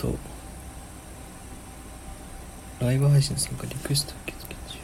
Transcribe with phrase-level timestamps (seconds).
[0.00, 0.14] と
[2.80, 4.78] ライブ配信参加リクエスト受付中。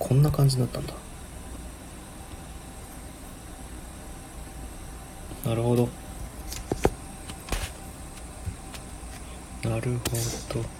[0.00, 0.94] こんな感じだったんだ。
[5.46, 5.88] なるほど。
[9.62, 10.18] なるほどえ
[10.56, 10.78] っと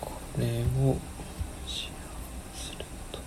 [0.00, 0.44] これ
[0.84, 0.96] を
[1.66, 3.18] シェアすると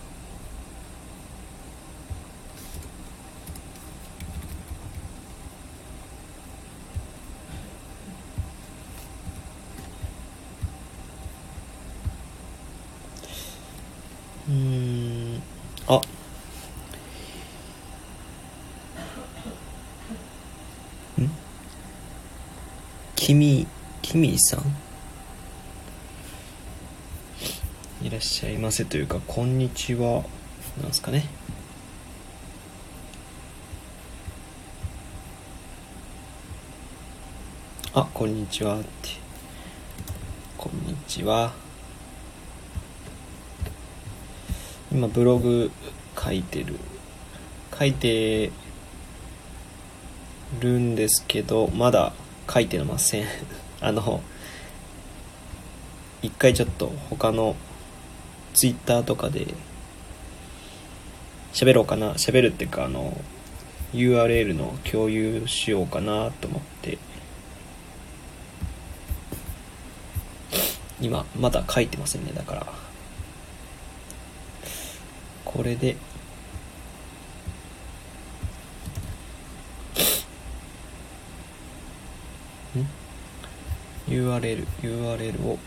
[14.50, 15.42] うーん
[15.88, 16.02] あん
[23.26, 23.66] キミ
[24.38, 24.62] さん？
[28.06, 30.24] いらっしゃいませというか、こんにちは。
[30.78, 31.26] なんですかね。
[37.96, 38.90] あ、こんにちはって。
[40.56, 41.52] こんにちは。
[44.92, 45.72] 今、ブログ
[46.16, 46.76] 書いてる。
[47.76, 48.52] 書いて
[50.60, 52.14] るんですけど、まだ
[52.52, 53.26] 書いてません。
[53.82, 54.22] あの、
[56.22, 57.56] 一回ちょっと他の
[58.54, 59.48] ツイッターとかで
[61.54, 62.14] 喋ろうかな。
[62.14, 63.16] 喋るっていうかあの
[63.94, 66.98] URL の共有しようかなと思って。
[71.02, 72.32] 今まだ書いてませんね。
[72.34, 72.68] だから。
[75.44, 75.96] これで
[84.16, 85.60] URL URL を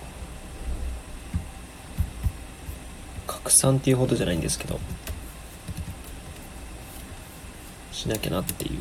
[3.27, 4.81] 拡散っていうほどじゃないんですけど
[7.93, 8.79] しなきゃなっていう。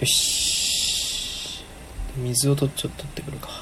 [0.00, 1.64] よし。
[2.16, 3.61] 水をとちょっと取ってくるか。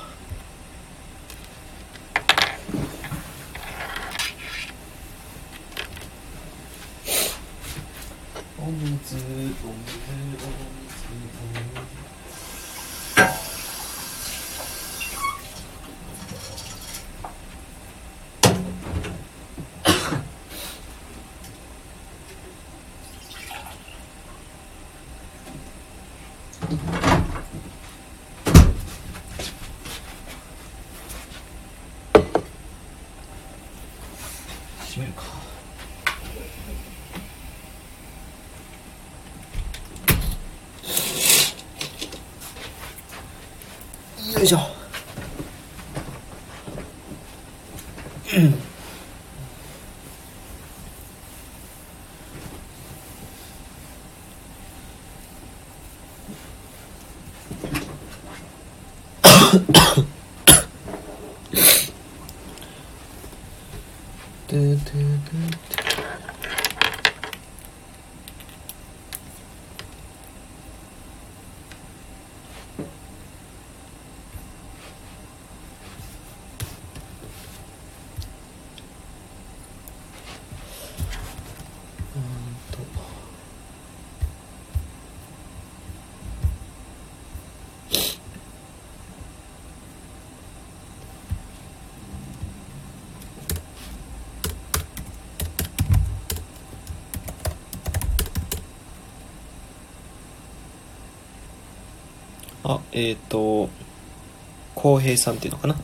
[102.72, 103.68] あえっ、ー、と
[104.76, 105.74] 浩平さんっていうのかな？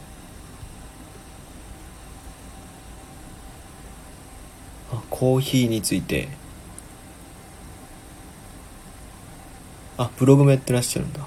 [4.93, 6.29] あコーヒーについて。
[9.99, 11.27] あブログもやってらっしゃるんだ。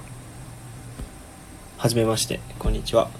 [1.76, 3.19] はじめましてこんにちは。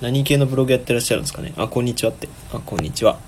[0.00, 1.52] 何系のブログやってらっしゃるんですかね？
[1.58, 2.26] あこんにちはって。
[2.52, 3.18] あこんにちは。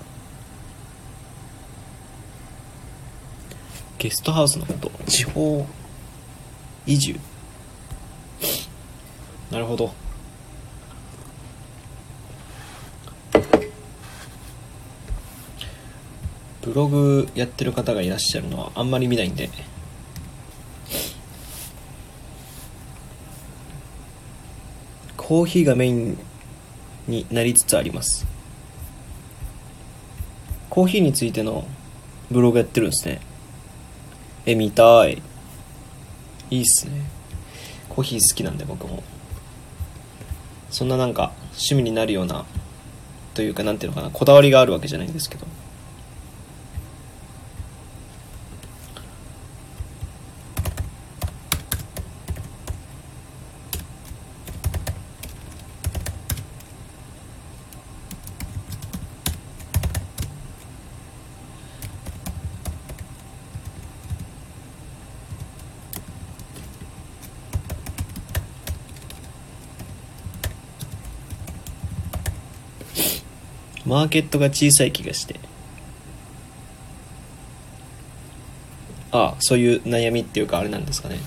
[3.99, 4.91] ゲストハウスのこと。
[5.05, 5.67] 地方
[6.87, 7.19] 移住。
[9.51, 9.93] なるほど。
[16.63, 19.51] ブログやってる方がいらっしゃるのはあんまり見ないんで。
[25.17, 26.17] コーヒーがメイン
[27.07, 28.25] になりつつあります。
[30.69, 31.67] コーヒーについての
[32.31, 33.21] ブログやってるんですね。
[34.45, 35.21] え見たい。
[36.49, 37.01] いいっすね。
[37.89, 39.03] コーヒー好きなんで僕も。
[40.69, 42.45] そんななんか趣味になるような
[43.35, 45.45] というか何ていうのかなこだわりがあるわけじゃないんですけど。
[73.93, 75.39] マーケットが小さい気がして。
[79.11, 81.19] ああそういう悩みっていうかあれなんですかね。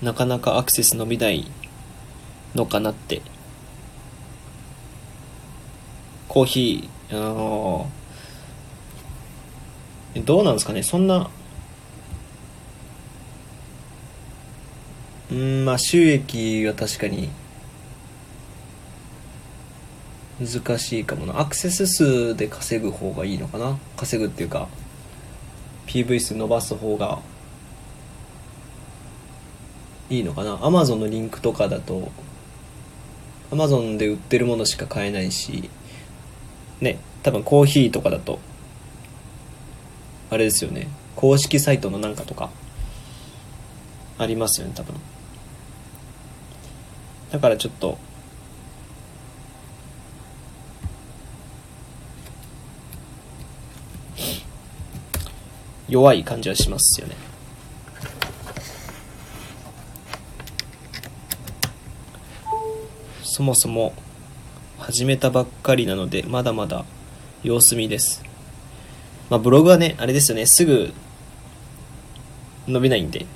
[0.00, 1.46] なかなかアクセス伸びない
[2.54, 3.20] のかなって。
[6.28, 7.84] コーヒーあ
[10.16, 10.82] あどうなんですかね。
[10.82, 11.28] そんな。
[15.30, 17.28] うんまあ収益は確かに
[20.40, 21.40] 難しいかもな。
[21.40, 23.78] アクセス数で稼ぐ方がいいのかな？
[23.96, 24.68] 稼ぐっていうか
[25.86, 27.20] PV 数伸ばす方が
[30.10, 32.10] いいのかな？Amazon のリンクとかだと
[33.50, 35.70] Amazon で売ってるものしか買えないし
[36.80, 38.40] ね多分コーヒーとかだと
[40.30, 40.88] あれですよね。
[41.14, 42.50] 公式サイトのなんかとか
[44.18, 44.96] ありますよね多分。
[47.30, 47.98] だからちょっと
[55.94, 57.14] 弱い感じはしますよね。
[63.22, 63.94] そもそも
[64.80, 66.84] 始めたばっかりなのでまだまだ
[67.44, 68.24] 様子見です。
[69.30, 70.46] まあブログはねあれですよね。
[70.46, 70.92] すぐ
[72.66, 73.26] 伸びないんで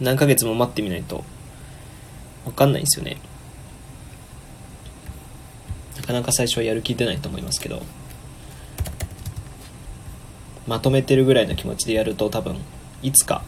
[0.00, 1.24] 何ヶ月も待ってみないと
[2.46, 3.18] 分かんないんですよね。
[5.98, 7.82] なかなか最初はやる気出ないと思いますけど。
[10.68, 12.58] まとめてるぐらいの気持ちでやると多分
[13.02, 13.42] いつか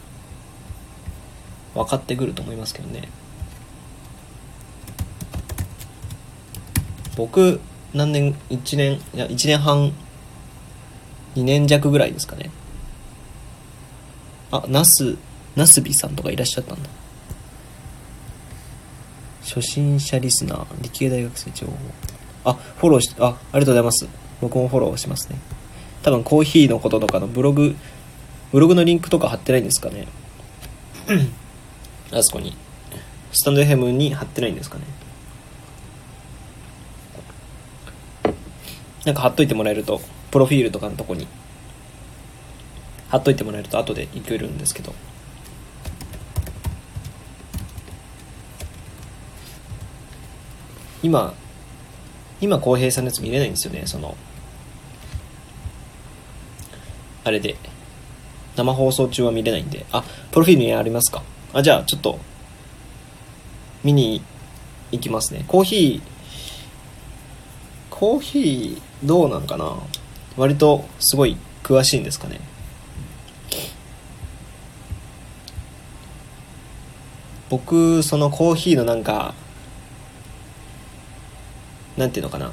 [1.75, 3.07] 分かってくると思いますけどね。
[7.15, 7.61] 僕
[7.93, 9.93] 何年1年いや1年半
[11.35, 12.49] 2年弱ぐらいですかね。
[14.51, 15.15] あナス
[15.55, 16.89] ナスビさんとかいらっしゃったんだ。
[19.43, 21.73] 初心者リスナー理系大学生情報。
[22.45, 24.07] あフォローしあありがとうございます。
[24.41, 25.37] 僕もフォローしますね。
[26.03, 27.75] 多分コーヒーのこととかのブログ、
[28.51, 30.07] ブログのリンクとか貼ってないんですかね？
[32.11, 32.55] あそこに。
[33.31, 34.83] スタンド FM に貼ってないんですかね？
[39.05, 41.27] なんか貼っといてもらえると、プロフィールとかのとこに、
[43.09, 44.93] 貼っといてもらえると後でいけるんですけど。
[51.03, 51.33] 今、
[52.41, 54.15] 今、浩平さんのやつ見れないんですよね、その、
[57.23, 57.55] あれで、
[58.55, 61.23] 生放送中は見れないんで、あ、プロフィールにありますか。
[61.53, 62.19] あ、じゃあ、ちょっと、
[63.83, 64.21] 見に
[64.91, 65.45] 行きますね。
[65.47, 66.11] コーヒー、
[67.89, 69.75] コーヒー、どうなんかな。
[70.37, 72.39] 割と、すごい、詳しいんですかね。
[77.49, 79.33] 僕、そのコーヒーのなんか、
[81.97, 82.51] なんていうのかな。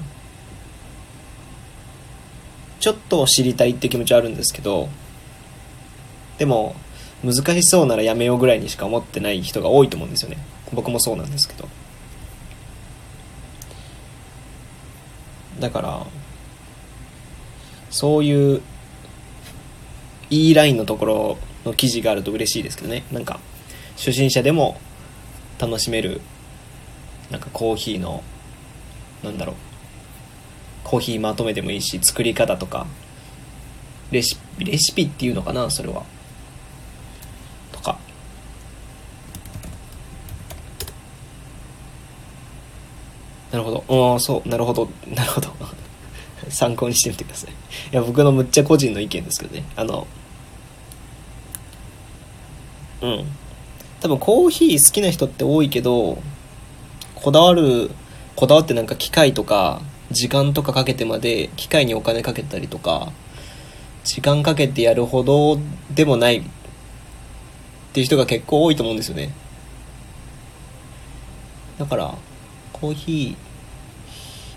[2.80, 4.88] ちょっと知りたいって気持ちはあるんですけど
[6.38, 6.76] でも
[7.24, 10.38] 難しそうならやめようぐらいにしか思ってない人が多いと思うんですよね。
[10.72, 11.68] 僕もそうなんですけど。
[15.58, 16.06] だから
[17.90, 18.62] そういう
[20.30, 23.02] いいラインのところの記事があると嬉しいですけどね。
[23.10, 23.40] なんか
[23.96, 24.80] 初心者でも
[25.58, 26.20] 楽しめる
[27.30, 28.22] なんかコーヒーの
[29.24, 29.56] なんだろう
[30.88, 32.86] コーヒーまとめてもいいし作り方とか
[34.10, 36.02] レシピレシピっていうのかなそれは
[37.72, 37.98] とか
[43.52, 44.12] なるほど。
[44.12, 44.90] ああ、そう、なるほど。
[45.14, 45.50] なるほど。
[46.50, 47.50] 参考にしてみてください。
[47.50, 47.54] い
[47.92, 49.64] や、僕のむっちゃ個人の意見ですけどね。
[49.74, 50.06] あの、
[53.00, 53.24] うん。
[54.00, 56.18] 多分コーヒー好きな人って多いけど、
[57.14, 57.90] こだわる、
[58.36, 59.80] こだわってなんか機械とか、
[60.10, 63.12] 時間とかかけてまで機械にお金かけたりとか、
[64.04, 65.58] 時間かけてやるほど
[65.94, 66.42] でもないっ
[67.92, 69.32] ていう人が結構多いと思うんですよね。
[71.78, 72.14] だから、
[72.72, 73.36] コーヒ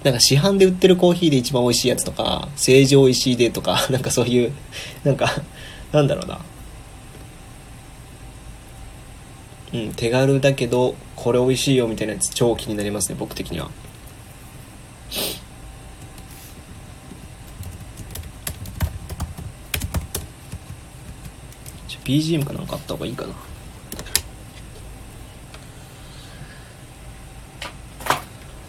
[0.03, 4.53] ー、なんか市販で売ってるコーヒーで一番美味しいやつとか、成城石井でとか、 なんかそういう、
[5.03, 5.29] なんか、
[5.91, 6.39] なんだろうな。
[9.74, 13.70] うん、手軽だけど、これ美味しいよみたいなやつ超気になりますね、僕的には。
[22.12, 23.34] BGM かなんかあった方がいいかな。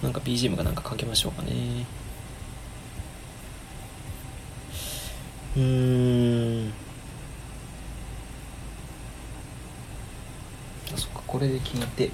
[0.00, 1.50] なんか BGM かなんかかけましょうかね。
[5.56, 6.72] うーん。
[10.94, 12.12] あ、そっか、これで聞いて、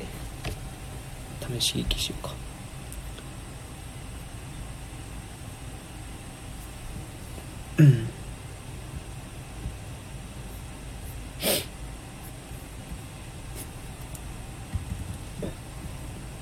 [1.61, 2.35] 試し聞きしようか。
[7.81, 8.18] うん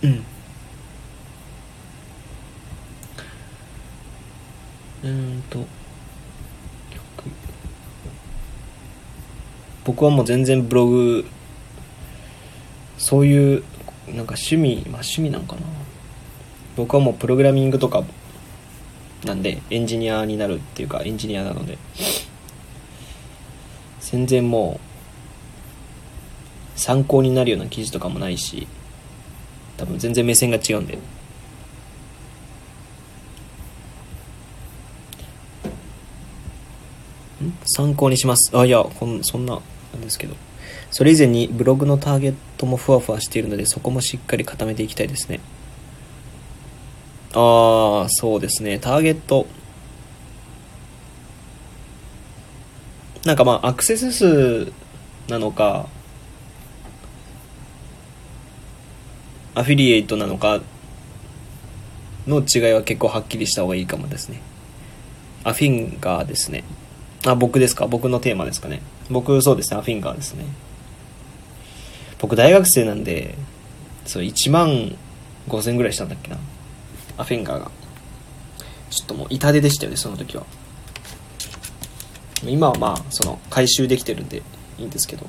[0.02, 0.24] うん。
[5.04, 5.64] うんと。
[9.84, 11.24] 僕はもう全然ブログ
[12.98, 13.62] そういう
[14.08, 15.62] なんか趣味まあ趣味なんかな。
[16.76, 18.04] 僕はもうプログラミングとか
[19.24, 21.78] なんでエンジニアになるっていうかエンジニアなので。
[24.00, 24.85] 全然もう
[26.76, 28.68] 参考になるような記事とかもないし
[29.76, 30.98] 多分全然目線が違うんで
[37.66, 38.56] 参考にします。
[38.56, 39.60] あいやこんそんな
[39.92, 40.34] なんですけど。
[40.90, 45.40] それ以前にブログのターゲットもふわふわしているのでそこもしっかり固めていきたいですね。
[47.34, 48.78] ああそうですね。
[48.78, 49.46] ターゲット。
[53.24, 54.72] なんかまあアクセス数
[55.28, 55.88] なのか
[59.56, 60.60] アフィリエイトなのか
[62.26, 64.42] の違いは結構はっきりした方がいいかもですね。
[65.44, 66.62] アフィンガーですね。
[67.24, 67.86] あ、僕ですか？
[67.86, 68.82] 僕のテーマですかね。
[69.08, 69.78] 僕、そうですね。
[69.78, 70.44] アフィンガーですね。
[72.18, 73.34] 僕、大学生なんで、
[74.04, 74.94] そう、1万
[75.48, 76.36] 5000ぐらいしたんだっけな。
[77.16, 77.70] アフィンガーが。
[78.90, 80.44] ちょっともう痛手でしたよね、その時は。
[82.44, 84.42] 今はまあ、その、回収できてるんで
[84.78, 85.26] いいんですけど、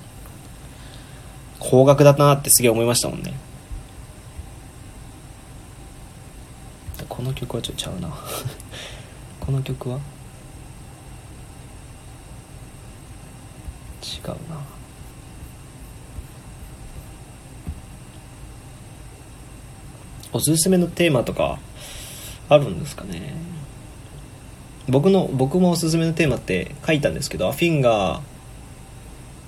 [1.59, 3.33] 高額だなってすげえ思いましたもんね。
[7.09, 8.09] この曲はちょっとちゃうな。
[9.39, 9.99] この曲は？
[14.03, 14.35] 違うな。
[20.33, 21.57] おすすめのテーマとか
[22.49, 23.33] あるんですかね？
[24.87, 28.21] 僕の僕もおすすめのテーマって書いたんですけどアフィンが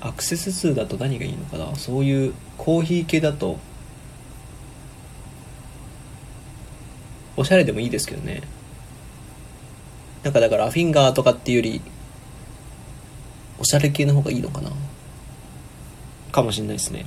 [0.02, 1.76] アクセス数だと何がいいのかな？
[1.76, 3.58] そういうコーヒー系だと
[7.40, 8.42] おしゃれでもいいですけどね。
[10.24, 11.82] なんかだからフィンガーとかっていうより
[13.58, 14.72] おしゃれ系の方がいいのかな。
[16.34, 17.06] かもしんないですね。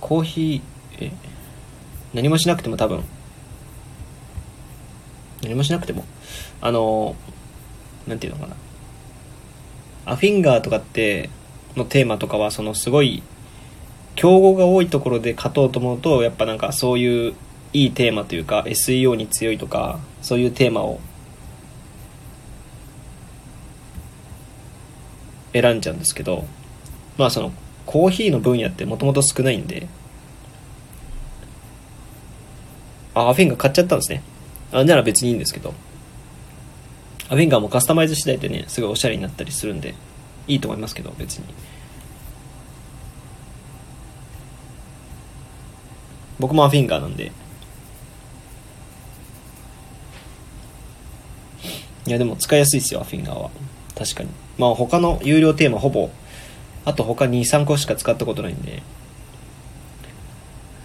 [0.00, 1.12] コーヒーえ
[2.14, 3.04] 何もしなくても多分。
[5.42, 6.06] 何もしなくても。
[6.62, 7.16] あの
[8.06, 8.56] なんていうのかな。
[10.06, 11.28] アフィンガーとかって
[11.76, 13.22] のテーマとかはそのすごい
[14.14, 17.34] 競合が多いところで勝とうと思うとやっぱなんかそういう
[17.72, 21.00] いいテーマというか SEO に強いとかそういうテーマを
[25.52, 26.44] 選んじゃうんですけど
[27.16, 27.52] まあその
[27.86, 29.88] コーヒーの分野ってもともと少ないんで
[33.14, 34.22] あアフィンガ買っちゃったんですね。
[34.72, 35.74] あなら別にいいんですけど
[37.28, 39.94] アフィンガーもカスタマイズ次第でねすごいおしゃれになったりするんで
[40.46, 41.44] いいと思いますけど別に。
[46.40, 47.32] 僕もアフィンガーなんで。
[52.06, 53.50] いや、でも使いやすいですよ、アフィンガーは。
[53.96, 54.30] 確かに。
[54.56, 56.10] まあ他の有料テーマほぼ、
[56.86, 58.82] あと他2、3個しか使ったことないんで、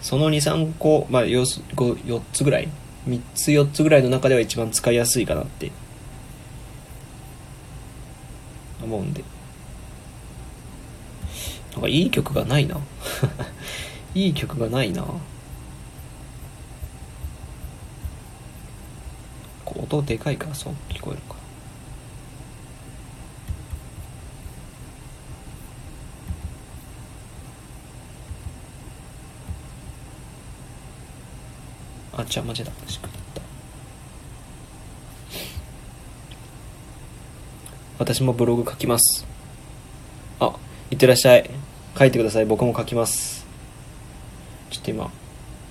[0.01, 2.67] その2、3個、まあ 4, 4つぐらい
[3.07, 5.71] ?3 つ、4つぐらいの中では一番使いやすいかなって
[8.83, 9.24] 思うんで。
[11.71, 12.77] なんかいい曲がないな。
[14.13, 15.05] いい曲がないな
[19.64, 21.36] こう音でかいからそう聞こえるか
[32.17, 33.41] あ違う間違えたしくった。
[38.00, 39.25] 私もブログ書きます。
[40.39, 40.55] あ
[40.91, 41.50] いってらっしゃい。
[41.98, 42.46] 書いてください。
[42.46, 43.46] 僕も書きます。
[44.70, 45.12] ちょっと今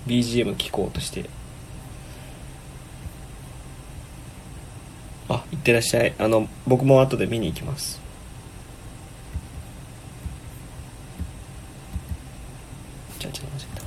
[0.07, 1.31] BGM 聞こうとして。
[5.29, 6.15] あいってらっしゃい。
[6.19, 8.01] あの僕も後で見に行きます
[13.19, 13.85] じゃあちょっと間違えた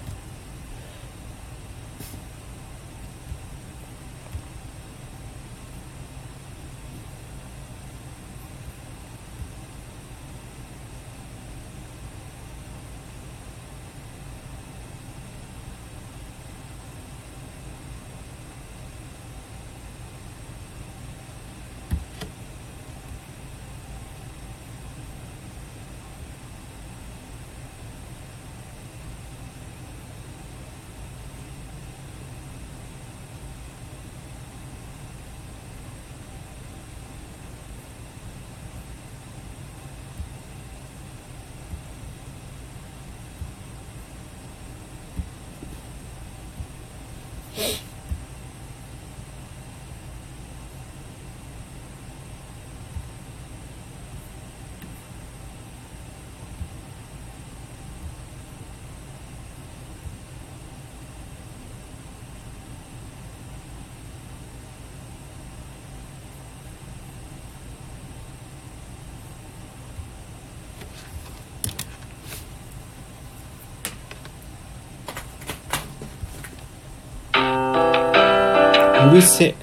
[79.18, 79.57] う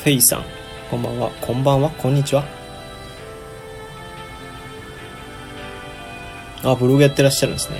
[0.00, 0.44] フェイさん。
[0.90, 1.30] こんばんは。
[1.42, 1.90] こんばんは。
[1.90, 2.42] こんにちは。
[6.64, 7.76] あブログやってらっしゃるんですね。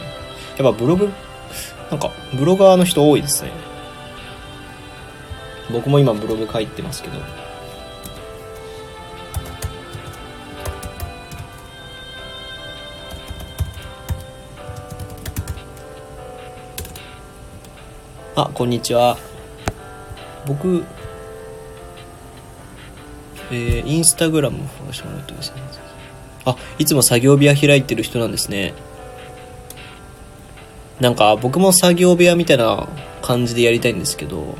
[0.59, 1.09] やっぱブログ
[1.91, 3.53] なんかブロガーの人多いですね。
[5.73, 7.15] 僕も今ブログ書いてますけど。
[18.37, 19.17] あこんにちは。
[20.47, 20.85] 僕
[23.51, 25.55] えー、インスタグラムフォローしてもらってください
[26.47, 28.73] あいつも作業部屋開いてる人なんですね。
[31.01, 32.89] なんか僕も作業部屋みたいな
[33.23, 34.57] 感じでやりたいんですけど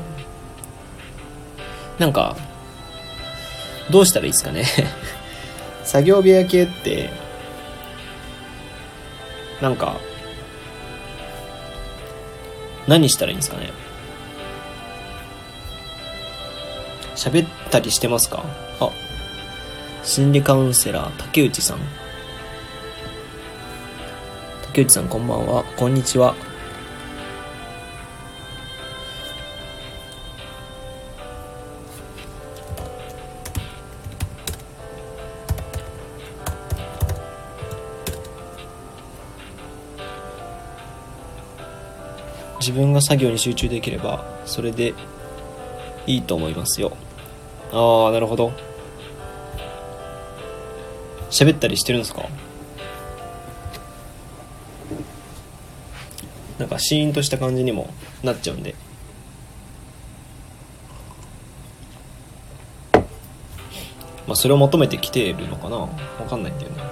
[1.99, 2.35] なんか
[3.91, 4.65] どうしたらいいですかね。
[5.83, 7.09] 作業部屋系って
[9.59, 9.97] なんか
[12.87, 13.71] 何したらいいんですかね。
[17.15, 18.43] 喋ったりしてますか？
[20.03, 21.77] 心理カウンセラー竹内さん。
[24.65, 25.63] 竹内さんこんばんは。
[25.77, 26.35] こんにちは。
[42.59, 44.93] 自分が作業に集中できればそれで
[46.05, 46.97] いいと思いますよ。
[47.71, 48.70] ああなるほど。
[51.31, 52.23] 喋ったりしてるんですか？
[56.59, 57.91] なんかシーンとした感じにも
[58.21, 58.75] なっちゃうんで。
[64.27, 65.77] まあそれを求めてきてるのかな？
[65.77, 65.89] わ
[66.29, 66.83] かんないんだよね。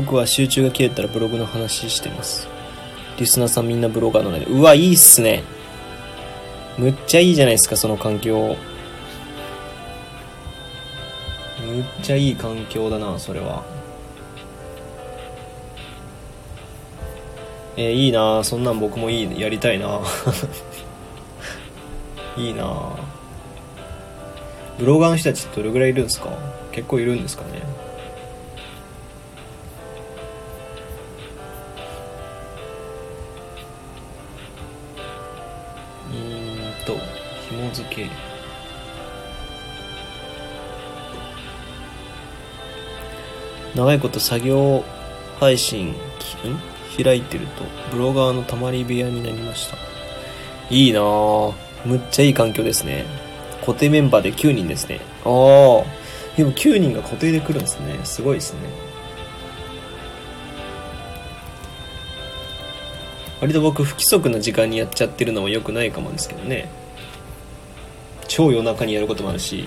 [0.00, 2.48] 僕は集中が切れたらブログの話してます。
[3.18, 4.46] リスナーさんみんなブロガーなので。
[4.46, 5.42] うわいいっすね。
[6.78, 8.56] むっちゃいいじゃないですかその環境。
[11.66, 13.62] むっちゃいい環境だなそれは。
[17.76, 20.00] えーいいなそんなん僕もいいやりたいな。
[22.38, 22.96] いいな。
[24.78, 26.30] ブロガーの人たちどれぐらいいるんですか？
[26.72, 27.89] 結構いるんですかね？
[43.80, 44.84] 長いこと作業
[45.38, 45.94] 配信
[47.02, 49.78] 開いてるとブロガーのたまり部屋になりました。
[50.68, 51.54] いいなぁ
[51.86, 53.06] むっちゃいい環境ですね。
[53.60, 55.00] 固定メンバーで9人ですね。
[55.24, 55.30] ああ。
[56.36, 57.98] でも9人が固定で来るんですね。
[58.04, 58.60] すごいですね。
[63.40, 66.68] 割と僕不規則な時間にやっちゃってるのは良くないかもですけどね。
[68.28, 69.64] 超夜中にやることもあるし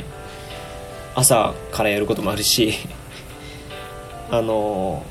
[1.16, 2.76] 朝からやることもあるし。
[4.36, 5.06] あの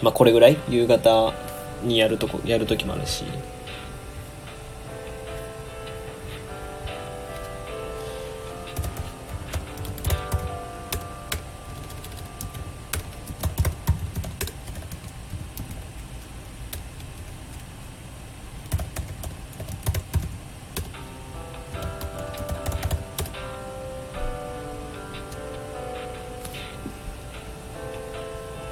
[0.00, 0.56] まあこれぐらい？
[0.68, 1.34] 夕方
[1.82, 3.24] にやるとこやる時もあるし。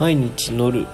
[0.09, 0.87] 毎日乗る。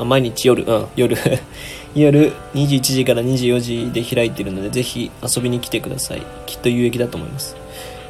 [0.00, 0.64] あ毎日夜。
[0.64, 1.16] うん夜。
[1.94, 6.22] 夜21時から24時で開いてるのでぜひ遊びに来てください。
[6.46, 7.56] きっと有益だと思います。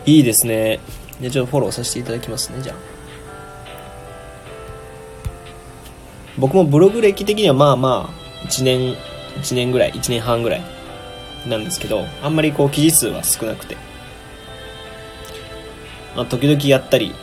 [0.06, 0.80] いいですね。
[1.20, 2.76] じゃあちょっとフォローさせていただきますねじゃあ。
[6.38, 8.10] 僕もブログ歴的にはまあま
[8.42, 8.96] あ1年
[9.42, 10.62] 1年ぐらい1年半ぐらい
[11.46, 13.76] なんですけどあんまりこう記事数は少なくて。
[16.16, 17.14] まあ時々やったり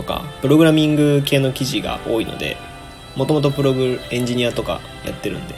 [0.00, 2.56] とかプログラミング系の記事が多いので
[3.16, 5.54] もともとプログエンジニアとかやってるんで。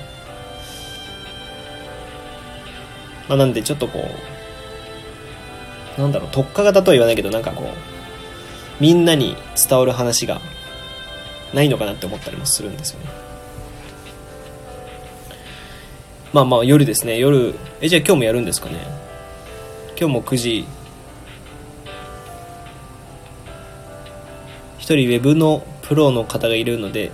[3.29, 4.05] まあなんでちょっとこ
[5.97, 9.37] うなんだろう特化型とは言わないけどなんかこうみんなに
[9.69, 10.41] 伝わる話が
[11.55, 13.07] ないのかなって思ったりもするんですよね。
[16.33, 17.19] まあまあ夜ですね。
[17.19, 18.81] 夜えじゃあ今日もやるんですかね。
[19.97, 20.67] 今日も9時
[24.97, 27.11] 人ウェブのプロの方がいるので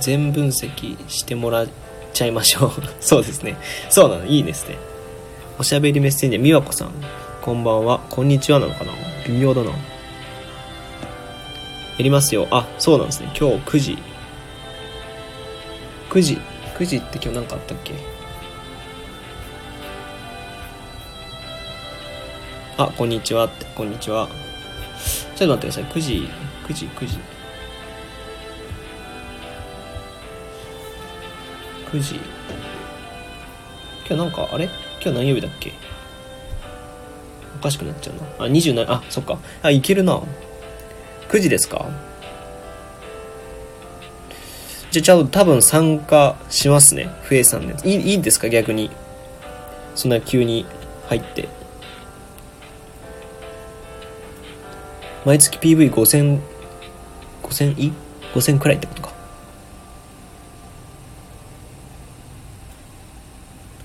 [0.00, 1.68] 全分析してもらっ
[2.12, 2.72] ちゃいましょう。
[3.00, 3.56] そうですね。
[3.90, 4.26] そうなの。
[4.26, 4.76] いいですね。
[5.58, 6.92] おしゃべりメッセンジャー美和子さん。
[7.42, 8.00] こんばんは。
[8.10, 8.92] こんにちはなのかな。
[9.26, 9.70] 微妙だな。
[9.70, 9.76] や
[11.98, 12.46] りますよ。
[12.50, 13.30] あそうなんですね。
[13.38, 13.98] 今日9時。
[16.10, 16.38] 9時。
[16.78, 17.94] 9時って今日何かあったっけ？
[22.76, 23.66] あこんにちはって。
[23.74, 24.28] こんにちは。
[25.34, 26.00] ちょっと待ってください。
[26.00, 26.47] 9時。
[26.68, 27.18] 9時9時。
[31.90, 32.20] 9時。
[34.06, 34.68] 今日なんかあれ？
[35.02, 35.72] 今日何曜日だっけ？
[37.58, 38.44] おかしくなっちゃうな。
[38.44, 39.38] あ27あそっか。
[39.62, 40.20] あいけるな。
[41.30, 41.86] 9時ですか？
[44.90, 47.08] じゃあちょっと多分参加しますね。
[47.22, 47.88] ふえさんのやつ。
[47.88, 48.50] いいいいんですか？
[48.50, 48.90] 逆に。
[49.94, 50.66] そんな急に
[51.06, 51.48] 入って。
[55.24, 56.57] 毎月 PV5000
[57.48, 57.92] 5000い
[58.34, 59.12] ?5000 くらいってことか。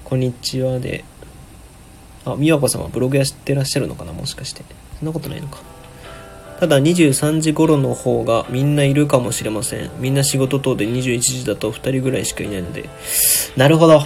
[0.03, 1.05] こんにちはで。
[2.25, 4.13] あ美和子さんはブログやってらっしゃるのかな？
[4.13, 4.63] もしかして。
[4.99, 5.59] そんなことないのか。
[6.59, 9.89] ただ23時頃の方がみんないるかもしれません。
[9.99, 12.89] みんな仕事等で21時だと2人ぐらいしかいないので。
[13.57, 14.01] なるほど。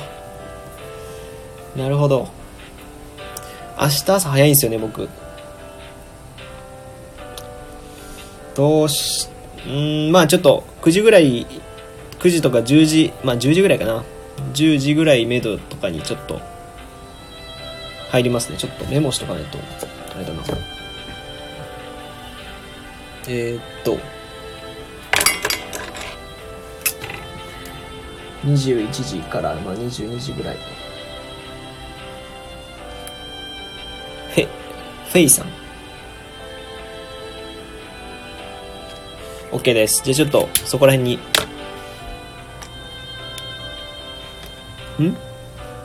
[1.76, 2.30] なるほど。
[3.80, 5.10] 明日朝早いんですよね僕。
[8.56, 9.30] どうし
[9.68, 11.46] うんまあちょっと9時ぐらい
[12.20, 14.04] 9時とか10時まあ10時ぐらいかな。
[14.54, 16.40] 10時ぐらいめどとかにちょっと
[18.10, 18.58] 入りますね。
[18.58, 19.58] ちょっとメモしとかないと
[20.16, 20.44] あれだな。
[23.28, 23.98] えー、っと
[28.46, 30.58] 21時から、まあ、22時ぐらい。
[34.38, 34.48] へ
[35.10, 35.67] フェイさん。
[39.52, 40.02] OK です。
[40.04, 41.16] じゃあちょっとそこら辺に。
[45.06, 45.18] ん？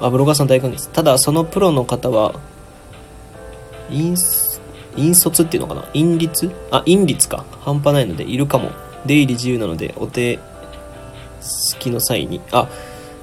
[0.00, 0.90] あ、ブロガーさん大歓迎です。
[0.90, 2.34] ただ、そのプロの方は、
[3.90, 4.16] 引、
[4.96, 5.88] 引率っていうのかな？
[5.94, 6.50] 引率？
[6.70, 7.44] あ、引率か。
[7.60, 8.70] 半端ないので、いるかも。
[9.04, 10.38] 出入り自由なのでお手
[11.40, 12.40] すきの際に。
[12.52, 12.66] あわ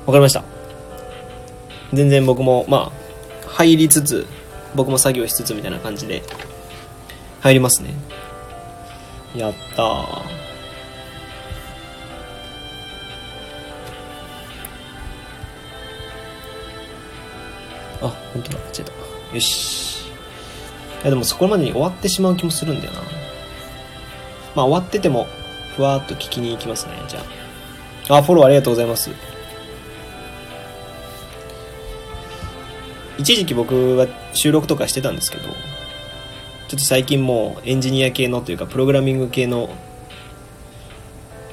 [0.07, 0.43] かりました。
[1.93, 2.91] 全然僕もま
[3.47, 4.27] あ入りつつ
[4.75, 6.21] 僕も作業しつつみたいな感じで
[7.39, 7.93] 入りますね。
[9.33, 10.28] やったー。
[18.01, 19.35] あ、本当だ、間違えた。
[19.35, 20.05] よし。
[21.01, 23.01] いや、でもそこまでに終わってしまう気もするんだよな。
[24.55, 25.27] まあ終わってても、
[25.75, 27.23] ふわーっと聞きに行きますね、じゃ
[28.09, 28.17] あ。
[28.17, 29.09] あ、フォローありがとうございます。
[33.17, 35.51] 一時期僕は収録とかしてたんですけど、ちょ
[36.77, 39.69] っと最近もうエンジニア系のというか、プログラミング系の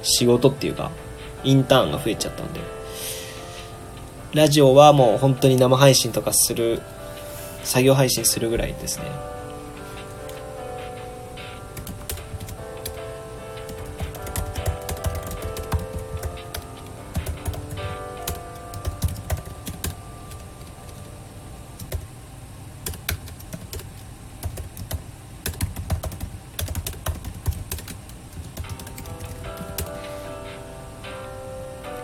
[0.03, 0.91] 仕事っていうか、
[1.43, 2.61] インターンが増えちゃったんで、
[4.37, 6.83] ラジオはもう本当に生配信とかする
[7.65, 9.07] 作業配信するぐらいですね。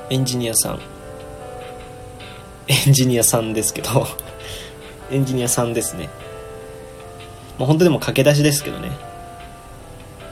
[0.08, 1.01] エンジニアさん。
[2.72, 4.06] エンジニアさんですけど
[5.12, 6.08] エンジニアさんですね。
[7.58, 8.90] もう本当でも駆け出しですけどね。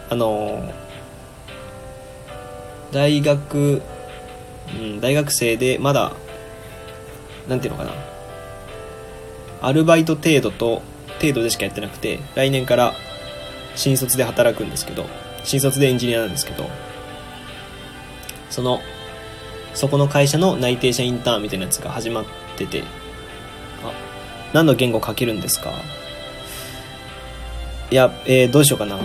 [0.08, 0.64] あの
[2.92, 3.82] 大学、
[4.74, 6.12] うん、大学生でまだ、
[7.46, 7.92] なんていうのかな。
[9.62, 10.82] アルバイト程度と、
[11.20, 12.94] 程度でしかやってなくて、来年から
[13.76, 15.04] 新卒で働くんですけど、
[15.44, 16.68] 新卒でエンジニアなんですけど、
[18.48, 18.80] その
[19.74, 22.24] そこの会社の内定者インターンみたいなやつが始まっ
[22.56, 23.92] てて、あ、
[24.52, 25.72] 何の言語書けるんですか？
[27.90, 28.98] いや、えー、どうしようかな。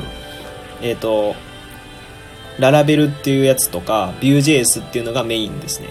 [0.81, 1.35] えっ、ー、と、
[2.59, 5.89] ララベルっていうやつとか、Vue.js っていうのがメインですね。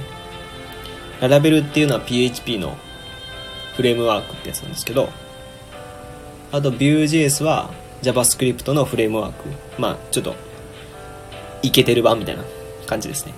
[1.21, 2.77] ララベルっていうのは PHP の
[3.77, 5.09] フレームワークってやつなんですけど、
[6.53, 7.71] あと Vue.js は
[8.03, 9.49] JavaScript のフレームワーク。
[9.79, 10.35] まあ、ちょっと、
[11.63, 12.45] いけてる版みたいな
[12.87, 13.33] 感じですね。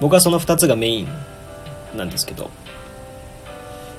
[0.00, 1.08] 僕はその2つがメイン
[1.96, 2.50] なんですけど。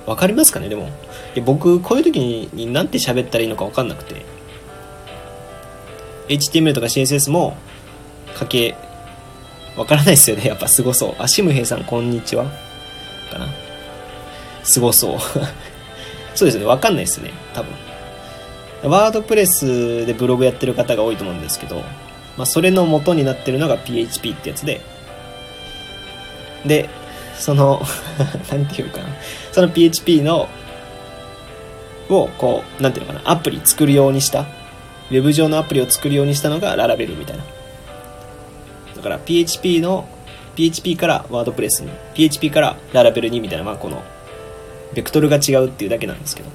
[0.05, 0.69] わかりますかね？
[0.69, 0.89] でも。
[1.35, 4.25] いや僕こういう時に何て喋ったらいいのか分かんなくて。
[6.29, 7.57] HTML とか CSS も
[8.37, 8.75] 書け
[9.75, 10.45] わからないですよね。
[10.47, 11.15] やっぱすごそう。
[11.19, 12.45] あシムヘイさんこんにちは。
[13.31, 13.47] かな。
[14.63, 15.19] すごそう。
[16.35, 16.65] そうですね。
[16.65, 17.31] わかんないですね。
[17.53, 18.91] 多分。
[18.91, 21.83] ワードプレスでブログやってる方が多いと思うんですけど、
[22.37, 24.81] まあ、それの元になってるのが PHP ってやつで
[26.65, 26.89] で、
[27.37, 27.81] その
[28.51, 29.05] なんていうかな、
[29.51, 30.47] その PHP の、
[32.09, 37.43] を、こう、なんていうのかな、アプリ作るようにした、ウェブ上のアプリを作るようにしたのがララベルみたいな。
[38.95, 40.07] だから PHP の、
[40.55, 44.03] PHP からワードプレスに、PHP からララベルにみたいな、まあこの、
[44.93, 46.49] ベクトルが違うっていうだけなんですけど。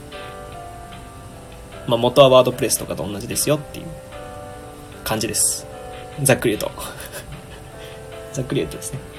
[1.87, 3.87] まあ元はワードプレスとかと同じですよっていう
[5.05, 5.67] 感じです。
[6.23, 6.83] ざっくり言うと。
[8.33, 9.14] ざっくり言うとですね。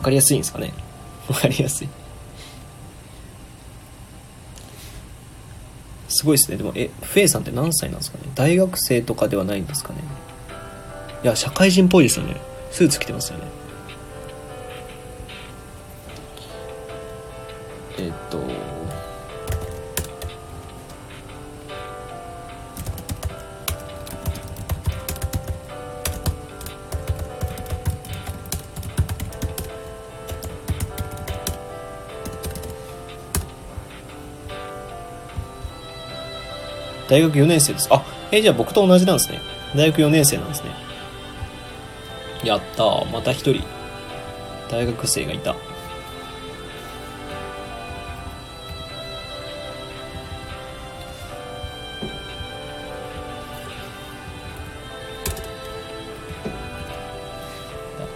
[0.00, 0.72] かりやすいんですかね？
[1.28, 1.88] わかりやすい。
[6.08, 6.56] すごいですね。
[6.56, 8.24] でも、え、フェイさんって何歳なんですかね？
[8.34, 9.98] 大学生とかではないんですかね？
[11.22, 12.36] いや、社会人っぽいですよね。
[12.70, 13.44] スーツ着てますよね。
[17.98, 18.38] えっと、
[37.08, 37.88] 大学4年生です。
[37.90, 39.40] あ、えじゃあ僕と同じなんですね。
[39.76, 40.70] 大学4年生なんですね。
[42.44, 43.10] やったー。
[43.10, 43.62] また一人、
[44.70, 45.52] 大学生がいた。
[45.52, 45.58] ど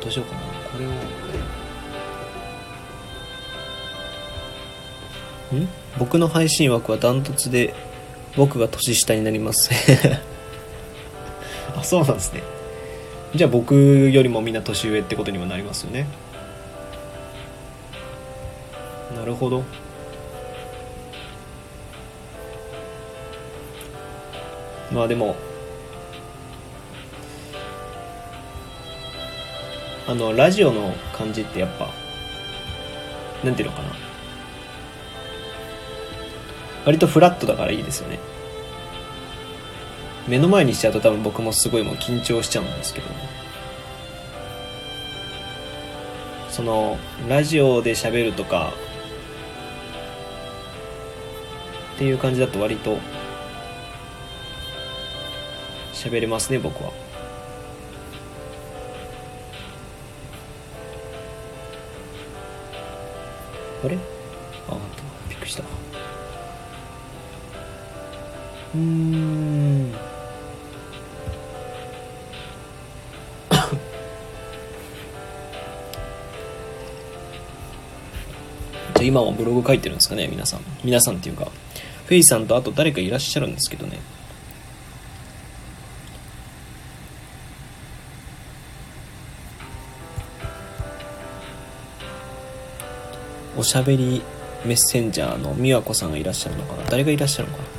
[0.08, 0.40] うしようかな。
[0.40, 0.90] これを。
[5.60, 5.68] ん？
[5.98, 7.74] 僕の配信枠はダントツで
[8.38, 9.68] 僕が年下になります。
[11.76, 12.40] あそうなんですね。
[13.34, 16.06] じゃあ僕よりもみんな年上ってことにもなりますよね。
[19.16, 19.64] なるほど。
[24.92, 25.34] まあでも
[30.06, 31.90] あのラジオの感じってやっぱ
[33.42, 34.07] なんていうのかな。
[36.88, 38.18] 割とフラットだからいいですよね。
[40.26, 43.08] 目の前にしちゃうと多分僕もすごいもう緊張しちゃうんですけど。
[46.48, 46.96] その
[47.28, 48.72] ラジオで喋るとか。
[51.96, 52.96] っていう感じだと割と。
[55.92, 56.90] 喋れますね僕は。
[63.84, 64.17] あれ？
[68.74, 69.92] うん。
[78.96, 80.60] じゃ今はブログ書いてるんですかね皆さん。
[80.84, 81.46] 皆さんっていうか
[82.06, 83.98] フェイさんとあと誰かいらっしゃるんですけどね。
[93.56, 94.22] おしゃべり
[94.64, 96.84] メッセンジャーの美和子さんがいらっしゃるのかな。
[96.90, 97.77] 誰がいらっしゃるのかな。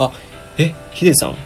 [0.00, 0.12] あ
[0.56, 1.36] えヒデさん？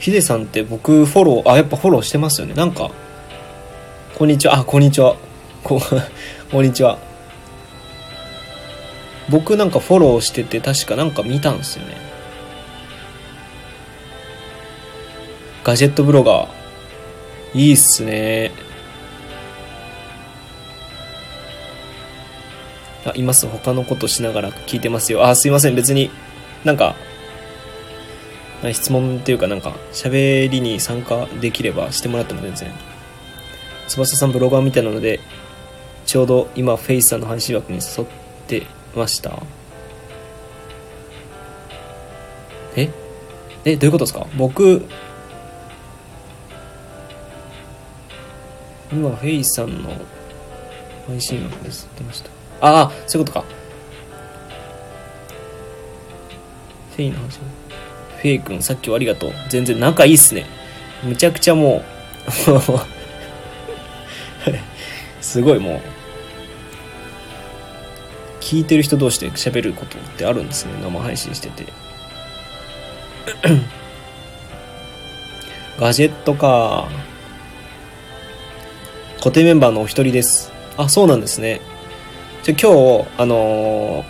[0.00, 2.54] ヒデさんって僕フォローあやっぱフォローしてますよね。
[2.54, 2.90] なんか
[4.16, 4.56] こんにちは。
[4.58, 5.16] あこんにちは。
[5.62, 5.80] こ
[6.50, 6.98] こんにちは。
[9.28, 11.96] 僕なんかフォローしてて確かなんか見たんですよね。
[15.62, 16.48] ガジェットブロガー。
[17.54, 18.52] いいっすね。
[23.04, 23.46] あいます。
[23.46, 25.24] 他のことしながら聞いてますよ。
[25.26, 25.74] あすいません。
[25.74, 26.10] 別に
[26.64, 26.94] なんか
[28.72, 32.72] 質問っていうかなんか喋りに参加できればしてもらっても全然。
[33.86, 35.20] 翼さんブロガーみたいなので
[36.04, 38.08] ちょうど今フェイスさんの配信枠に沿っ
[38.46, 39.42] てました。
[42.76, 42.90] え？
[43.64, 44.26] えどういうことですか？
[44.36, 44.84] 僕
[48.92, 49.90] 今フェイスさんの
[51.06, 52.30] 配信枠に沿ってました。
[52.60, 53.46] ああそういうことか。
[56.96, 59.32] フェイの話フェイ君さっきはありがとう。
[59.48, 60.46] 全然仲いいっすね。
[61.04, 61.84] むちゃくちゃもう
[65.22, 65.80] すごいもう。
[68.40, 70.72] 聞いてる人同士で喋ることってあるんですね。
[70.82, 71.66] 生配信してて。
[75.78, 76.88] ガジェットか。
[79.18, 80.52] 固定メンバーのお一人です。
[80.76, 81.60] あそうなんですね。
[82.42, 84.04] じゃ今日あのー、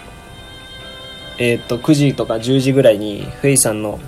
[1.38, 3.98] えっ、と9時とか10時ぐらいにフェイさんの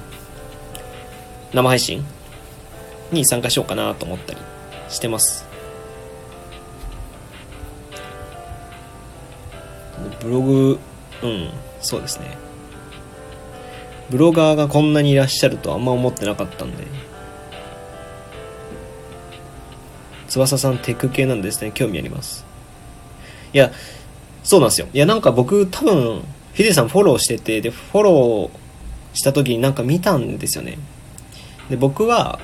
[1.52, 2.04] 生配信
[3.10, 4.40] に参加しようかなと思ったり
[4.88, 5.48] してます。
[10.20, 10.78] ブログ
[11.22, 12.36] うんそうですね。
[14.10, 16.84] ブロガーがこんなにいらっしゃるとあんま思ってなかったんで。
[20.28, 21.72] 翼さんテック系なんですね。
[21.72, 22.44] 興味あります。
[23.52, 23.72] いや
[24.42, 24.88] そうなんですよ。
[24.92, 26.22] いやなんか僕多分
[26.54, 30.78] ヒデさんフォローしててでフォローした時になんか見たんですよね。
[31.68, 32.38] で僕は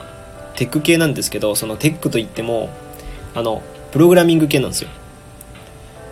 [0.56, 2.68] テック系なんですけどそのテックといっても
[3.34, 4.90] あのプログラミング系なんですよ。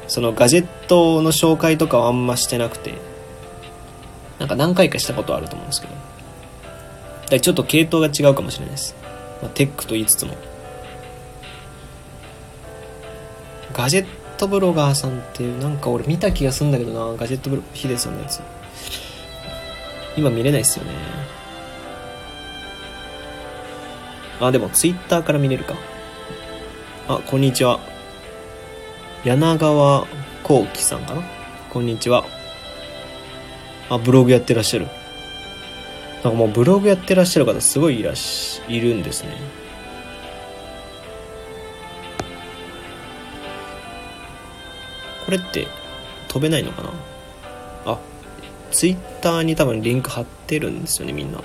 [0.08, 2.94] そのガジェットの紹介とかはあんましてなくて
[4.38, 5.94] なんか何回かしたことあると思うんですけど。
[7.30, 8.94] だちょっと系統が違うかもしれないです、
[9.40, 10.36] まあ、テックと言いつつも。
[13.72, 14.06] ガジェッ
[14.44, 18.40] トブロガーさんっていうなんか俺見た気がするんだけどなガジェットブロヒデさんのやつ。
[20.16, 20.92] 今見れないっすよね。
[24.40, 25.74] あでもツイッターから見れるか。
[27.08, 27.80] あこんにちは。
[29.24, 30.06] 柳川
[30.42, 31.22] 幸喜さんかな。
[31.70, 32.24] こんにちは。
[33.88, 34.88] あブログやってらっしゃる。
[36.22, 39.63] なんかもうブログやってらっしゃる方すごいいらっしいるんですね。
[45.24, 45.66] これって
[46.28, 46.90] 飛べないのかな？
[47.86, 47.98] あ
[48.70, 51.40] ツイッターに多分リンク貼ってるんですよねみんな。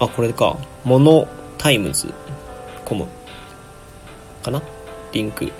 [0.00, 0.56] あこれか。
[0.84, 1.26] モノ
[1.56, 2.12] タイムズ。
[2.84, 3.06] com。
[4.42, 4.62] かな？
[5.12, 5.50] リンク。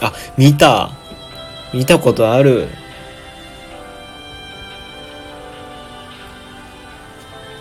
[0.00, 0.90] あ見た。
[1.72, 2.68] 見たことある。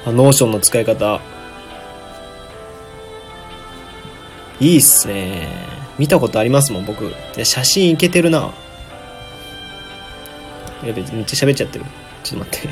[0.07, 1.21] Notion の使い方。
[4.59, 5.47] いいっすね。
[5.99, 7.05] 見たことありますもん僕。
[7.05, 8.51] いや写真いけてるな。
[10.83, 11.85] やべめっちゃ喋っちゃってる。
[12.23, 12.69] ちょっと待って。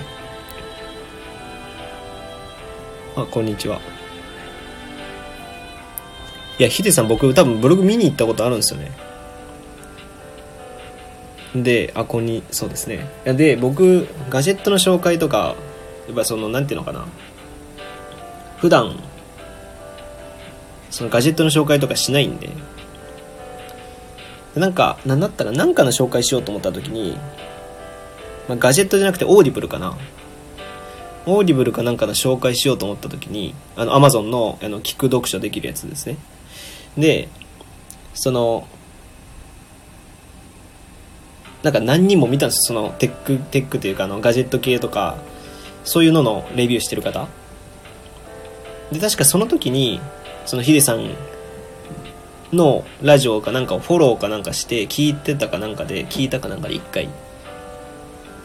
[3.15, 3.79] あこんにちは。
[6.57, 8.91] いやヒデさん僕多分ブログ見に行ったことあるんですよね。
[11.55, 13.07] であこんにそうですね。
[13.25, 15.55] で僕ガジェットの紹介とか
[16.09, 17.05] やっぱそのなんていうのかな。
[18.57, 18.99] 普段
[20.89, 22.49] そのガジェットの紹介とかしないんで。
[24.55, 27.15] なんかなんだったら何かの紹介しようと思った時に、
[28.47, 29.95] まあ、ガジェットじゃなくて Audible かな。
[31.27, 36.17] Audible かなんかの紹介しようと思った時にあのアマゾンのあの聞く読書できるやつですね。
[36.97, 37.29] で
[38.15, 38.67] その
[41.61, 42.79] なんか何人も見たんですよ。
[42.79, 45.19] その tech tech というかあのガジェット系とか
[45.83, 47.27] そういうののレビューしてる方？
[48.91, 49.99] で確かその時に
[50.45, 51.11] そのヒデさん
[52.51, 57.09] のラジオかなんかをフォローかなんかして聞いてたかなんかで聞いたかなんかで一回。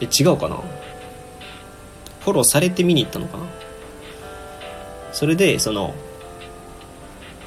[0.01, 0.57] え違うかな？
[2.19, 3.45] フォローされて見に行ったのかな？
[5.13, 5.93] それでその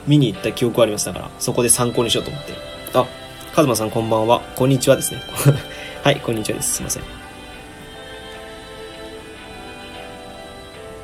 [0.07, 2.53] 見に行った記憶はありますだからそこで参考にしようと思って。
[2.95, 3.07] あ
[3.55, 4.41] カズマさんこんばんは。
[4.57, 5.21] こんにちはですね。
[6.03, 6.75] はいこんにちはです。
[6.77, 7.18] すいません。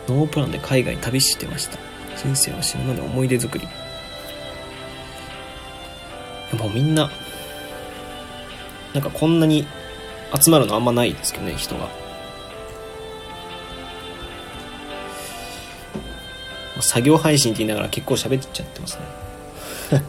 [0.08, 1.78] ノープランで海外旅してました。
[2.16, 3.66] 人生は死ぬまで思い出作り。
[6.58, 7.10] もうみんな
[8.92, 9.66] なんかこんなに
[10.40, 11.88] 集まるのあんまないですけどね人が。
[16.80, 19.02] 作業配信って言いながら結構喋っちゃってますね。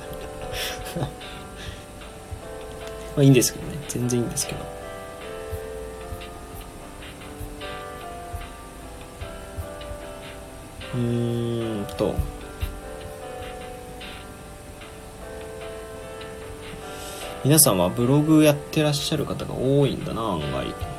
[3.16, 3.78] まあいいんですけどね。
[3.88, 4.75] 全然いいんですけど。
[10.96, 12.16] うんと。
[17.44, 20.95] 皆さんはブログやってらっしゃる方が多いんだな案外。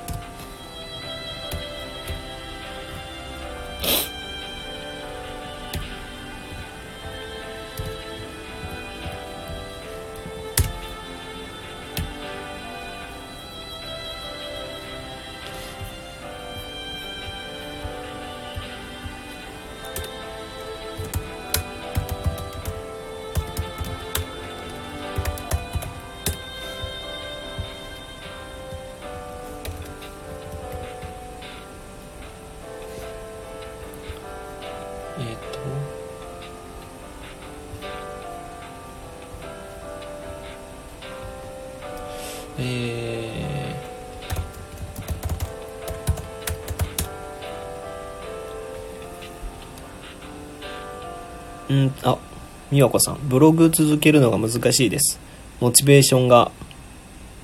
[52.77, 55.19] 美和子さんブログ続けるのが難しいです。
[55.61, 56.51] モチベーションが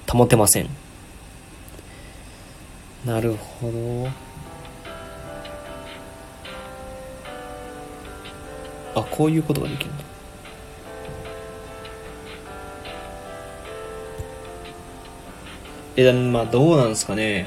[0.07, 0.69] 保てません。
[3.07, 4.09] なるほど。
[8.95, 10.05] あこういうことができるんだ
[15.97, 17.47] えまあどうなんですかね。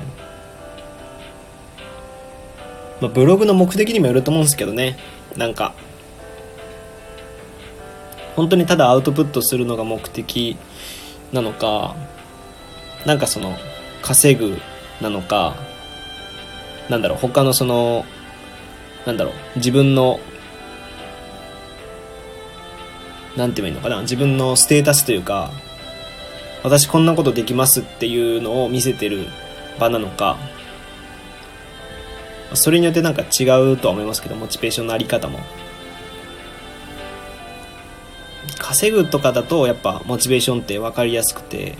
[3.00, 4.98] まあブログの目的にもよると思うんですけどね。
[5.38, 5.76] なんか
[8.36, 10.58] 本当にただアウトプットするのが目的
[11.32, 11.96] なのか
[13.06, 13.56] なんかその
[14.02, 14.58] 稼ぐ
[15.02, 15.56] なのか
[16.90, 18.06] なんだろう他のその
[19.06, 20.20] なんだろう自分の
[23.36, 25.52] なんて言えばいいのかな自分のステータスというか
[26.64, 29.28] 私こんなことできますっていうのを見せてる
[29.80, 30.38] 場なのか
[32.54, 35.40] それによってなんか違うとは思いますけどモチベーションのあり方も。
[38.58, 41.76] 稼ぐとかだとやっぱモチベーションって分かりやすくて。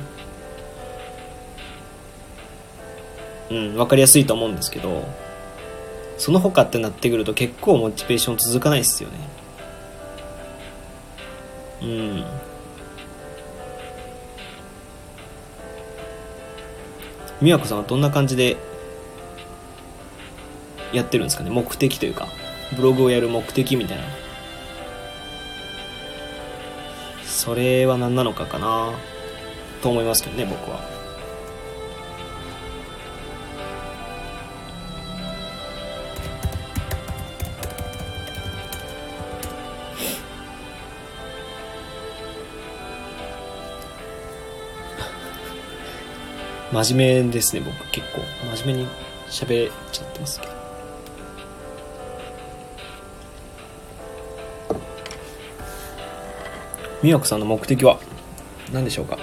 [3.48, 5.08] うん分かりやすいと思うんですけど
[6.18, 9.16] その他ってなってくると結構モチベーション続かないですよね。
[11.84, 12.26] うん。
[17.40, 18.58] 美和子さんはどんな感じで
[20.92, 21.52] やってるんですかね？
[21.52, 22.28] 目的というか
[22.76, 24.04] ブログをやる目的みたいな。
[27.36, 28.94] それは何なのかかな
[29.84, 30.80] と思いますけどね僕は。
[46.86, 48.22] 真面目ですね僕結構。
[48.56, 48.90] 真面目に
[49.30, 50.55] 喋っちゃってますけど。
[57.06, 58.00] 美和子さんの目的は？
[58.74, 59.20] 何でしょうか？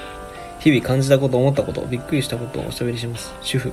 [0.60, 3.34] 日々感じたこと思ったことびっくりしたことをおしゃべりします。
[3.42, 3.72] 主婦。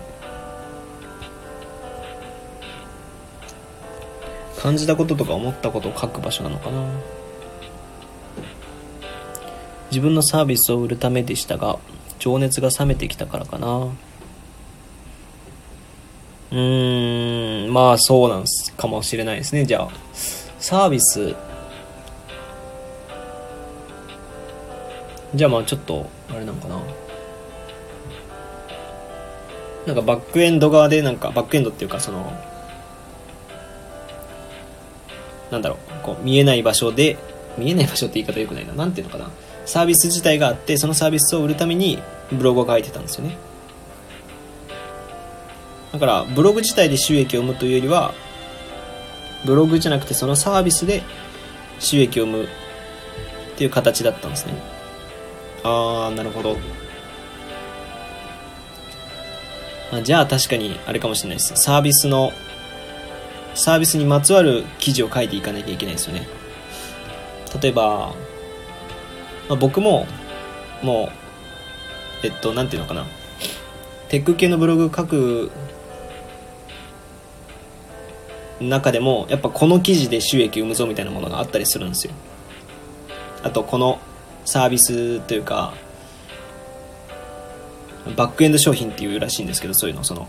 [4.57, 6.89] 感じたこととか思ったことを書く場所なのかな？
[9.91, 11.77] 自分のサービスを売るためでしたが
[12.17, 13.89] 情熱が冷めてきたからかな？
[16.51, 18.73] うーん、まあそうなんす。
[18.73, 19.67] かもしれないですね。
[19.67, 19.89] じゃあ、
[20.57, 21.35] サービス、
[25.35, 26.81] じゃあまあちょっと、あれなのかな。
[29.85, 32.33] なんかバックエンド側でなんか、バックエンドっていうかその、
[35.51, 37.17] なんだろう、こう見えない場所で、
[37.57, 38.73] 見えない場所って言い方よくないな。
[38.73, 39.29] なんていうのかな。
[39.65, 41.99] サービス自体があって、そのサービスを売るために
[42.31, 43.37] ブログを書いてたんですよね。
[45.91, 48.13] だから、ブログ自体で収益を生むというよりは、
[49.45, 51.01] ブログじゃなくてそのサービスで
[51.79, 52.47] 収益を生むっ
[53.57, 54.78] ていう形だったんですね。
[55.63, 56.57] あー、なるほど。
[59.91, 61.53] あじゃあ確かにあれかもしれないです。
[61.55, 62.31] サービスの、
[63.55, 66.27] サービスにまつわる記事を書いていかなきゃいけないですよね。
[67.61, 68.13] 例えば、
[69.49, 70.05] まあ、僕も、
[70.83, 71.09] も
[72.23, 73.05] う、えっと、なんていうのかな。
[74.09, 75.51] テック系のブログ書く
[78.59, 82.13] 中でも、やっぱこの記事で収益を生むぞみたいなものがあったりするんですよ。
[83.43, 83.99] あと、この
[84.49, 85.75] サービスというか、
[88.17, 90.27] バックエンド商品っていうらしいんですけど、そういうの、その、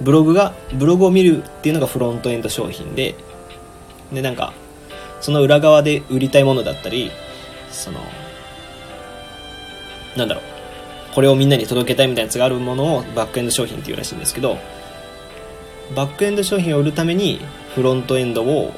[0.00, 3.16] ブログが、ブログを見るっていうのがフロントエンド商品で、
[4.12, 4.52] で、なんか、
[5.20, 7.10] その裏側で売りたいものだったり、
[7.72, 7.98] その、
[10.16, 10.44] なんだろう、
[11.16, 14.58] これをみんなに届けたいみたいなやつがあるものをバックエンド商品っていうらしいんですけど、
[15.96, 17.40] バックエンド商品を売るために
[17.74, 18.72] フロントエンドを、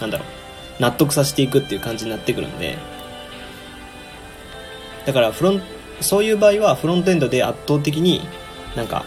[0.00, 0.41] なんだろう、
[0.82, 2.76] 納得させていくっていう感じになってくるんで、
[5.06, 5.62] だからフロン
[6.00, 8.20] そういう場合はフロントエンドで圧倒的に
[8.74, 9.04] なんか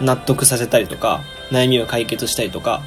[0.00, 2.82] 納得させたりとか悩みを解決したりとか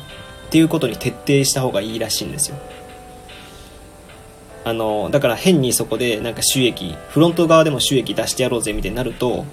[0.47, 2.57] っていうことに徹底した方がいいらしいんですよ。
[4.63, 9.45] あのだから変にそこでなんか収益フロント側でも収益出してやろうぜみたいになると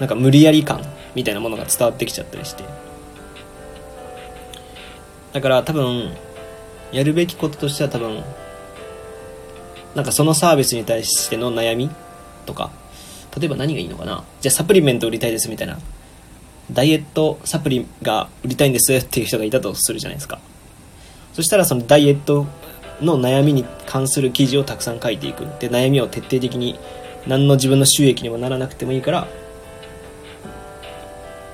[0.00, 0.82] なんか無理やり感
[1.14, 2.64] みたいなものが伝わってきちゃったりして。
[5.32, 6.16] だから多分
[6.92, 8.22] やるべきこととしては多分
[9.94, 11.90] なんかそのサービスに対しての悩み
[12.44, 12.70] とか
[13.38, 14.24] 例えば何がいいのかな。
[14.40, 15.78] じゃあサプリメント売りたいですみたいな。
[16.72, 20.40] ダイエットサプリが売りたいんですっていう人がいたとするじゃないですか。
[21.34, 22.46] そしたらそのダイエット
[23.00, 25.46] の悩みに関する記事をたくさん書いていく。
[25.60, 26.78] で悩みを徹底的に
[27.26, 29.28] 何の自分の収益にもならなくてもいいから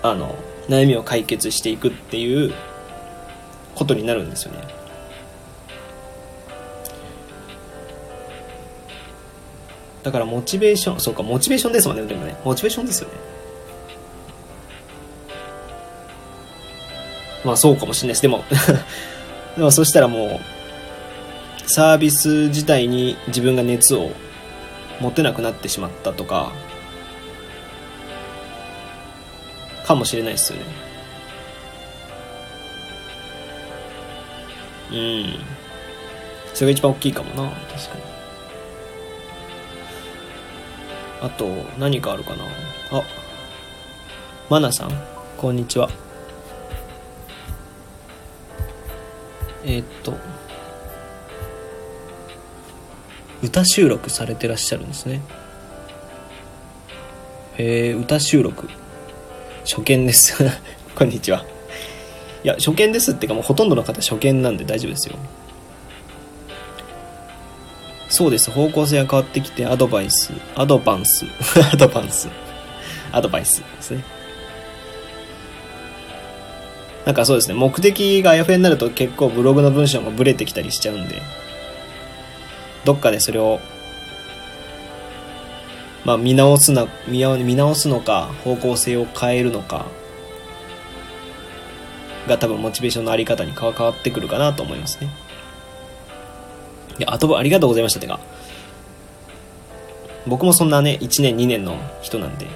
[0.03, 0.37] あの
[0.69, 2.55] 悩みを解決していくっていう
[3.75, 4.82] ことになるんですよね。
[10.03, 12.37] だからモチベーションそうかモチベーションですもんねでもね。
[12.45, 13.15] モチベーションですよね。
[17.45, 18.23] まあそうかもしれないです。
[18.23, 18.45] でも
[19.57, 20.41] でもそしたらも
[21.67, 24.11] うサービス自体に自分が熱を
[25.01, 26.53] 持てなくなってしまったとか
[29.85, 30.65] かもしれないですよね。
[34.93, 35.35] うん。
[36.55, 38.02] それが一番大きいかもな確かに。
[41.23, 41.47] あと
[41.79, 42.45] 何かあるかな？
[42.91, 43.03] あ
[44.51, 44.91] マナさん
[45.39, 45.89] こんにちは。
[49.65, 50.15] えー、っと
[53.45, 55.23] 歌収録されてらっしゃるんですね。
[57.57, 58.69] へえ歌収録。
[59.65, 60.45] 初見です。
[60.97, 61.45] こんにちは。
[62.43, 65.17] いや初見ですってかもうほとんどの方初見なんで大丈夫ですよ。
[68.13, 68.51] そうです。
[68.51, 70.35] 方向性が変わってきてアドバイス。
[70.55, 71.25] アドバンス。
[71.73, 72.29] アドバンス。
[73.11, 74.05] アドバイスですね。
[77.07, 77.55] なんかそうですね。
[77.55, 81.23] 目的があやふやになると結構ブログの文章もブレてきたりしちゃうんで。
[82.85, 83.61] どっかでそれを
[86.05, 87.21] まあ、見直すな見
[87.55, 89.87] 直すのか方向性を変えるのか
[92.29, 95.22] が多分モチベーションのあり方に変わってくるかなと思いますね。
[96.99, 98.21] いやあとありがとうございましたってか。
[100.27, 102.47] 僕もそんなね1年2年の人なんで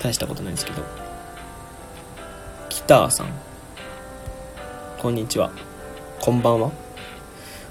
[0.00, 0.82] 大したことないんですけど。
[2.68, 3.26] キターさん。
[4.98, 5.50] こんにちは。
[6.20, 6.70] こんばんは。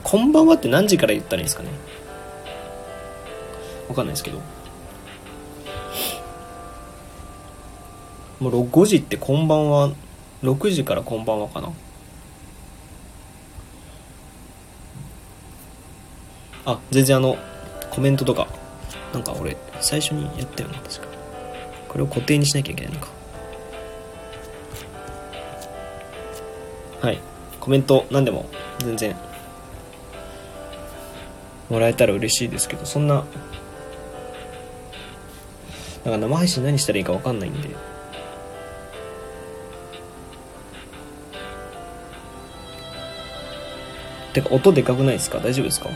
[0.03, 1.69] こんばんはって何時から言ったらいいんですかね。
[3.87, 4.39] わかんないですけど。
[8.39, 9.91] もう5時ってこんばんは
[10.43, 11.71] 6時からこんばんはかな。
[16.65, 17.37] あ全然あの
[17.89, 18.47] コメントとか
[19.13, 21.07] なんか俺最初にやったよな確か。
[21.87, 23.07] これを固定にしなきゃいけないのか。
[27.01, 27.19] はい。
[27.59, 28.45] コメント何でも
[28.79, 29.15] 全然
[31.69, 33.25] もらえたら嬉しいですけどそんな
[36.03, 37.69] だか生配信何したらいいか分かんないんで。
[44.33, 45.39] てか音でかくないですか？
[45.39, 45.89] 大丈夫ですか？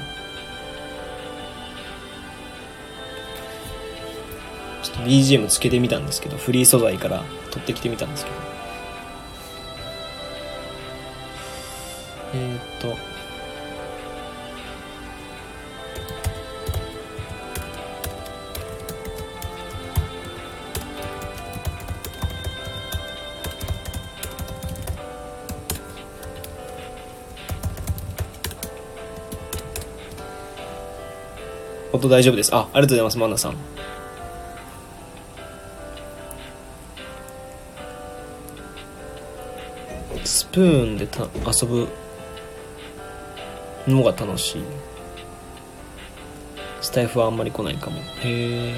[4.97, 8.37] ょっと BGM つけてみたんですけどフリー素材から取ってきてみたんですけど
[12.35, 13.13] えー、っと
[31.93, 32.53] 音大丈夫です。
[32.53, 33.72] あ、ありがとうございます、マンナさん。
[40.25, 41.87] スプーンでた遊ぶ
[43.87, 44.63] のが楽しい。
[46.81, 47.97] スタイフはあんまり来ないかも。
[47.97, 48.75] へえ。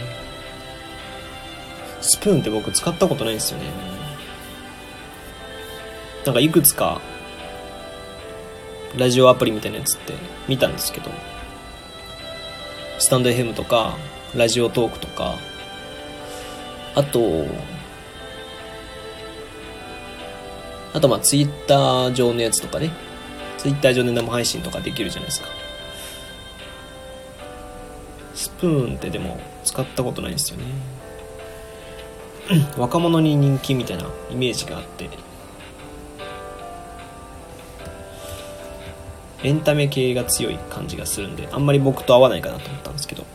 [2.02, 3.66] スプーンって僕使ったことないんですよね。
[6.26, 7.02] なんかいくつか
[8.98, 10.14] ラジオアプリみたいなやつって
[10.48, 11.12] 見たんですけど、
[12.98, 13.98] スタンド FM とか、
[14.36, 15.36] ラジオトークとか、
[16.96, 17.46] あと、
[20.96, 22.90] あとまあツイッター上のやつとかね、
[23.58, 25.50] ツイッター上で生配信とかできるじゃないですか。
[28.34, 30.64] スプーンってでも使ったことないんですよね。
[32.80, 35.10] 若者に人気みたいなイメージがあって、
[39.44, 43.26] エンタメ系が強い感じがするんであんまり僕と合わないかなと思ったんですけど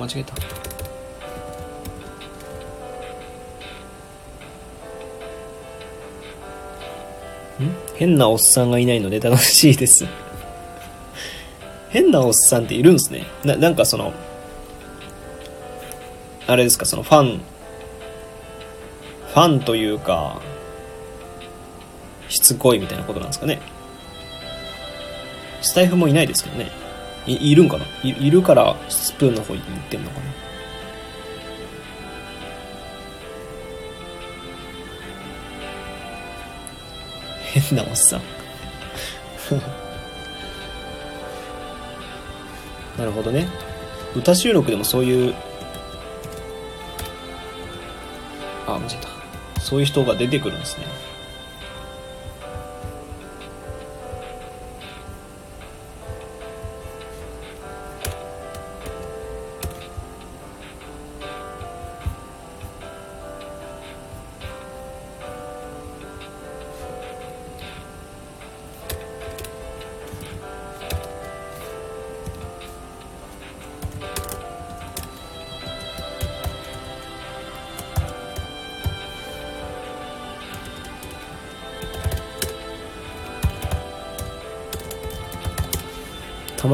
[0.00, 0.34] 間違えた
[7.96, 10.06] 変なおっさんがいないので楽しいです
[11.90, 13.26] 変なおっさんっているんですね。
[13.44, 14.12] な、なんかその、
[16.46, 17.40] あれですか、そのファン、
[19.28, 20.40] ファンというか、
[22.28, 23.60] しつこいみたいなことなんですかね。
[25.60, 26.70] スタイフもいないですけどね。
[27.26, 27.84] い、いるんかな？
[28.02, 30.24] いいるからスプーンの方に行ってんのかな？
[37.52, 38.20] 変なおっさん。
[42.98, 43.48] なるほどね。
[44.14, 45.34] 歌収録でもそういう
[48.66, 48.98] あ間違え
[49.54, 49.60] た。
[49.60, 50.86] そういう人が出てくるんですね。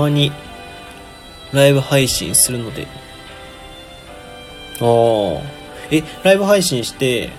[0.07, 0.33] まに
[1.53, 2.87] ライブ配信するので。
[4.81, 5.43] ああ。
[5.91, 7.31] え、ライブ配信して、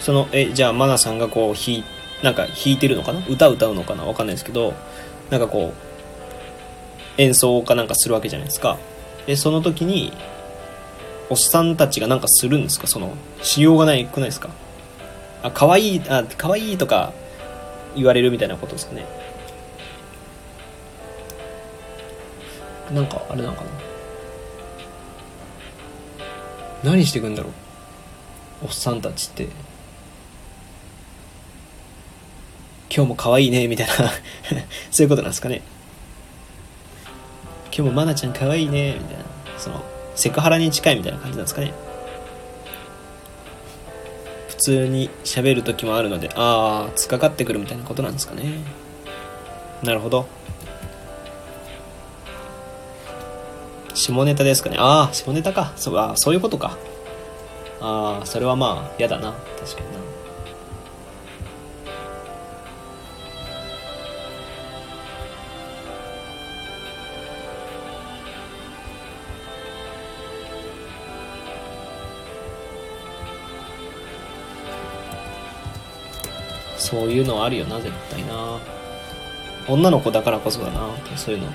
[0.00, 1.84] その、え、じゃあ、マナさんがこう、弾い、
[2.22, 3.22] なんか弾いてるのかな？
[3.28, 4.04] 歌歌うのかな？
[4.04, 4.74] わかんないですけど、
[5.30, 5.72] なんかこ
[7.18, 8.78] う、演奏かなんかするわけじゃないですか。
[9.26, 10.12] で、その時に、
[11.30, 12.86] おっさんたちがなんかするんですか？
[12.86, 13.12] その、
[13.42, 14.50] しようがないくないですか？
[15.42, 17.12] あ、かわいい、あ、かわいいとか、
[17.94, 19.06] 言われるみたいなことですかね。
[22.92, 23.70] なんかあれなんかな。
[26.84, 28.66] 何してくんだろう。
[28.66, 29.48] おっさんたちって。
[32.94, 33.94] 今日も可愛いねみたいな。
[34.90, 35.62] そういうことなんですかね。
[37.66, 39.24] 今日もまなちゃん可愛いねみたいな。
[39.58, 39.84] その
[40.14, 41.72] セクハラに近いみたいな感じなんですかね。
[44.68, 48.44] 通に喋る時もあるのでああ突っかかってくるみたいなことなんですかね。
[49.82, 50.26] なるほど。
[53.94, 54.76] 下ネタですかね。
[54.78, 55.72] ああ下ネタか。
[55.76, 56.76] そうあそういうことか。
[57.80, 59.32] ああそれはまあ嫌だな。
[59.58, 59.98] 確かにな。
[76.88, 78.58] そういうのはあるよな絶対な。
[79.68, 80.88] 女の子だからこそだな。
[81.16, 81.48] そういうの。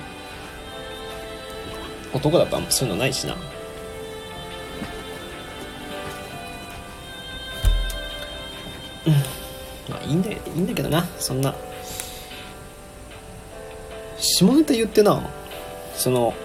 [2.13, 3.33] 男だとあんまそういうのないしな。
[3.33, 3.37] う
[9.09, 9.13] ん。
[9.91, 11.03] まあいいんだいいんだけどな。
[11.17, 11.55] そんな。
[14.19, 15.19] 下ネタ言ってな。
[15.95, 16.35] その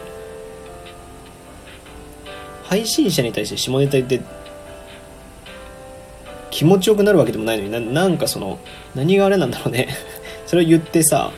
[2.65, 4.38] 配信者に対して下ネタ言って
[6.59, 8.59] 気持ちよくなるわけでもないのにななんかその
[8.93, 9.87] 何があれなんだろうね。
[10.45, 11.31] それを言ってさ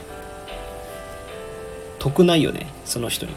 [1.99, 3.33] 得ないよねその人に。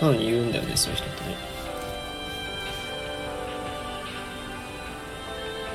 [0.00, 1.36] なのに言うんだよねそういう人ってね。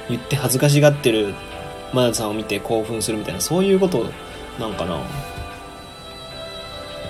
[0.07, 1.33] 言って恥ずかしがってる
[1.91, 4.05] マナさんを見て興奮するみたいなそういうこと
[4.57, 5.01] なんかな。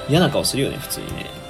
[0.09, 1.42] 嫌な顔するよね普通にね。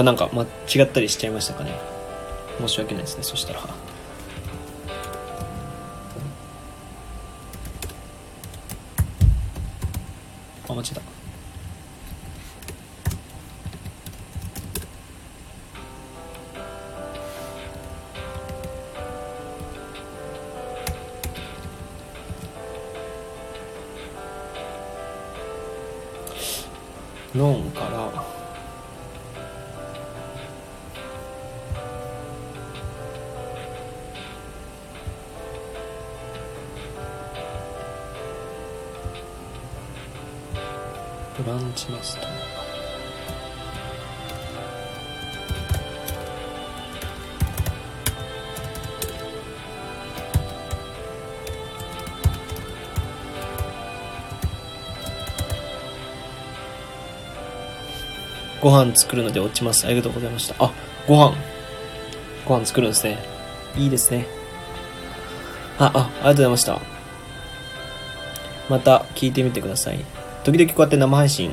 [0.00, 0.46] あなんか間違
[0.86, 1.78] ったりしちゃいましたかね。
[2.58, 3.60] 申し訳ないですねそしたら。
[10.68, 11.02] あ間違えた。
[27.34, 27.89] ノンか
[41.86, 42.30] らブランチマスター
[58.60, 59.86] ご飯作るので落ちます。
[59.86, 60.54] ありがとうございました。
[60.62, 60.70] あ、
[61.08, 61.34] ご飯。
[62.44, 63.18] ご飯作るんですね。
[63.74, 64.26] いいですね。
[65.78, 66.80] あ、あ、ありがとうございました。
[68.68, 70.04] また聞いてみてください。
[70.44, 71.50] 時々こうやって生配信、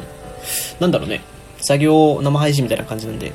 [0.80, 1.22] なんだろうね。
[1.60, 3.32] 作業生配信みたいな感じなんで、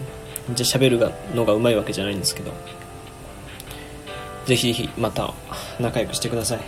[0.55, 2.53] じゃ喋るのがうまいわけじゃないんですけど。
[4.47, 5.33] ぜひぜひまた
[5.79, 6.61] 仲良くしてください。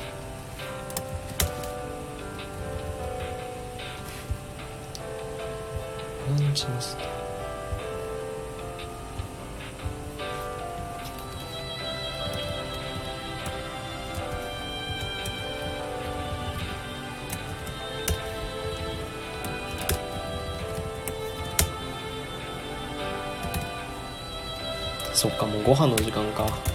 [25.75, 26.74] ご飯の時間か。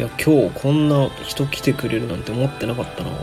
[0.00, 3.10] いや今日こんな人来てくれるなんて思ってなかったな。
[3.10, 3.14] ぁ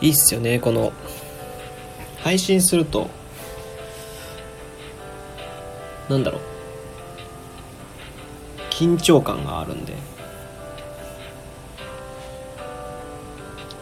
[0.00, 0.94] いいっすよねこの
[2.22, 3.10] 配信すると。
[6.08, 6.40] なんだろう。
[8.70, 9.92] 緊張感があるんで。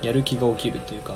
[0.02, 1.14] やる気が起きるというか。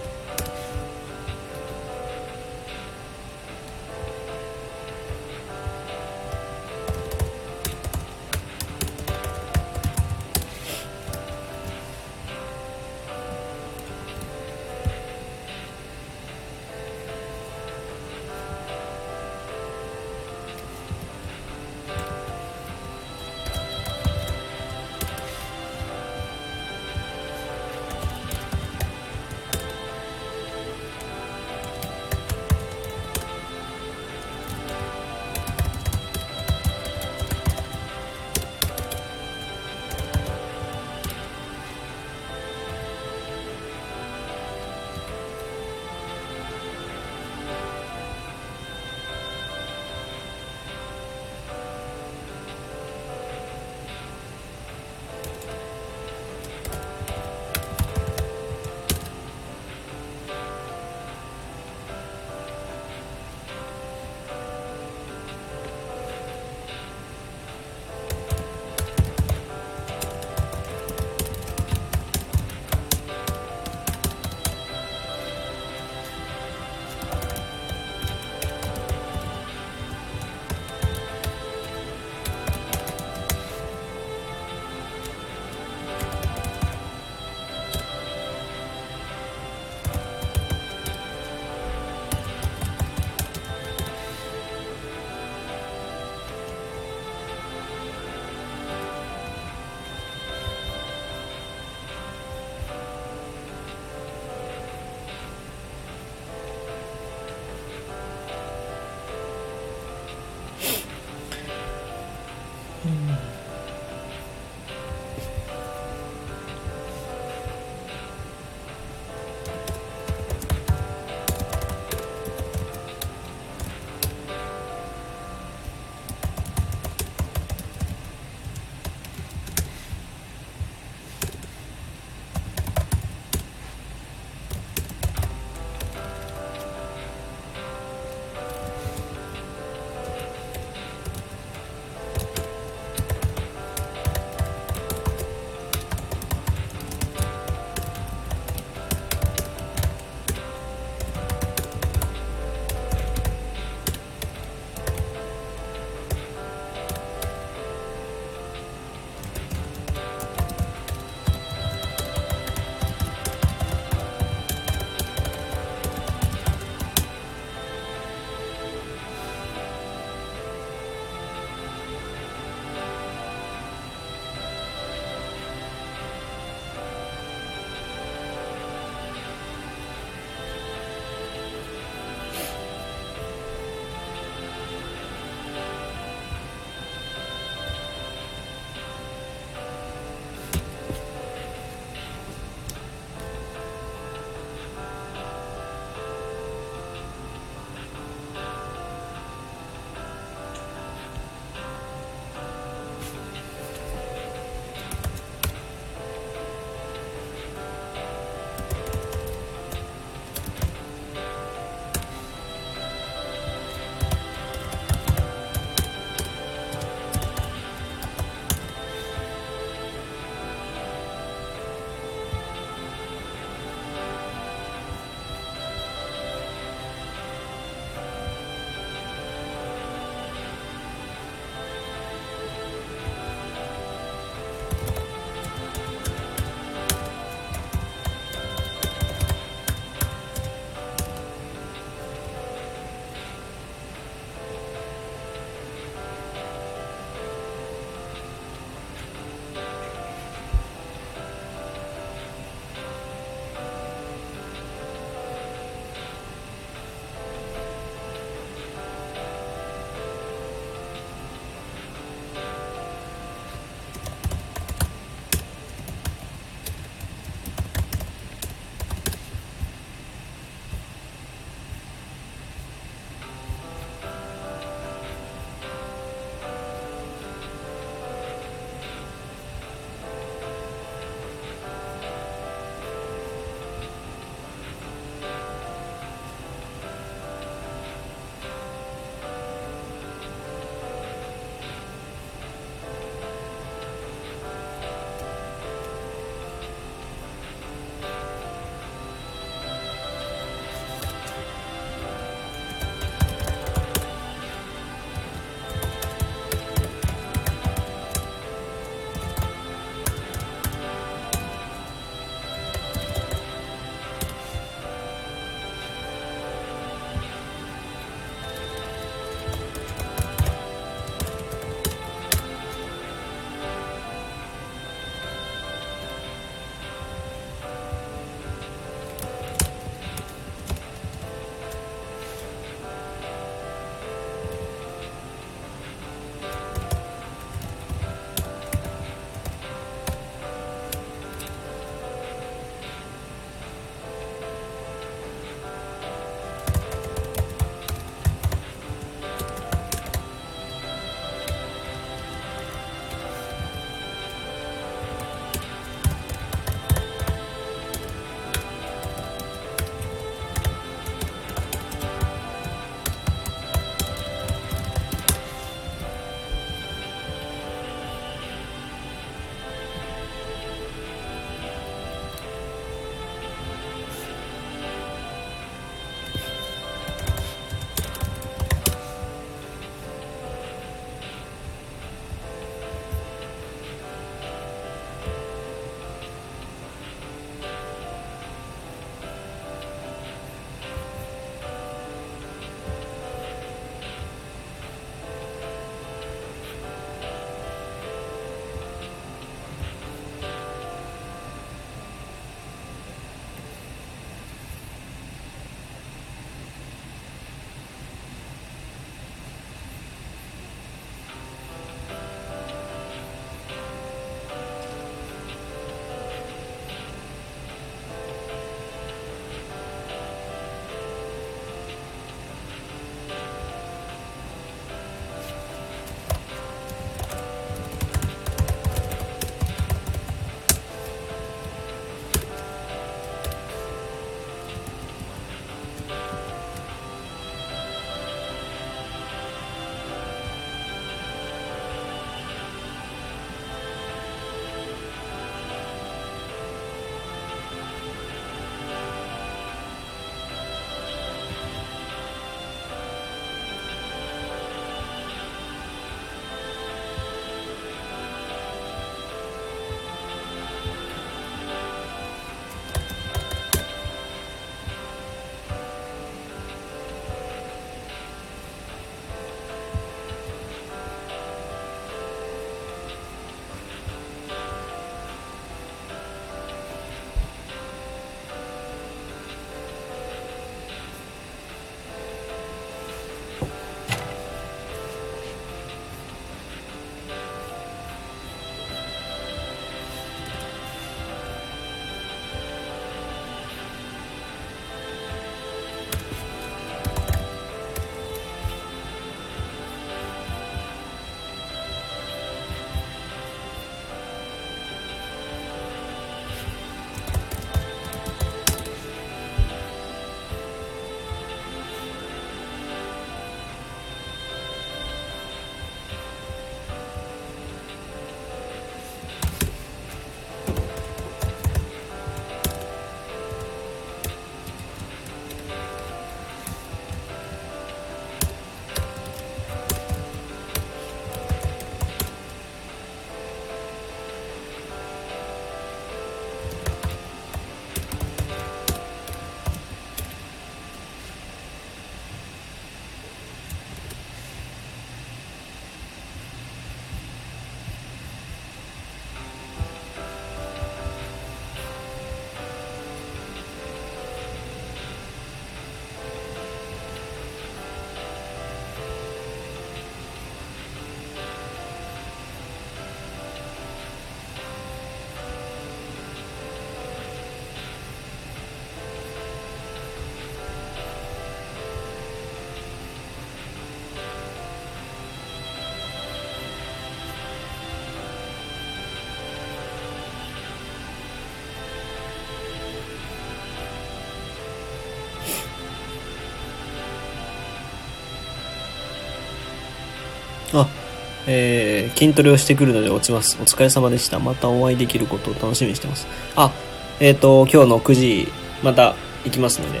[591.50, 593.56] えー、筋トレをしてくるので落ちます。
[593.60, 594.38] お疲れ様でした。
[594.38, 596.26] またお会いできることを楽しみにしてます。
[596.54, 596.72] あ、
[597.20, 598.48] えっ、ー、と、今日の9時、
[598.82, 600.00] また行きますので、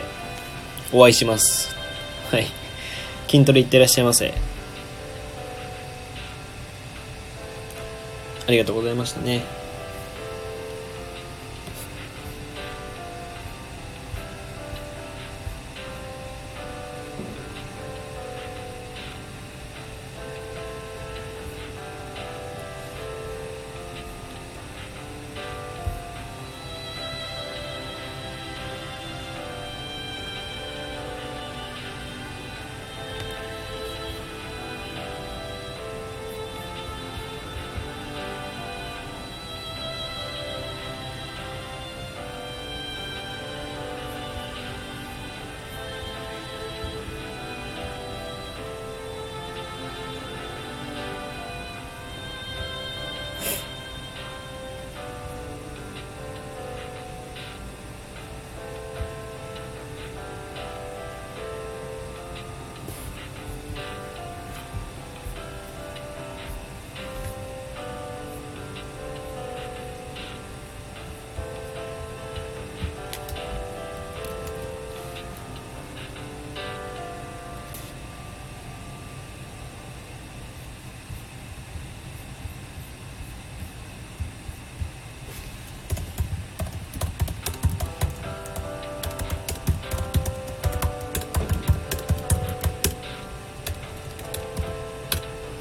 [0.92, 1.74] お会いします。
[2.30, 2.46] はい。
[3.28, 4.34] 筋トレ行ってらっしゃいませ。
[8.46, 9.57] ありがとうございましたね。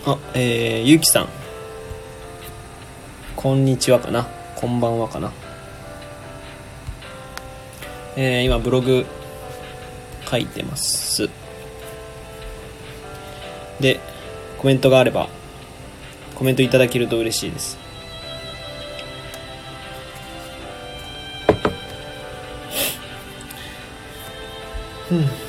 [0.09, 1.27] あ、えー、ゆうきさん。
[3.35, 4.25] こんにちはかな。
[4.55, 5.33] こんばんはかな。
[8.15, 9.05] えー、今ブログ
[10.31, 11.29] 書いてます。
[13.81, 13.99] で、
[14.57, 15.27] コメントがあれば、
[16.35, 17.77] コメントいただけると嬉しいです。
[25.11, 25.46] うん。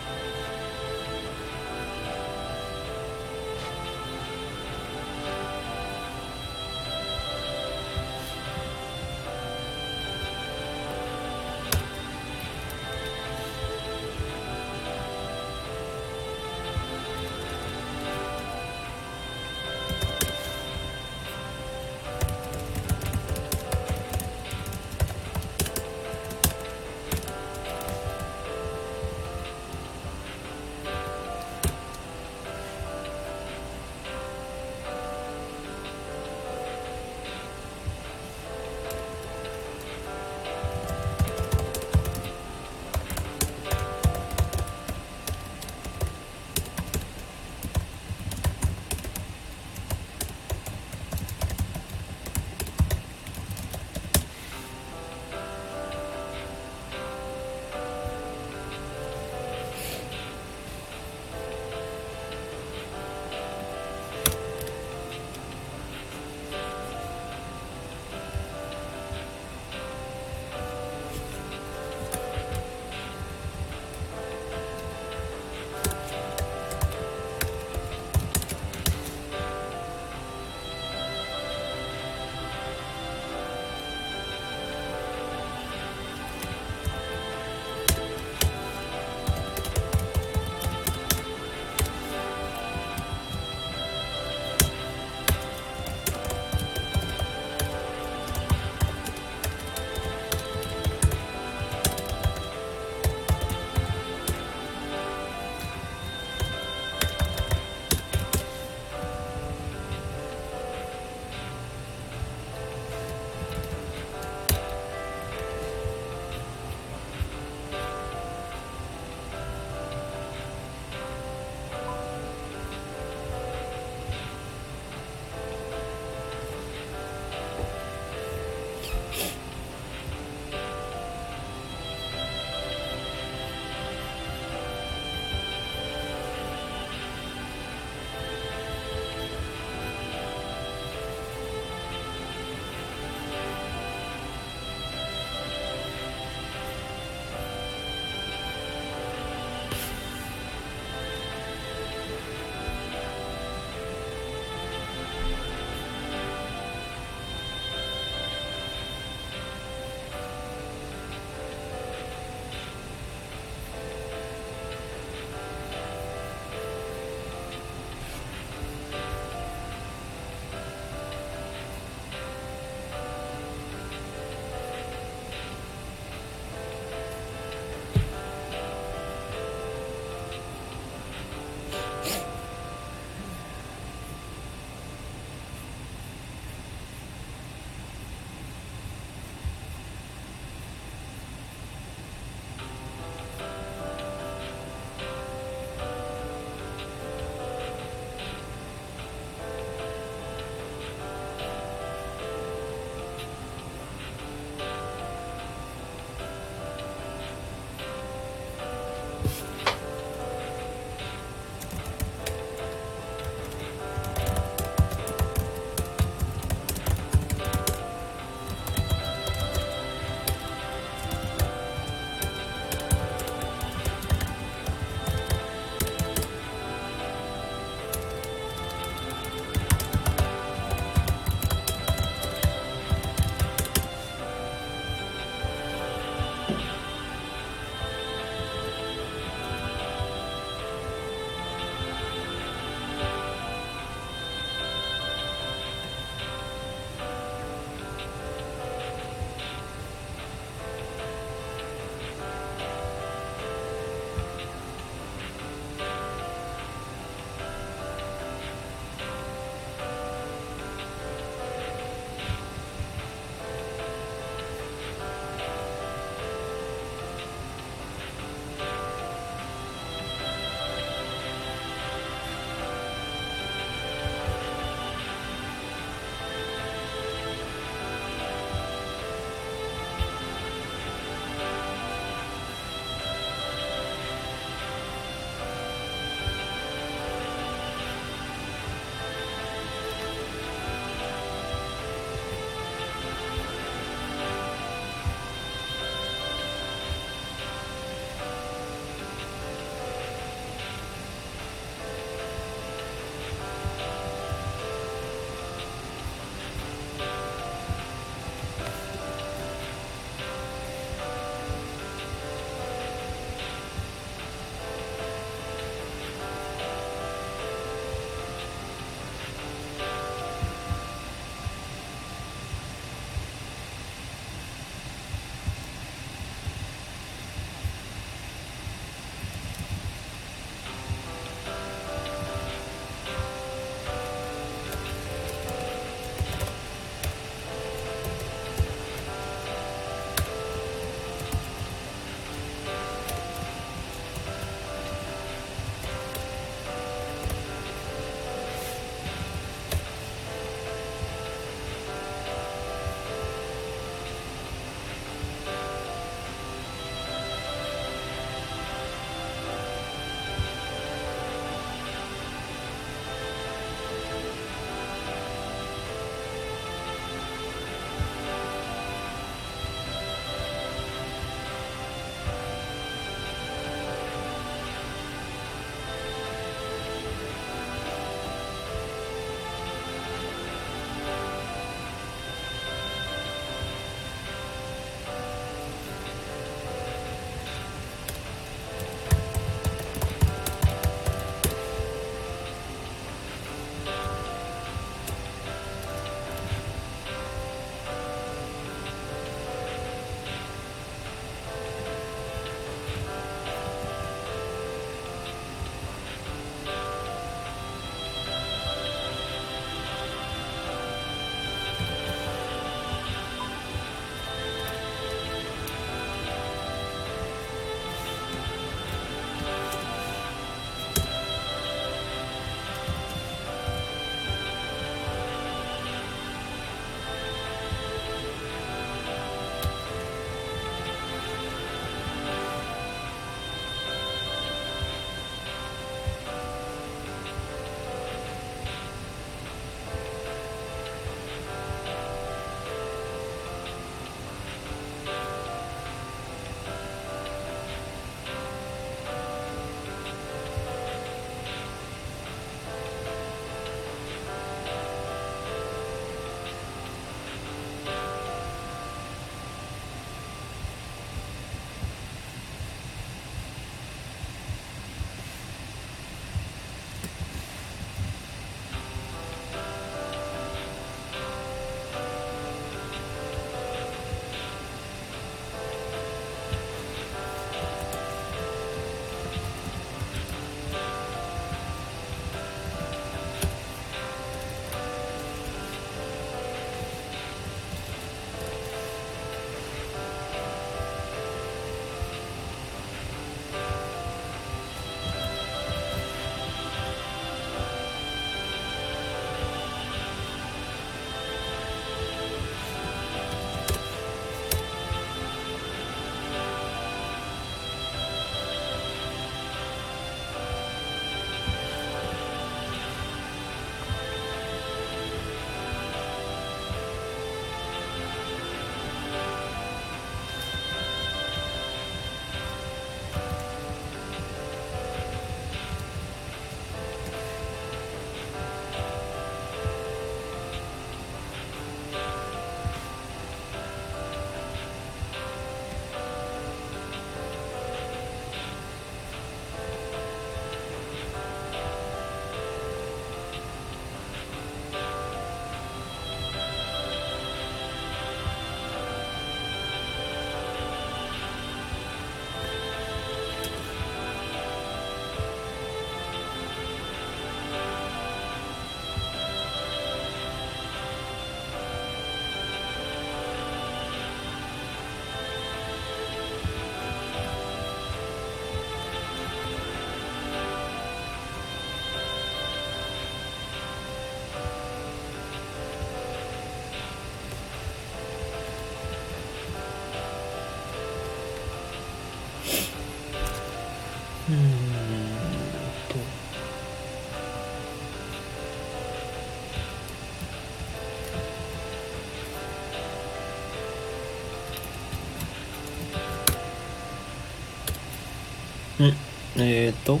[599.38, 600.00] えっ、ー、と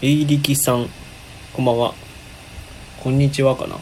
[0.00, 0.88] えいりきさん
[1.52, 1.94] こんばんは。
[3.02, 3.76] こんにちはかな。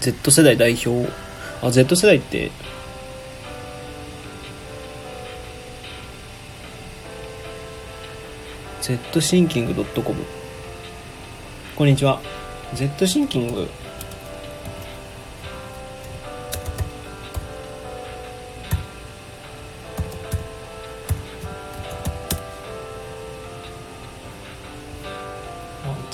[0.00, 1.12] Z 世代代表。
[1.62, 2.50] あ Z 世代って
[8.80, 10.24] Z シンキング .com
[11.76, 12.20] こんにちは。
[12.74, 13.68] Zsynking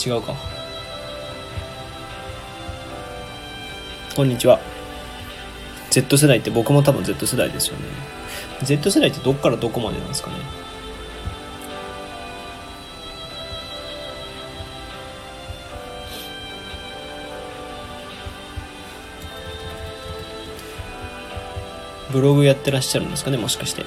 [0.07, 0.37] 違うか。
[4.15, 4.61] こんにちは。
[5.91, 7.85] Z 世代って僕も多分 Z 世代ですよね。
[8.63, 10.37] Z 世代ってどっからどこまでなんですかね。
[22.13, 23.85] ブログやってらっしゃるんですかねもしかして。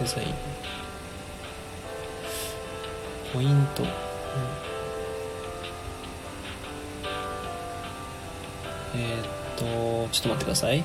[0.00, 0.34] デザイン
[3.34, 3.88] ポイント、うん。
[8.98, 9.24] えっ、
[9.56, 9.64] と
[10.10, 10.82] ちょっと待ってください。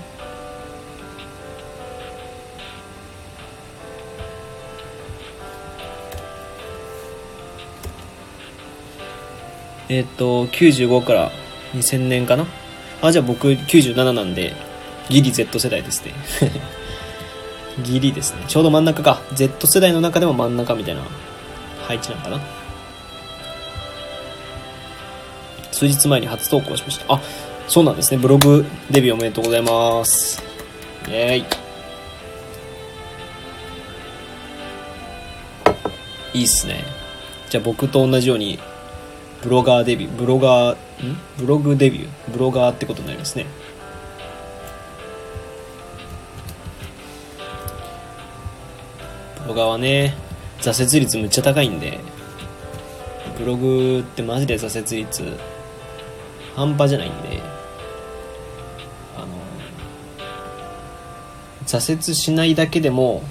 [9.88, 11.32] えっ、と、95から
[11.74, 12.46] 2000年かな？
[13.02, 14.54] あ、じゃあ僕97なんで、
[15.10, 16.14] ギリ Z 世代ですね。
[17.84, 18.46] ギリですね。
[18.48, 19.22] ちょうど真ん中か。
[19.34, 21.02] Z 世代の中でも真ん中みたいな
[21.88, 22.40] 配置なのかな。
[25.72, 27.14] 数日前に初投稿しました。
[27.14, 27.22] あ、
[27.68, 28.18] そうなんですね。
[28.18, 30.42] ブログデビューおめでとうございます。
[31.08, 31.46] イェーイ。
[36.34, 36.84] いいっすね。
[37.50, 38.58] じゃあ僕と同じように
[39.42, 40.78] ブロガーデビュー、ブロガー、ん？
[41.38, 43.46] ブログデビュー、ブロガーってことになりますね。
[49.56, 50.14] ブロガーはね、
[50.60, 51.98] 挫折率むっちゃ高いんで、
[53.38, 55.24] ブログってマジで挫折率
[56.58, 57.42] 半端じゃないんで、
[59.16, 59.28] あの、
[61.66, 63.24] 挫折しないだけでも、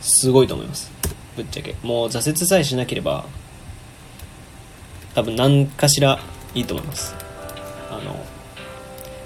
[0.00, 0.90] すごいと思います。
[1.36, 1.76] ぶっちゃけ。
[1.84, 3.24] もう挫折さえしなければ、
[5.14, 6.18] 多分何かしら
[6.56, 7.14] いいと思います
[7.88, 8.16] あの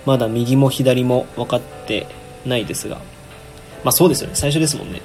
[0.07, 2.07] まだ右も左も分かって
[2.47, 2.99] ないですが
[3.83, 5.03] まあそうですよね最初ですもんね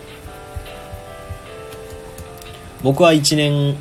[2.86, 3.74] 僕は1年、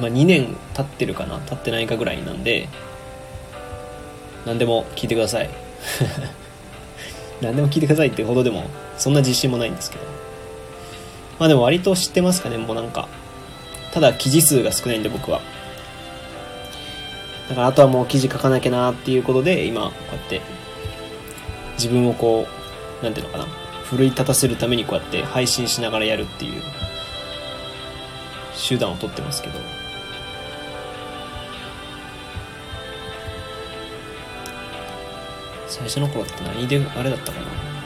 [0.00, 2.68] まあ、2年経ってるかな経ってないかぐらいなんで
[4.44, 5.50] 何でも聞いてください。
[7.40, 8.64] 何でも聞いてくださいってほどでも
[8.98, 10.04] そんな自信もないんですけど。
[11.38, 13.08] まあでも割と知ってますかねもうなんか。
[13.92, 15.40] ただ記事数が少ないんで僕は。
[17.48, 20.40] だからあとはもう記事書かなきゃなっていうことで、今、こうやって、
[21.74, 22.46] 自分をこ
[23.00, 23.46] う、なんていうのかな、
[23.84, 26.62] 奮い立たせるためにこうやって配信しながらやるっていう、
[28.56, 29.58] 手段を取ってますけど、
[35.66, 37.81] 最初の頃って何であれだったかな？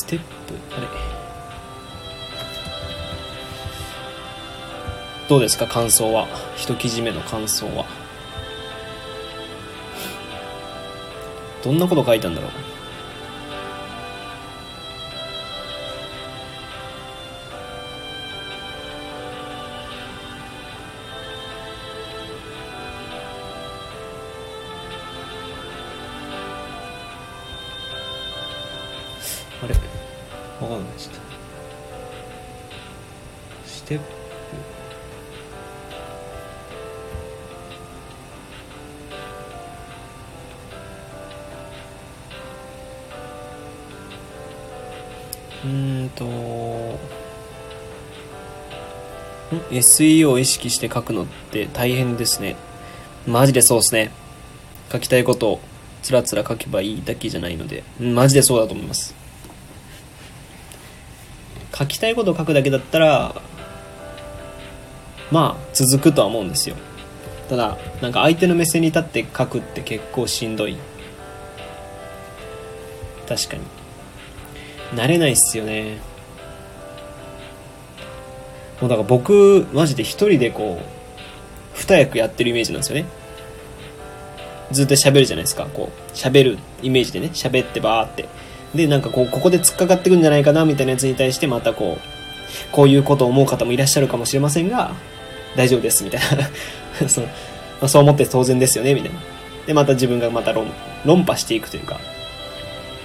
[0.00, 0.24] ステップ
[0.74, 0.86] あれ。
[5.28, 6.26] どうですか感想は？
[6.56, 7.84] 一記事目の感想は？
[11.62, 12.50] どんなこと書いたんだろう？
[49.80, 52.56] SEO を意識して書くのって大変ですね。
[53.26, 54.10] マジでそうですね。
[54.90, 55.60] 書きたいことを
[56.02, 57.84] つらつら書けばいいだけじゃないので。
[58.00, 59.14] マジでそうだと思います。
[61.76, 63.34] 書きたいことを書くだけだったら
[65.30, 66.76] まあ続くとは思うんですよ。
[67.48, 70.76] ただなんか相手の目線に立って書くって結構しんどい。
[73.28, 73.62] 確かに。
[74.92, 75.98] 慣れないっすよね。
[78.80, 83.06] もうだから僕マジで一人でこう二役やってるイメージなんですよね。
[84.70, 85.66] ずっと喋るじゃないですか。
[85.66, 87.30] こう喋るイメージでね。
[87.32, 88.28] 喋ってバーって。
[88.74, 94.94] でなんかこうここで突っかかってくんじゃないかなみたいなやつに対してまたこうこういうことを思う方もいらっしゃるかもしれませんが
[95.56, 96.20] 大丈夫ですみたい
[97.00, 97.08] な。
[97.08, 97.30] そう,、ま
[97.82, 99.20] あ、そう思って当然ですよねみたいな。
[99.66, 100.66] でまた自分がまた論
[101.04, 102.00] 論破していくというか。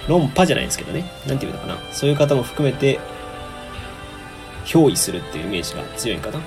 [0.08, 1.04] 論破じゃないですけどね。
[1.26, 1.78] なんていうのかな。
[1.92, 3.00] そういう方も含めて
[4.66, 6.40] 憑依するっていうイメージが強いかな。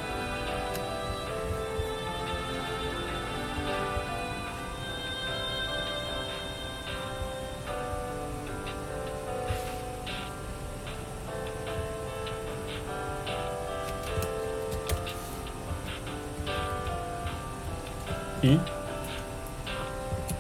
[18.47, 18.61] ん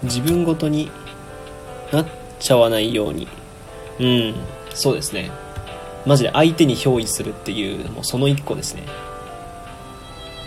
[0.03, 0.89] 自分ごとに
[1.91, 2.07] なっ
[2.39, 3.27] ちゃわないように。
[3.99, 4.35] うん
[4.73, 5.29] そうですね
[6.05, 8.83] マジで相手に憑依するっていうもうその一個ですね。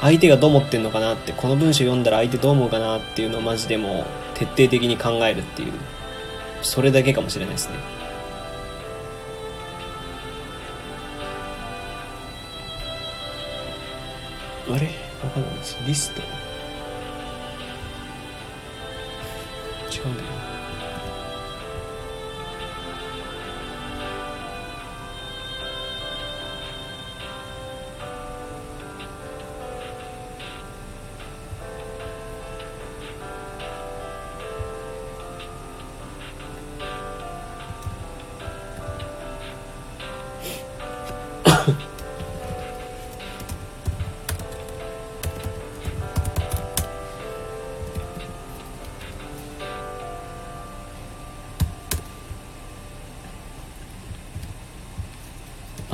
[0.00, 4.04] 相手がどう思ってんのかなってこの文章読んだら相手どう思うかなっていうのをマジでもう
[4.34, 5.72] 徹底的に考えるっていう
[6.62, 7.76] それだけかもしれないですね。
[14.68, 14.86] あれ？
[15.22, 15.76] わかんないです。
[15.86, 16.22] リスト？
[19.92, 20.31] 違うんだよ。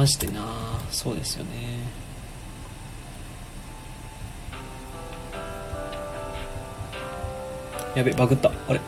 [0.08, 0.40] マジでな。
[0.90, 1.50] そうですよね。
[7.94, 8.50] やべバグった。
[8.68, 8.80] あれ。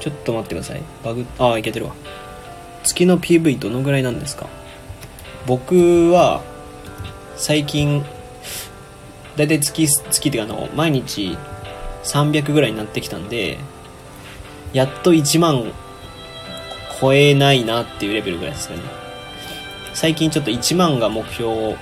[0.00, 0.82] ちょっと待ってください。
[1.04, 1.94] バグああいけてるわ。
[2.82, 4.46] 月の PV どのぐらいなんですか？
[5.46, 6.42] 僕は
[7.36, 8.02] 最近
[9.36, 11.36] だいたい月月っていうかあの毎日
[12.04, 13.58] 300ぐらいになってきたんで
[14.72, 15.72] やっと1万
[17.00, 18.82] 超えないなっていうレベルぐらいですかね。
[19.94, 21.76] 最近ちょっと1万が目標を、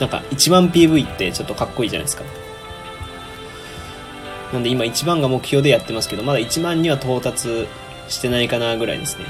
[0.00, 2.24] なんか1万 PV ってちょっとかっこいいじゃないですか。
[4.52, 7.68] なんで今1万が目標でやってますけど、まだ1万には到達
[8.08, 9.24] してないかなぐらいですね。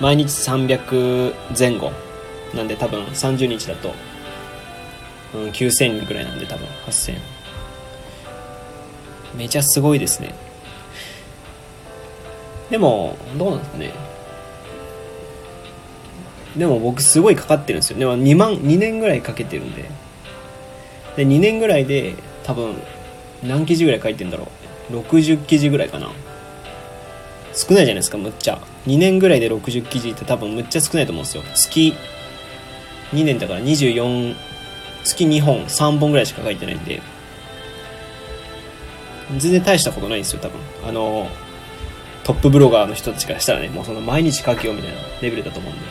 [0.00, 1.92] 毎日300前後。
[2.54, 3.94] なんで多分30日だと、
[5.34, 7.39] うん、9000ぐらいなんで多分8000。
[9.40, 10.34] めちゃすごいですね。
[12.68, 13.90] でも、どうなんですかね。
[16.54, 17.98] でも僕すごいかかってるんですよ。
[17.98, 19.90] でも2万、2年ぐらいかけてるんで。
[21.16, 22.74] で、2年ぐらいで多分、
[23.42, 24.48] 何記事ぐらい書いてんだろ
[24.90, 24.98] う。
[24.98, 26.10] 60記事ぐらいかな。
[27.54, 28.60] 少ないじゃないですか、むっちゃ。
[28.86, 31.42] 2年ぐらいで60記事って多分むっちゃ少ないと思うんですよ。
[31.54, 31.94] 月、
[33.14, 34.36] 2年だから24、
[35.02, 37.00] 月2本、3本ぐらいしか書いてないんで。
[39.38, 40.60] 全然大したことないんですよ、多分。
[40.88, 41.28] あの、
[42.24, 45.82] トップブロガーの人たちからしたらね、もうその毎日書けよみたいなレベルだと思うんで。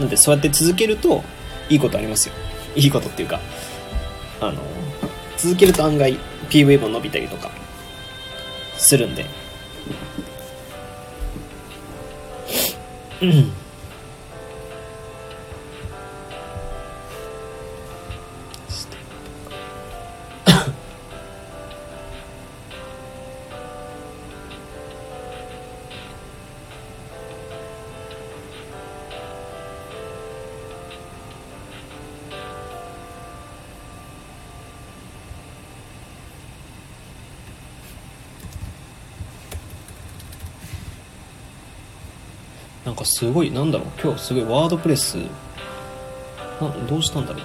[0.00, 1.22] なんで、そうやって続けると、
[1.68, 2.34] いいことありますよ。
[2.74, 3.40] いいことっていうか、
[4.40, 4.62] あの、
[5.36, 6.18] 続けると案外
[6.48, 7.50] PV も伸びたりとか、
[8.76, 9.26] するんで。
[13.22, 13.52] うん。
[43.06, 45.16] すごい、なんだろう、今日すごいワードプレス、
[46.60, 47.40] などうしたんだろ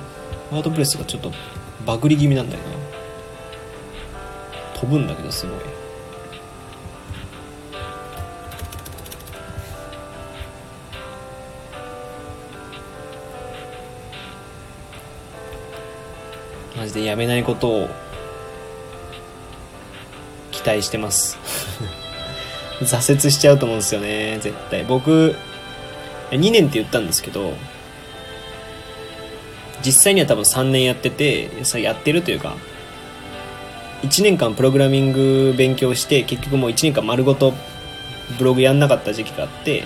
[0.52, 0.56] う。
[0.56, 1.32] ワードプレスがちょっと
[1.86, 2.70] バグり気味なんだよな。
[4.80, 5.60] 飛ぶんだけど、すごい。
[16.76, 17.90] マジでやめないことを
[20.52, 21.38] 期待してます
[22.82, 25.36] 挫折しちゃうと思うんですよね絶対僕
[26.32, 27.54] 2年って言ったんですけど
[29.84, 31.50] 実際には多分3年やってて
[31.82, 32.56] やってるというか
[34.04, 37.54] 1年間プログラミング勉強して結局もう1年間丸ごと
[38.38, 39.84] ブログやんなかった時期があって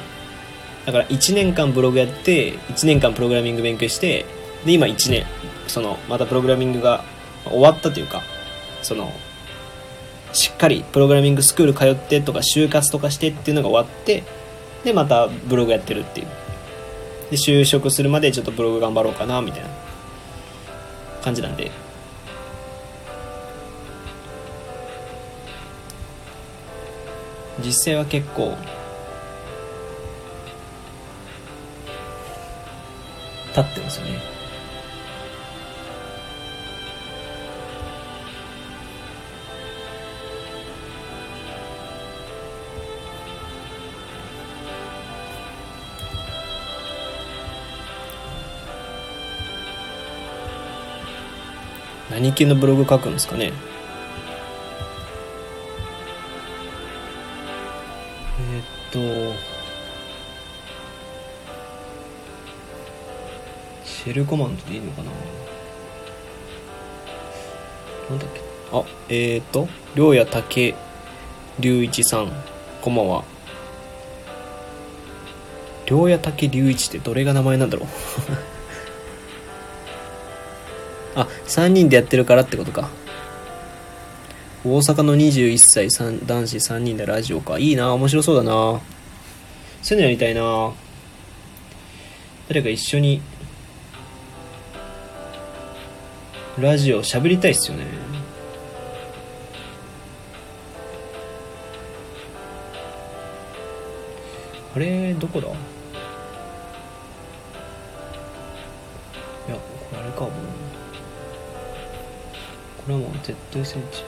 [0.85, 4.25] だから1年間ブログやって1年間プログラミング勉強して
[4.65, 5.25] で今1年
[5.67, 7.03] そのまたプログラミングが
[7.45, 8.21] 終わったというか
[8.81, 9.11] その
[10.31, 14.23] しっかりプログラミングスクール通ってとか就活とかしてっていうのが終わって
[14.85, 16.27] でまたブログやってるっていう。
[17.31, 19.69] で就職するまでちょっとブログ頑張ろうかなみたいな。
[21.23, 21.71] 感じなんで。
[27.63, 28.55] 実際は結構
[33.47, 34.34] 立ってますよね。
[52.15, 53.51] 何系のブログ書くんですかね？
[58.89, 58.99] と
[63.83, 65.11] シェルコマンドでいいのかな？
[68.11, 68.39] なんだっけ？
[68.71, 70.73] あえっ、ー、と良也武
[71.57, 72.31] 隆一さん
[72.81, 73.25] こんばんは？
[75.87, 77.87] 良也武隆一ってどれが名前なんだろう？
[81.15, 82.89] あ3人でやってるからってことか
[84.63, 85.89] 大阪の21歳
[86.25, 87.59] 男子3人でラジオか。
[87.59, 88.81] いいな面白そうだな
[89.81, 90.73] そういうのやりたいな
[92.47, 93.21] 誰か一緒に、
[96.59, 97.85] ラジオ喋りたいっすよね。
[104.75, 105.47] あれ、どこだ？
[113.33, 114.03] ZSH。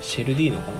[0.00, 0.76] シェルでいいのかな？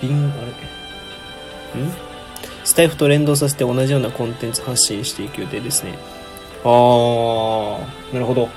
[0.00, 0.36] ビンあ
[1.76, 1.82] れ？
[1.82, 1.92] ん？
[2.64, 5.98] スタイフと連動させて同じようなコンテンツ発信していく予定ですね。
[6.64, 8.48] あーなるほど。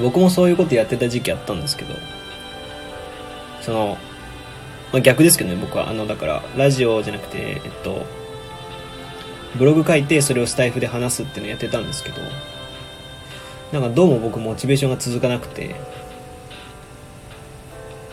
[0.00, 1.94] 僕もそういうことやってた時期あったんですけど。
[3.60, 3.98] その、
[4.92, 5.88] まあ、逆ですけどね僕は。
[5.88, 8.06] あのだからラジオじゃなくてえっと
[9.56, 12.16] ブログ書いてそれをスタイフで話すっていうのやってたんですけど
[13.72, 15.76] なんかどうも僕モチベーションが続かなくて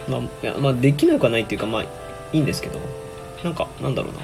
[0.08, 1.88] まあ、やまあできなくはないっていうかまあい
[2.34, 2.80] いんですけど
[3.44, 4.20] なんかなんだろうな。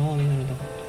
[0.00, 0.79] ターミナルだから。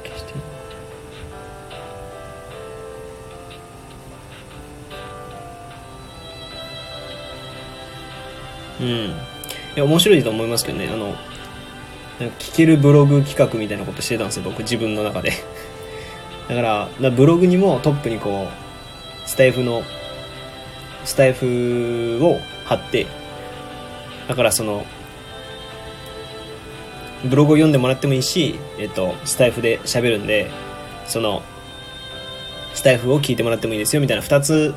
[8.82, 8.88] うん。
[8.88, 9.12] い
[9.76, 10.88] や、面白いと思いますけどね。
[10.92, 11.14] あの、
[12.38, 15.32] 聞けるブログ企画みたいなことしてたんですよ、僕自分の中で。
[16.48, 19.82] だから、らブログにもトップにこう、スタイフの、
[21.04, 23.06] スタイフを貼って、
[24.28, 24.84] だからその、
[27.24, 30.50] ブログを読んでもらってもいいし、えっと、スタイフで喋るんで、
[31.06, 31.42] その、
[32.74, 34.74] スタイフを聞いてもらってもいいですよみたいな2つ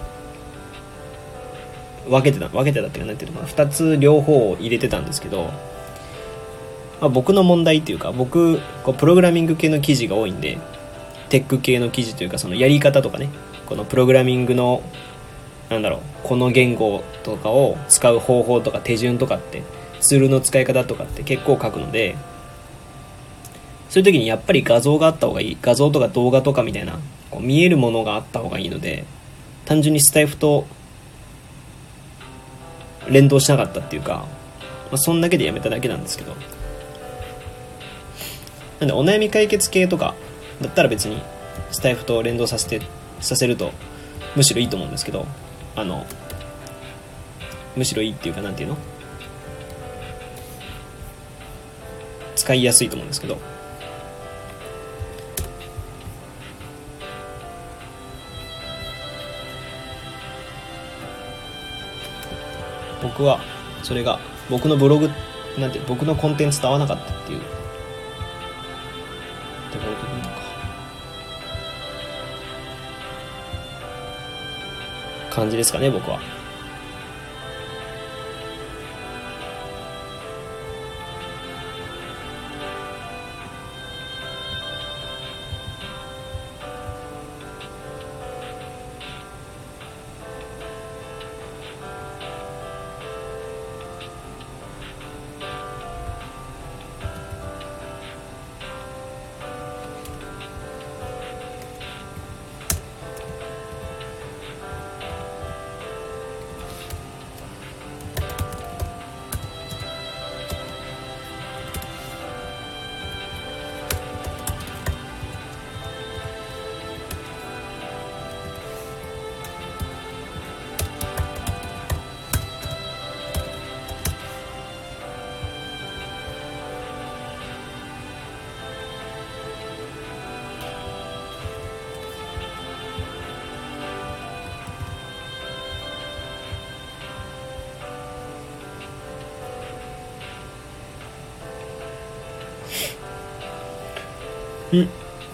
[2.09, 3.51] 分けてた分けてたっていうか何ていうのかな。
[3.51, 5.45] 2つ両方を入れてたんですけど、
[7.01, 10.57] まあ、僕の問題っていうか僕こうプログラミング系の記事が多いんで
[11.29, 13.29] テック系の記事というかそのやり方とかね
[13.65, 14.81] このプログラミングの
[15.69, 19.63] なんだろうこの言語とかを使う方法とか手順とかって
[19.99, 22.15] ツールの使い方とかって結構書くので
[23.89, 26.99] そういう時にやっぱり画像があった方がいい画像とか動画とかみたいな
[27.31, 29.05] こう見えるものがあった方がいいので
[29.65, 30.67] 単純にスタイフと
[33.09, 34.25] 連動しなかったっていうか、
[34.91, 36.35] まあ、そんだけでやめただけなんですけど。
[38.79, 40.15] なんでお悩み解決系とか
[40.61, 41.21] だったら別に
[41.71, 42.81] スタイフと連動させて
[43.21, 43.71] させると
[44.35, 45.25] むしろいいと思うんですけど
[45.77, 46.05] あの
[47.77, 48.77] むしろいいっていうかなんていうの？
[52.35, 53.37] 使いやすいと思うんですけど。
[63.05, 63.39] 僕は
[63.83, 64.19] それが
[64.49, 65.09] 僕のブログ
[65.59, 67.41] なんて僕のコンテンツと合わなかったっていう。
[69.71, 70.35] ところでいいのか
[75.29, 76.19] 感じですかね僕は。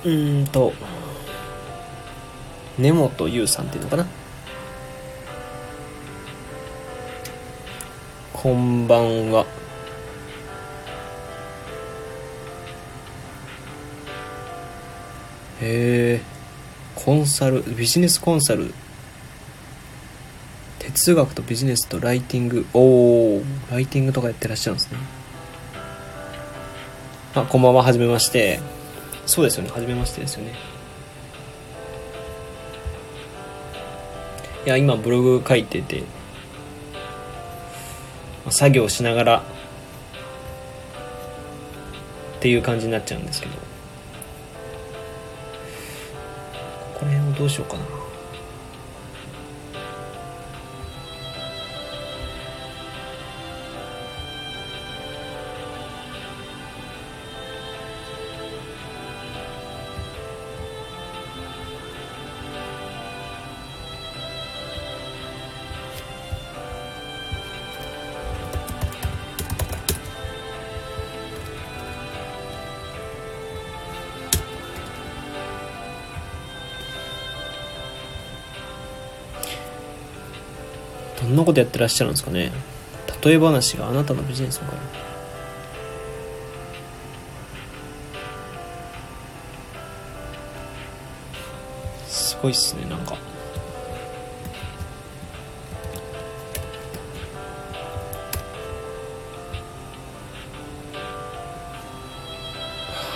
[0.04, 0.74] うんと
[2.80, 4.08] 根本優さんっていうのかな？
[8.34, 9.46] こんばんは。
[15.62, 16.22] へえ
[16.96, 18.74] コンサルビジネスコンサル。
[20.80, 22.66] 哲学とビジネスとライティング。
[22.74, 24.98] おおライティングとかやってらっしゃるんですね。
[27.36, 28.60] あこんばんははじめまして。
[29.26, 29.70] そうですよね。
[29.70, 30.54] 初めましてですよね。
[34.66, 36.04] いや今ブログ書いてて
[38.50, 39.44] 作業しながらっ
[42.42, 43.54] ていう感じになっちゃうんですけど。
[46.94, 48.01] ここら辺をどうしようかな。
[81.22, 82.52] どんなことやってらっしゃるんですかね。
[83.24, 84.74] 例え話があなたのビジネスのか
[92.08, 93.16] すごいっすねなんか。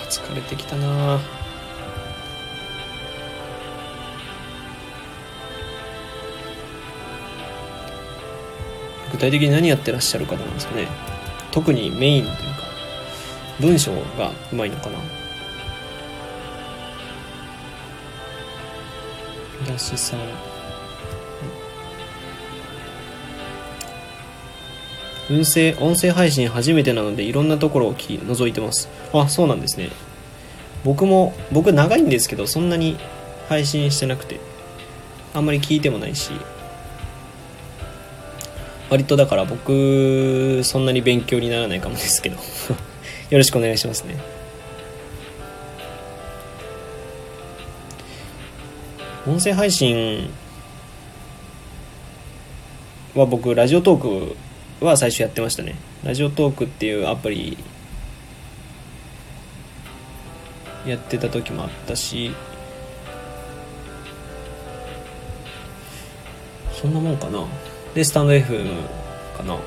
[0.08, 1.18] 疲れてきたな
[9.16, 10.86] 具体的に何やってらっしゃる方なんですかね。
[11.50, 12.44] 特にメインというか
[13.58, 14.98] 文章がうまいのかな。
[19.66, 20.20] だしさん。
[25.30, 28.90] 音声音声配信初めてなのでいろんなところを聞き覗いてます。
[29.14, 29.88] あそうなんですね。
[30.84, 32.98] 僕も僕長いんですけどそんなに
[33.48, 34.38] 配信してなくて
[35.32, 36.32] あんまり聞いてもないし。
[38.88, 42.36] 割とだから僕そんなに勉強にならないかもですけど。
[43.30, 44.16] よろしくお願いしますね。
[49.26, 50.30] 音声配信
[53.16, 54.30] は僕ラジオトー
[54.80, 55.74] クは最初やってましたね。
[56.04, 57.58] ラジオトークっていうアプリ
[60.86, 62.32] やってた時もあったし
[66.72, 67.44] そんなもんかな。
[67.96, 68.76] でスタンド FM
[69.38, 69.58] かな。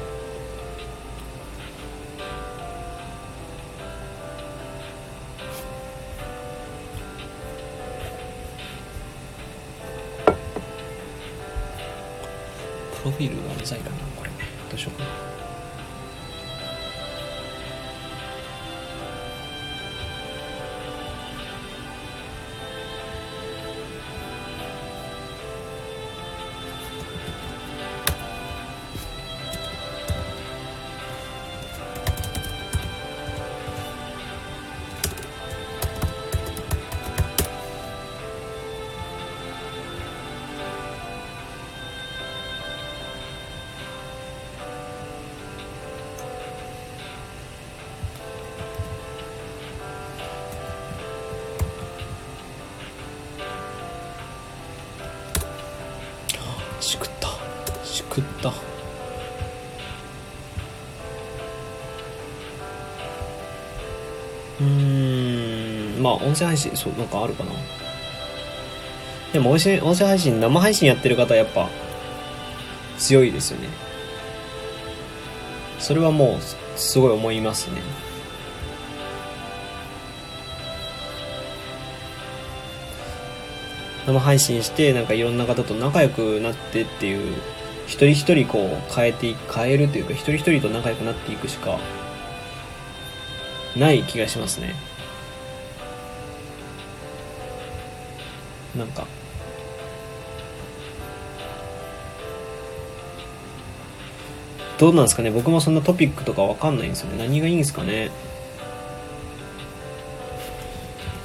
[66.30, 67.52] 音声配信そうなんかあるかな。
[69.34, 71.70] でも音声音声配信生配信やってる方やっぱ
[72.98, 73.68] 強いですよね。
[75.80, 77.82] それはもうすごい思いますね。
[84.06, 87.36] 生配信してなんかいろんな方と仲良くなってっていう
[87.86, 91.80] 一人一人こう変えて変えるというか一人一人と仲良くなっていくしか
[93.76, 94.89] ない気がしますね。
[98.80, 99.06] なんか。
[104.80, 105.30] どうなんですかね？
[105.30, 107.18] 僕もそんなトピックとかわかんないんですよね。
[107.18, 108.12] 何がいいんですかね？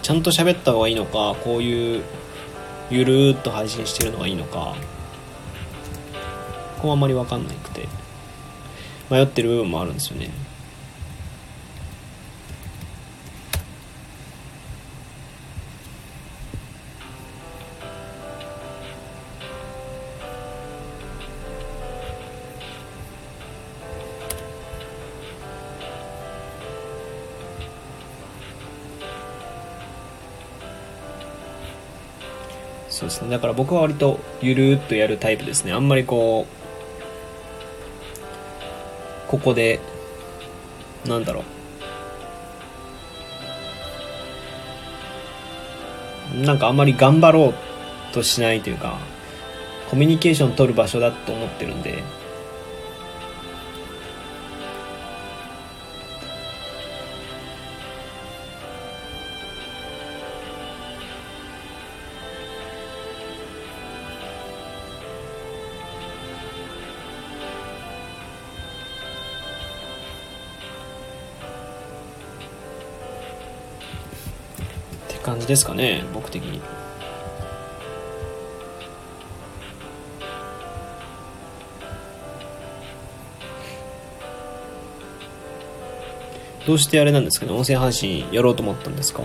[0.03, 2.03] ちゃんと喋った方がいいのかこういう
[2.91, 4.75] ゆるーっと配信してるのがいいのか。
[6.77, 7.89] ここはあんまり分かんなくて。
[9.11, 10.31] 迷ってる部分もあるんですよね。
[33.05, 33.31] そうですね。
[33.31, 35.73] だから僕は割とゆるっとやるタイプですね。
[35.73, 36.47] あんまりこ
[39.29, 39.81] うここで
[41.07, 41.45] なんだろう。
[46.41, 47.55] なんかあんまり頑張ろう
[48.13, 48.99] としないというか
[49.89, 52.03] コミュニケーション取る場所だと思ってるんで
[75.45, 76.61] じですかね僕的に。
[86.67, 89.23] どうしてあれなんですかね音声配信やろうと思ったんですか？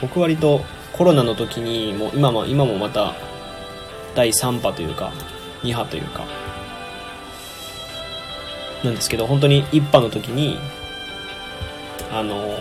[0.00, 0.62] 僕割と
[0.94, 3.14] コロナの時にもう今も今もまた
[4.16, 5.12] 第3波というか
[5.62, 6.24] 2波というか。
[8.84, 10.58] なんですけど本当に1波の時に
[12.10, 12.58] あの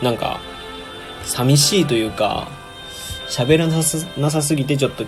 [0.00, 0.38] なんか
[1.24, 2.48] 寂しいというか
[3.28, 5.04] 喋らなさなさすぎてちょっと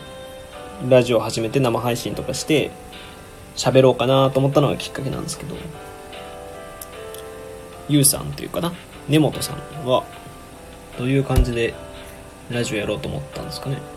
[0.88, 2.72] ラジオ始めて生配信とかして
[3.54, 5.54] 喋ろうかなと思ったのがきっかけなんですけど。
[7.88, 8.72] ゆうさんというかな？
[9.08, 10.02] 根本さんは
[10.98, 11.72] どういう感じで
[12.50, 13.95] ラジオやろうと思ったんですかね。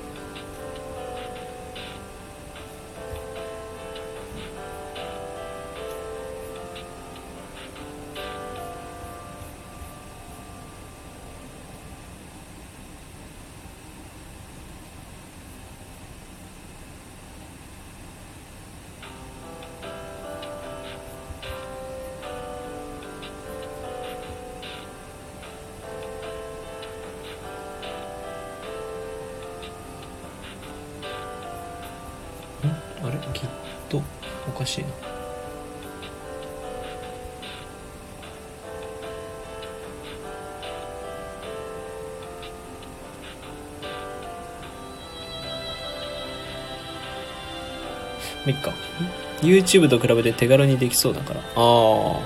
[49.50, 51.40] YouTube と比べて手軽にできそうだから。
[51.40, 52.20] ああ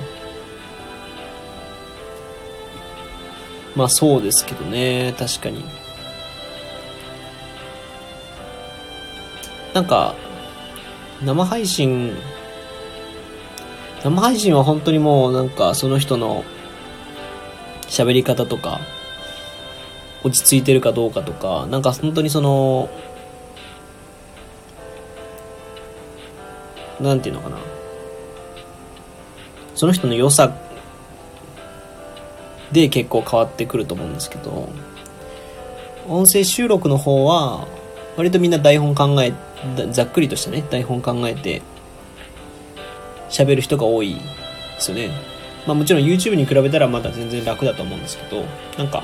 [3.75, 5.15] まあそうですけどね。
[5.17, 5.63] 確かに。
[9.73, 10.15] なんか
[11.23, 12.15] 生配信
[14.03, 16.43] 生配信は本当にもうなんかその人の
[17.87, 18.81] 喋り方とか
[20.23, 22.89] 落ち着いてるかどうかとかなんか本当にその
[27.03, 27.57] なんていうのかな。
[29.75, 30.55] その人の良さ
[32.71, 34.69] で結構変わってくると思うんですけど
[36.07, 37.67] 音声収録の方は
[38.17, 39.33] 割とみんな台本考え
[39.91, 41.61] ざっくりとしたね台本考えて
[43.29, 44.21] 喋る人が多いで
[44.79, 45.09] すよね。
[45.65, 48.43] まあもちろん YouTube に比べたらまだ全然楽だと思うんですけど
[48.77, 49.03] なんか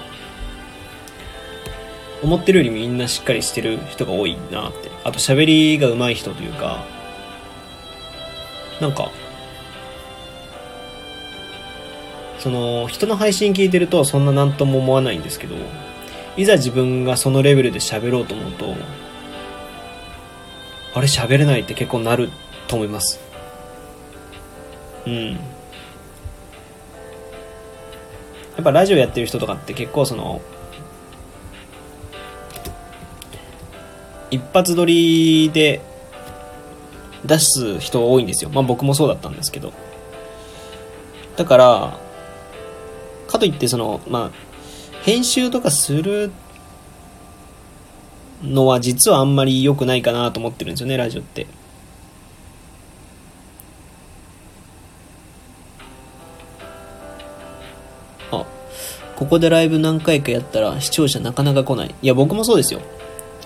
[2.21, 4.91] 思ってるよりみんなしっかりしてる人が多いなって。
[5.03, 6.85] あと喋りが上手い人というか
[8.79, 9.11] なんか
[12.39, 15.55] その人の配信聞いてるとそんな何とも思わないんですけど
[16.37, 18.75] いざ自分がそのレベルで喋ろうと思うと
[20.93, 22.29] あれ喋れないって結構なる
[22.67, 23.19] と思います。
[25.05, 25.31] うん。
[25.33, 25.39] や
[28.61, 30.41] っぱラジオやってる人とかって結構その
[34.31, 35.81] 一発撮りで
[37.25, 38.49] 出す人多いんですよ。
[38.49, 39.73] まあ僕もそうだったんですけど。
[41.35, 41.99] だから
[43.27, 44.49] かといってそのまあ
[45.03, 46.31] 編集とかする
[48.43, 51.47] のは実はあんまり良くないかなと思ってるんですよねラジオって。
[58.31, 58.45] あ
[59.15, 61.95] ここでライブ何回かやったら視聴者なかなか来ない。
[62.01, 62.81] いや僕もそうですよ。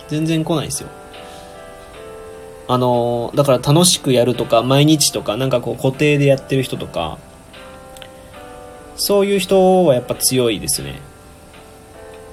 [0.07, 0.89] 全然来ないですよ。
[2.67, 7.17] あのだから楽しくやるとか毎日とかなんかこう固定でやってる人とか
[8.95, 11.01] そういう人はやっぱ強いですね。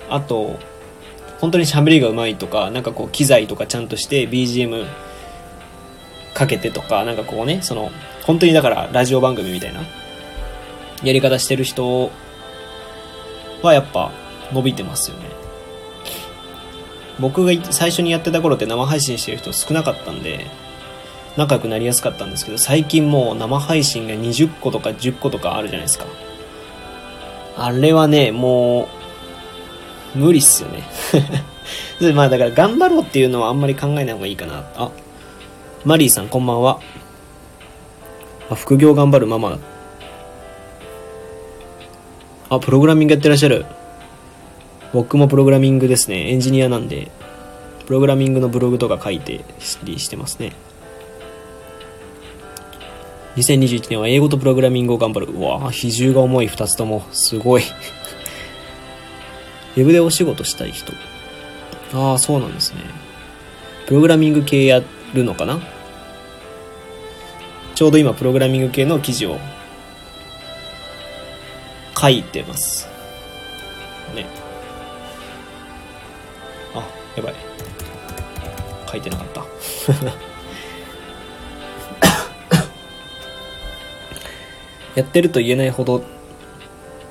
[0.08, 0.58] あと
[1.40, 4.86] 本当に喋りがうまいとかなんかこう機材とかちゃんとして BGM
[6.34, 7.90] かけてとかなんかこうねその
[8.26, 9.80] 本当にだからラジオ番組みたいな
[11.02, 12.10] やり方してる人
[13.62, 14.12] はやっぱ
[14.52, 15.29] 伸びてますよね。
[17.20, 20.46] 僕が最初にやってた頃って生配信してる人少なかったんで、
[21.36, 26.06] 仲良くなりやすかったんですけど、最近もう生配信が20個とか10個とかあるじゃないですか。
[27.56, 28.88] あれはね、も
[30.14, 30.84] う、無理っすよね。
[32.14, 34.64] まあだから頑張ろうっていうのはあんまり考えない方がいいかな。
[34.76, 34.90] あ、
[35.84, 36.80] マリーさんこんばんは。
[38.50, 39.58] あ、副業頑張るママ。
[42.48, 43.66] あ、プログラミングやってらっしゃる。
[44.92, 46.30] 僕もプログラミングですね。
[46.30, 47.10] エンジニアなんで、
[47.86, 50.52] プログラミングのブログとか書いてしてますね。
[53.36, 55.26] 2021年は英語とプログラミングを頑張る。
[55.26, 57.04] うわぁ、比重が重い2つとも。
[57.12, 57.62] すごい。
[59.76, 60.92] ウェブでお仕事したい人。
[61.94, 62.80] ああ、そうなんですね。
[63.86, 64.82] プログラミング系や
[65.14, 65.60] るのかな？
[67.76, 69.38] ちょうど今、プログラミング系の記事を
[71.98, 72.88] 書いてます。
[74.14, 74.26] ね。
[77.28, 77.60] あ、やばい。
[78.90, 79.44] 書いてなかった。
[85.00, 86.02] やってると言えないほど、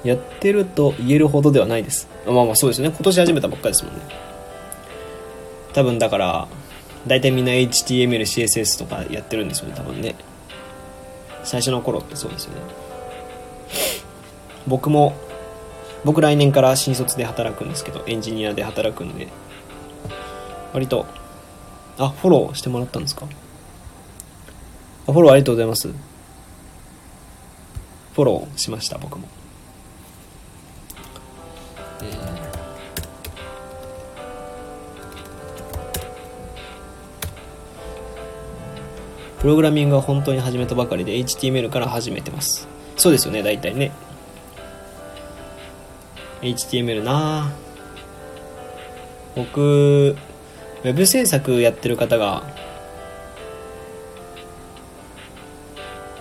[0.03, 2.07] やってると言えるほどではないです。
[2.25, 2.89] まあまあそうですね。
[2.89, 4.01] 今年始めたばっかですもんね。
[5.73, 6.47] 多分だから、
[7.07, 10.15] 大体みんな HTML、CSS とかやってるんですよね、多分ね。
[11.43, 12.61] 最初の頃ってそうですよね。
[14.67, 15.15] 僕も、
[16.03, 19.27] 僕来年から新卒で働くんですけど、エンジニアで働くんで、
[20.73, 21.05] 割と、
[21.97, 23.25] あ、フォローしてもらったんですか？
[25.07, 25.87] あ、フォローありがとうございます。
[25.87, 29.27] フォローしました、僕も。
[32.01, 32.39] えー
[39.39, 42.67] プログラミングは本当に始めたばかりで HTML から始めてます。
[42.97, 43.93] そうですよね、大体ね。
[46.41, 47.49] HTML な
[49.37, 50.17] 僕、
[50.83, 52.43] ウェブ制作やってる方が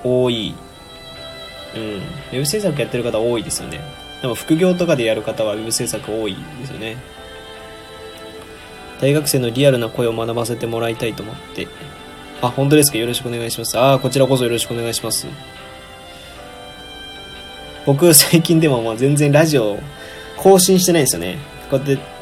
[0.02, 0.54] 多い。
[1.74, 1.82] うん。
[1.82, 3.80] ウェブ制作やってる方多いですよね。
[4.20, 6.96] でも副業とかでやる方はウェブ制作多いですよね。
[9.00, 11.68] 大学生のリアルな声を学ばせてもらいたいと思って
[12.42, 12.98] あ、本当ですか？
[12.98, 13.78] よろしくお願いします。
[13.78, 15.28] ああ、こちらこそよろしくお願いします。
[17.86, 19.78] 僕、最近でもまあ全然ラジオ
[20.36, 21.38] 更新してないんですよね。
[21.70, 22.17] こうやって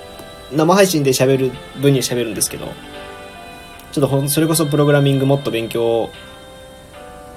[0.53, 2.67] 生配信で喋る分には喋るんですけど、
[3.93, 6.11] ちょっとほそれこそプログラミングもっと勉強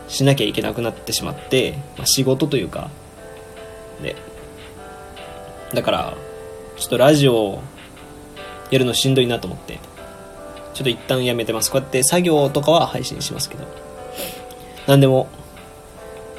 [0.08, 2.90] しなきゃいけなくなってしまって、まあ、仕事というか、
[4.02, 4.16] で、
[5.74, 6.18] だから、
[6.78, 7.62] ちょっとラジオ
[8.72, 9.80] やるのしんどいなと思って、
[10.74, 11.72] ちょっと一旦やめてます。
[11.72, 13.66] こうやって作業とかは配信しますけど。
[14.88, 15.28] 何でも、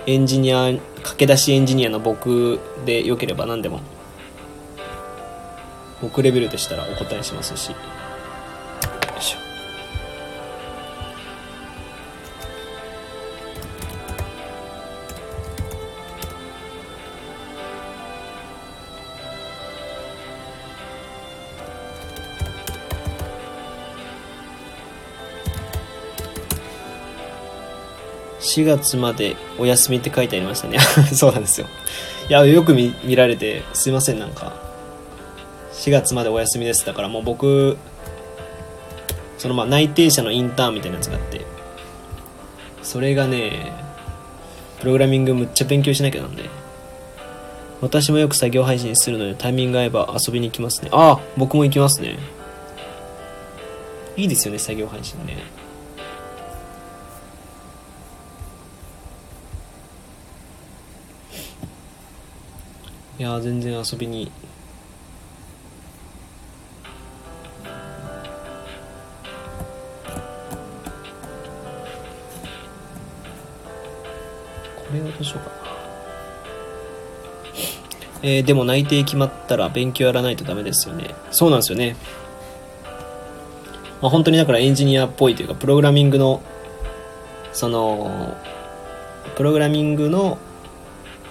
[0.06, 0.72] エンジニア、
[1.02, 3.80] 駆け出しエンジニアの僕で良ければ何でも、
[6.00, 7.70] 僕レベルでしたらお答えしますし。
[7.70, 7.76] よ
[9.18, 9.38] いしょ。
[28.40, 30.78] 4月までお休みって書いてありましたね。
[31.12, 31.66] そうなんですよ。
[32.28, 34.69] いや、よく見見られて、すいません、なんか。
[35.80, 36.84] 4月までお休みです。
[36.84, 37.78] だからもう僕、
[39.38, 41.40] そのまあ内定者のインターンみたいなやつがあって、
[42.82, 43.72] それがね、
[44.80, 46.50] プログラミングむっちゃ勉強しなきゃなんで。
[47.80, 50.90] 私もよく作業配信するのでタイミング合えば遊びに行きますね。
[50.92, 52.18] ああ、僕も行きますね。
[54.18, 55.38] いいですよね、作業配信ね。
[63.18, 64.30] いや全然遊びに
[74.92, 75.70] れはどうしようか
[78.22, 81.14] えー、でも内定決まったら勉強やらないとダメですよね。
[81.30, 81.96] そうなんですよね。
[84.02, 86.42] まあ、本当にだからエンジニアっぽいというかプログラミングの
[87.52, 88.36] その
[89.36, 90.38] プログラミングの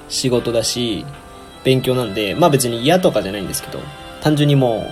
[0.07, 1.05] 仕事だし
[1.63, 3.79] 勉強なんで、まあ別に嫌とかじゃないんですけど、
[4.21, 4.89] 単純にも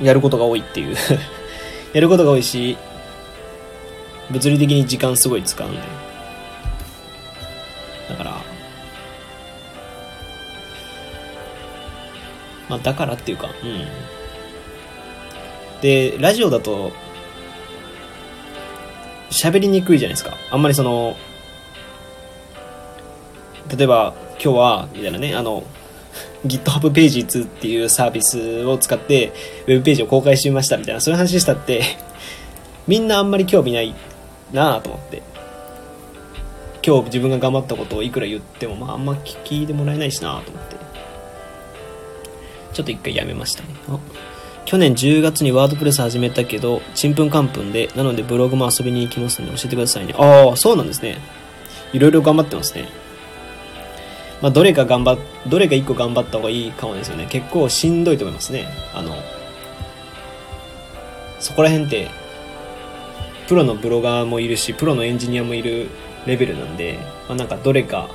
[0.00, 0.96] う、やることが多いっていう。
[1.92, 2.76] やることが多いし、
[4.30, 5.99] 物理的に時間すごい使うんで。
[8.10, 8.42] だから、
[12.68, 13.86] まあだからっていうか、うん。
[15.80, 16.92] で、ラジオだと、
[19.30, 20.36] 喋りにくいじゃないですか。
[20.50, 21.16] あんまりその、
[23.76, 25.62] 例えば今日はみたいなねあの
[26.44, 29.32] GitHub ページ2っていうサービスを使って
[29.66, 31.82] ウェブページを公開してみましたみたいなそういう話したって
[32.88, 33.94] みんなあんまり興味ない
[34.52, 35.22] なぁと思って
[36.84, 40.76] 今日自分が頑張ったことをいくら言っても、まあ、あんま聞いてもらえないしなと思って。
[42.72, 43.68] ちょっと一回やめましたね。
[44.64, 50.14] 去年10月にワードプレス始めたけどちんぷんかんぷんでなのでブログも遊びに行きますので教えてくださいね。
[50.16, 51.18] ああそうなんですね。
[51.92, 52.88] いろいろ頑張ってますね。
[54.40, 57.26] まあ、どれか頑張っ、どれか一個頑張った方がいいかもですよね。
[57.28, 58.68] 結構しんどいと思いますね。
[58.94, 59.14] あの、
[61.40, 62.08] そこら辺って、
[63.48, 65.88] プロのブロガーもいるし、プロのエンジニアもいる
[66.30, 66.96] レベルなんで、
[67.28, 68.08] まあ、なんかどれか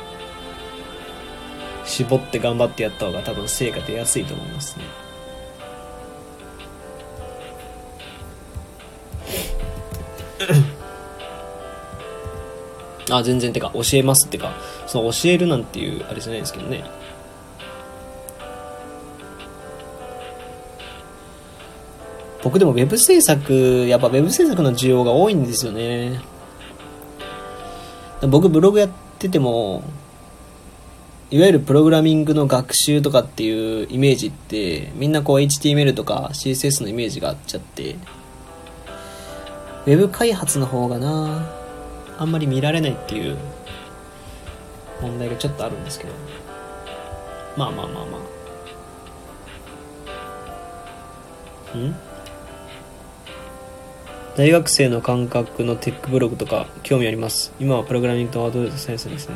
[1.84, 4.86] 絞って頑張ってやった方が多分成果出やすいと思いますね。
[13.12, 14.54] あ、全然、てか、教えますってか、
[14.88, 16.86] その教えるなんていう、あれじゃないですけどね。
[22.42, 23.54] 僕でも web 制作、
[23.88, 26.22] やっぱ web 制作の需要が多いんですよね。
[28.28, 28.90] 僕ブログやっ
[29.20, 29.84] てても、
[31.32, 37.96] いわゆるプログラミングの学習とかっていうイメージって、みんなこう HTML とか CSS のイメージがあっちゃって、
[39.86, 41.52] web 開発の方がな
[42.18, 43.38] あんまり見られないっていう
[45.02, 46.12] 問題がちょっとあるんですけど。
[47.58, 48.18] まあまあまあま
[51.74, 51.78] あ。
[51.78, 52.15] ん？
[54.38, 57.54] 大学生の感覚のテックブログとか興味あります。
[57.58, 59.36] 今はプログラミングとワードデータサイエンスですね。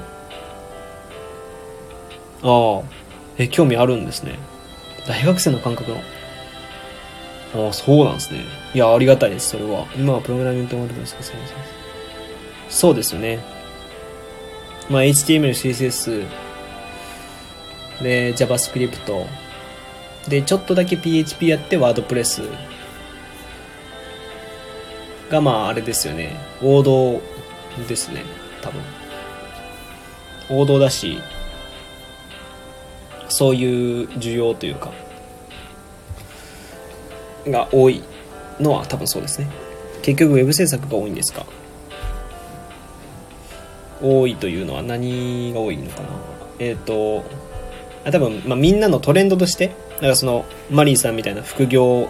[2.43, 2.83] ああ、
[3.37, 4.37] え、興味あるんですね。
[5.07, 5.97] 大学生の感覚の。
[7.65, 8.41] ああ、そうなんですね。
[8.73, 9.85] いや、ありがたいです、それは。
[9.95, 11.55] 今はプログラミングとワードデータサイエンスで
[12.69, 12.79] す。
[12.79, 13.39] そうですよね。
[14.89, 16.25] まあ、HTML、CSS、
[18.03, 19.27] で、JavaScript、
[20.27, 22.43] で、ちょっとだけ PHP やって WordPress
[25.29, 26.35] が、まあ、あれですよね。
[26.61, 27.21] 王道
[27.87, 28.23] ですね。
[28.61, 28.81] 多分。
[30.49, 31.21] 王道だし、
[33.27, 34.91] そういう需要というか、
[37.47, 38.03] が多い
[38.59, 39.47] のは多分そうですね。
[40.01, 41.45] 結局 Web 制作が多いんですか
[44.01, 46.09] 多いというのは何が多いのかな
[46.59, 47.23] えっ、ー、と
[48.05, 52.09] あ多分、まあ、みんなのトレンドとしてだからそのマリーさんみたいな副業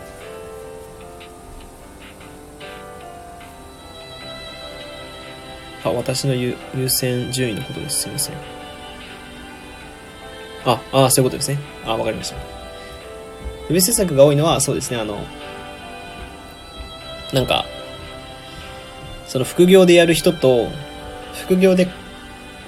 [5.83, 6.55] あ私の優
[6.87, 8.01] 先順位のことです。
[8.01, 8.35] すいません。
[10.65, 11.59] ああそういうことですね。
[11.85, 12.35] あわかりました。
[12.35, 14.97] ウェブ制作が多いのはそうですね。
[14.97, 15.23] あの
[17.33, 17.65] なんか
[19.27, 20.67] その副業でやる人と
[21.45, 21.87] 副業で、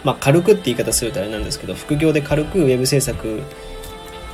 [0.03, 3.41] まあ、軽くって言い方するとあれなんですけど、副業で軽くウェブ制作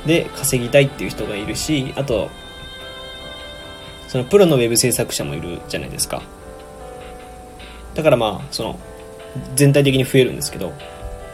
[0.06, 2.30] で稼ぎたいっていう人がいるし、あと、
[4.06, 6.22] そのプロのウェブ制作者もいるじゃないですか。
[7.98, 8.78] だからまあ、その、
[9.56, 10.72] 全体的に増えるんですけど、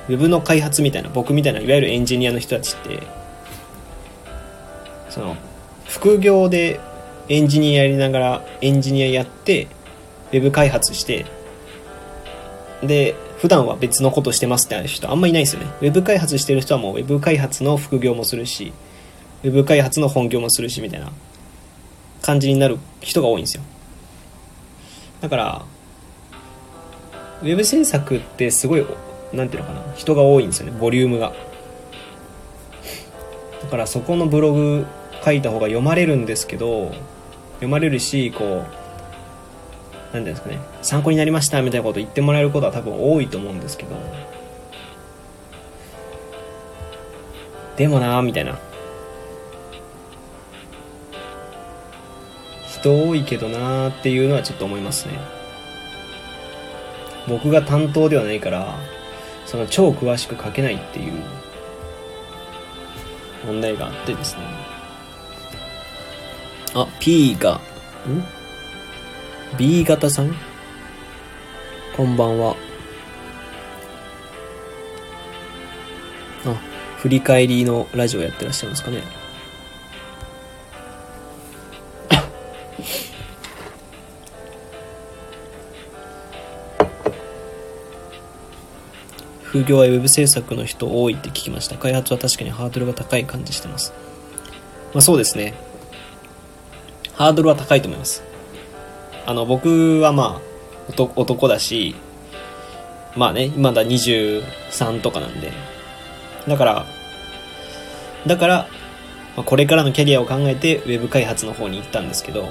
[0.08, 3.02] ウェブの開発みたいな、僕みたいな、いわゆるエンジニアの人たちって、
[5.10, 5.36] その、
[5.84, 6.80] 副業で
[7.28, 9.66] エンジニアやりながら、エンジニアやって、
[10.32, 11.26] ウェブ開発して、
[12.82, 15.66] で、普段は別のことしてますって人あんまいないですよね。
[15.82, 18.72] ウェブ開発してる人はもうウェブ開発の副業もするし、
[19.42, 21.12] ウェブ開発の本業もするしみたいな
[22.22, 23.62] 感じになる人が多いんですよ。
[25.20, 25.66] だから、
[27.44, 28.86] ウェブ制作ってすごい、
[29.34, 31.34] なんていうのかな、人が多いんですよね、ボリュームが。
[33.62, 34.86] だからそこのブログ
[35.22, 36.92] 書いた方が読まれるんですけど、
[37.56, 38.84] 読まれるし、こう、
[40.12, 43.90] 何ていうんですかね参考になりましたみたいなこと言ってもらえることは多分多いと思うんですけど。
[47.76, 48.58] でもなーみたいな。
[52.68, 55.33] 人多いけどなーっていうのはちょっと思いますね。
[57.28, 58.74] 僕が担当ではないから
[59.46, 61.12] その超詳しく書けないっていう
[63.46, 64.42] 問題があってですね
[66.74, 67.60] あ P がん
[69.56, 70.34] ？B 型さん？
[71.96, 72.56] こんばんは。
[76.44, 76.54] あ、
[76.98, 79.02] 振り返りのラジオやってらっしゃるんですかね。
[89.54, 91.78] 副業はウェブ制作の人多いって聞きました。
[91.78, 93.92] 開発は確かにハードルが高い感じしてます。
[94.92, 95.54] まあそうですね。
[97.12, 98.24] ハードルは高いと思います。
[99.26, 101.94] あの、僕はまあ、男だし、
[103.14, 105.52] まあね、まだ23とかなんで、
[106.48, 106.86] だから、
[108.26, 108.68] だから、
[109.36, 112.48] まあ、これからのキャリアを考えてウェブ開発の方に行ったんですけど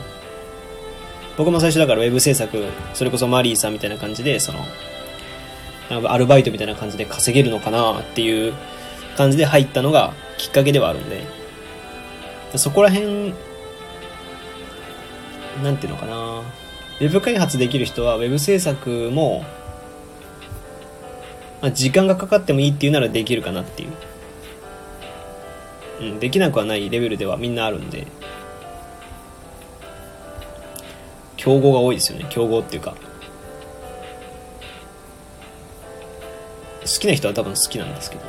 [1.38, 4.60] 僕も最初だからウェブ制作それこそマリーさんみたいな感じでその
[5.98, 8.54] アルバイトみたいな感じで稼げるのかなっていう
[9.18, 11.44] 感じで入ったのがきっかけではあるんで。
[12.56, 13.34] そこら辺
[15.64, 16.42] なんていうのかな。
[17.00, 19.44] ウェブ開発できる人はウェブ制作も、
[21.62, 23.92] まあ、時間がかかってもいいっていうならできるかなっていう。
[26.02, 28.08] うん、できなくはないレベルではみんなあるんで。
[31.38, 32.28] 競合が多いですよね。
[32.30, 32.96] 競合っていうか。
[36.84, 38.22] 好きな人は多分好きなんですけど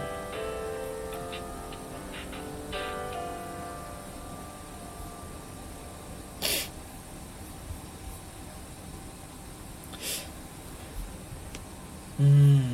[12.20, 12.64] うん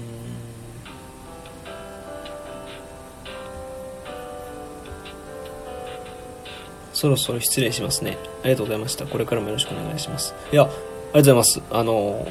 [7.00, 8.18] そろそろ失礼しますね。
[8.42, 9.06] ありがとうございました。
[9.06, 10.34] これからもよろしくお願いします。
[10.52, 10.82] いや、ありがと
[11.12, 11.62] うございます。
[11.70, 12.28] あの、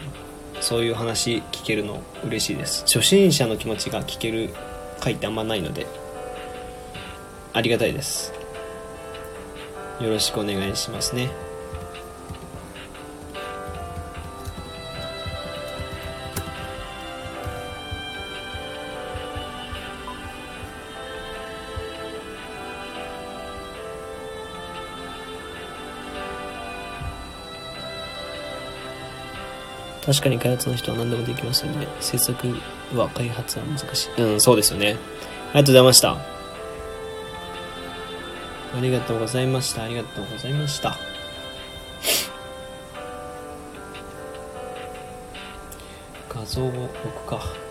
[0.61, 2.83] そういう話聞けるの嬉しいです。
[2.83, 4.49] 初心者の気持ちが聞ける
[4.99, 5.87] 回ってあんまないので、
[7.53, 8.33] ありがたいです。
[9.99, 11.48] よろしくお願いしますね。
[30.05, 31.87] 確かに開発の人は何でもできますよね。
[31.99, 32.47] 制作
[32.95, 34.21] は開発は難しい。
[34.21, 34.97] うん、そうですよね。
[35.53, 36.17] ありがとうございました。
[38.75, 39.83] ありがとうございました。
[39.83, 40.95] ありがとうございました。
[46.29, 46.87] 画像を置
[47.25, 47.68] くか。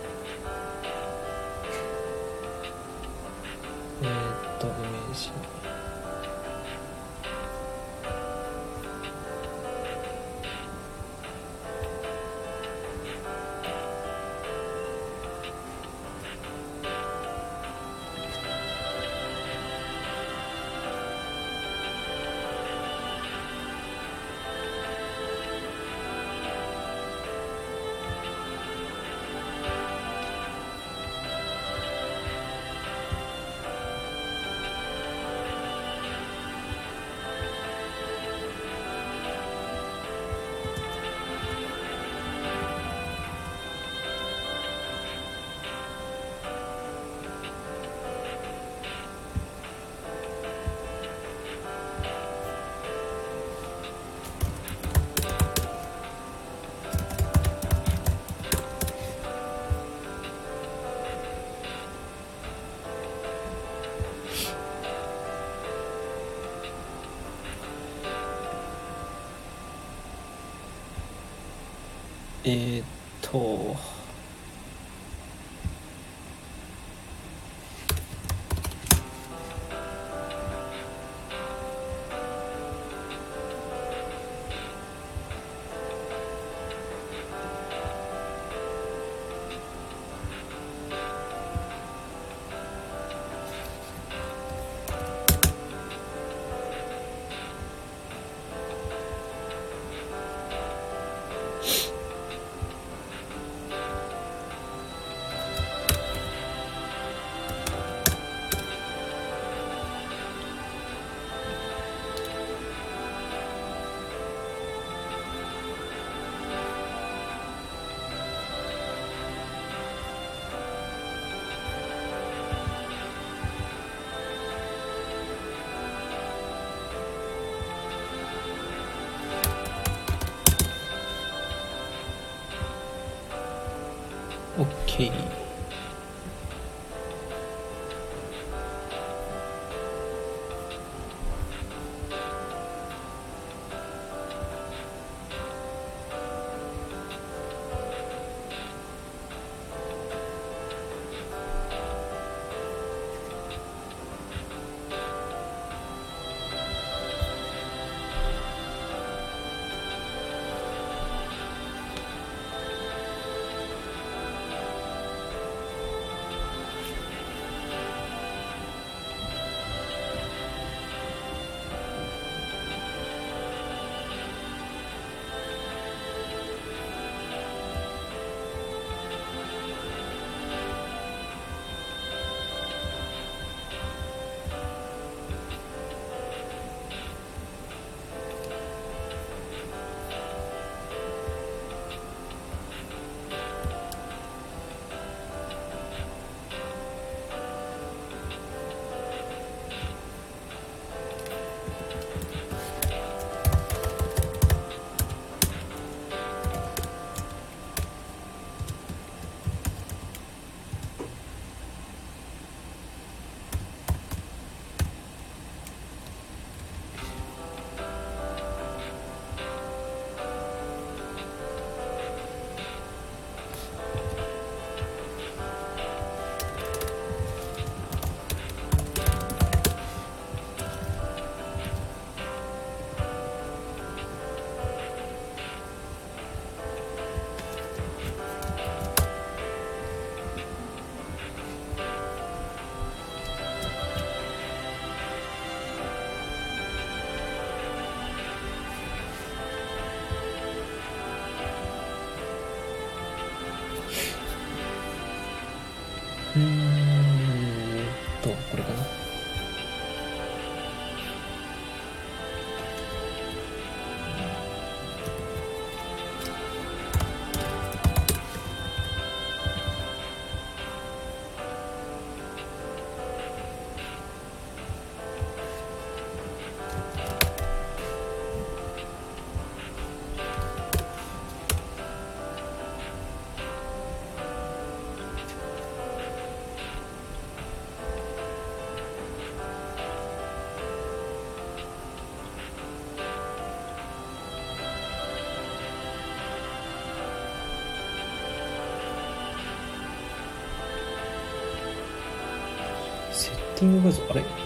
[303.59, 304.38] ティング画像あれ？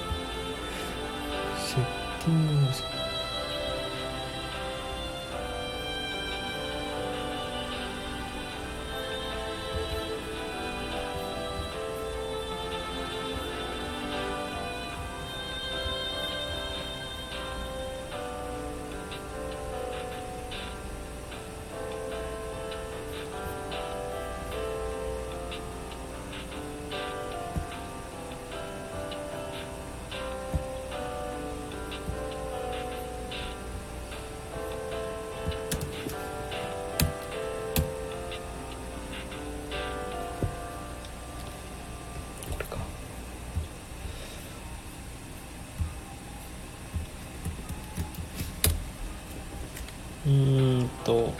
[51.04, 51.32] と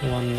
[0.00, 0.35] 終わん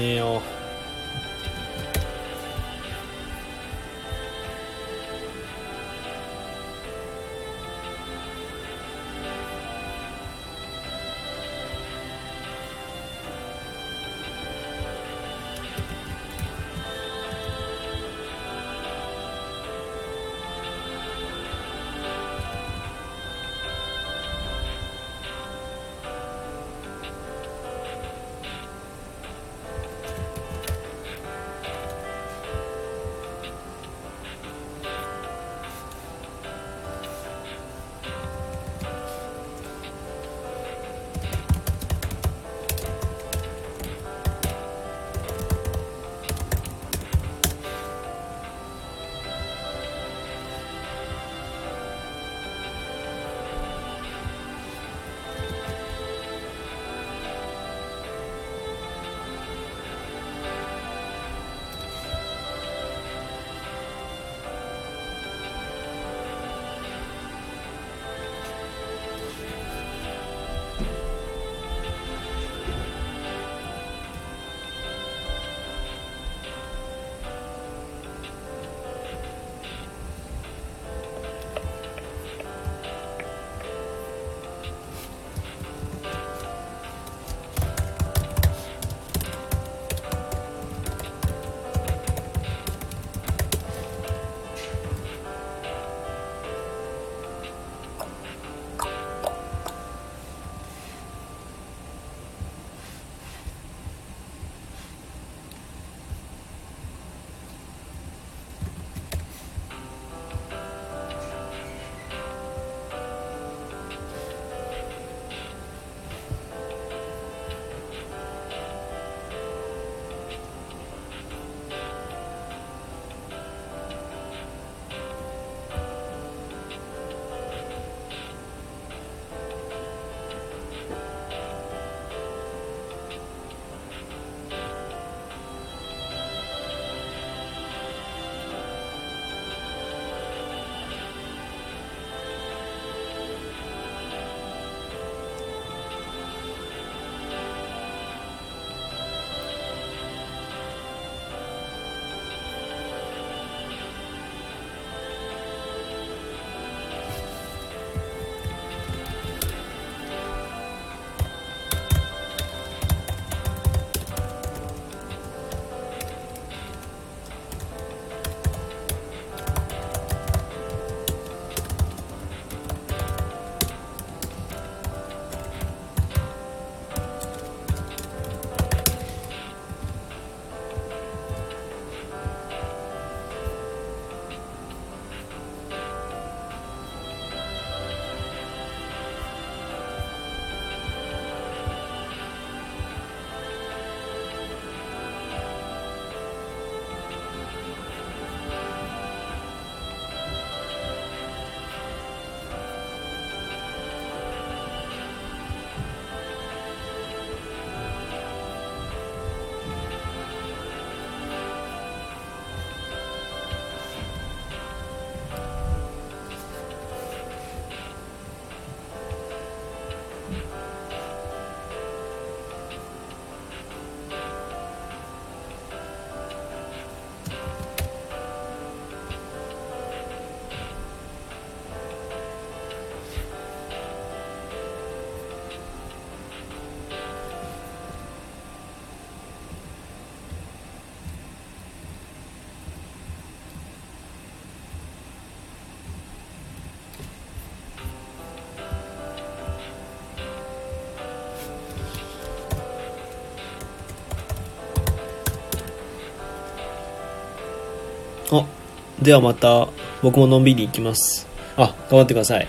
[259.02, 259.68] ではまた
[260.02, 261.28] 僕ものんびり行きます。
[261.56, 262.48] あ頑張ってください。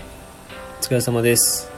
[0.79, 1.68] お疲れ様です。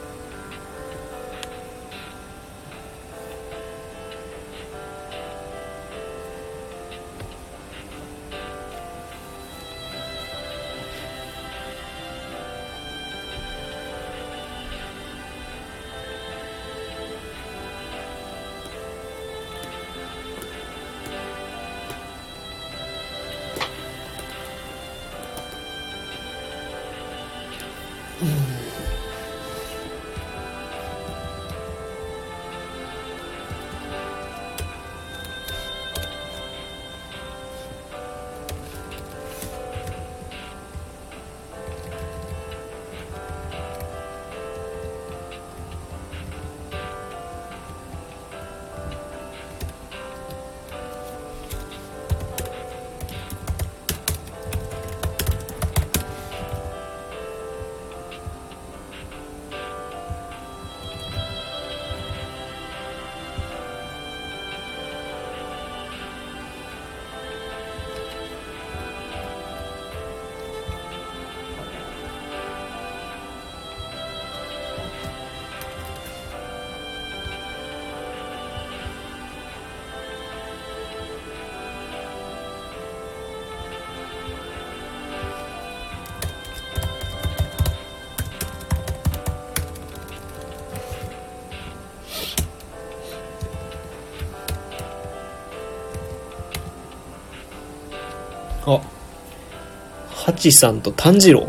[100.42, 101.48] チさんと炭治郎。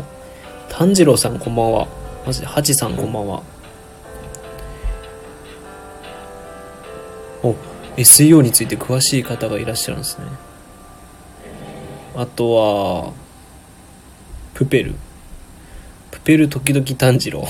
[0.69, 1.87] 炭治郎さんこんばんは。
[2.27, 3.41] マジで、ハチさんこんばんは。
[7.41, 7.55] お、
[7.97, 10.25] SEO について詳しい方がいらっしゃるんですね。
[12.15, 13.13] あとは、
[14.53, 14.93] プペル。
[16.11, 17.47] プペル時々炭治郎。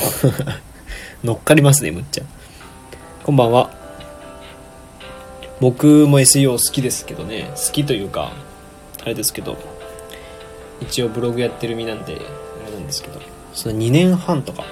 [1.25, 2.23] 乗っかりますね、むっちゃ。
[3.25, 3.69] こんばんは。
[5.59, 8.31] 僕も SEO 好きですけどね、好きというか、
[9.01, 9.57] あれですけど
[10.93, 13.19] 一応ブログやってる身なんであれなんですけど。
[13.51, 14.63] その2年半とか。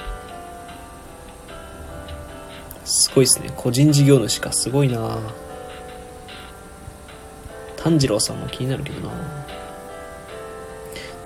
[2.86, 3.52] すごいですね。
[3.58, 4.52] 個人事業主か。
[4.52, 5.18] すごいな。
[7.76, 9.12] 炭治郎さんも気になるけどな。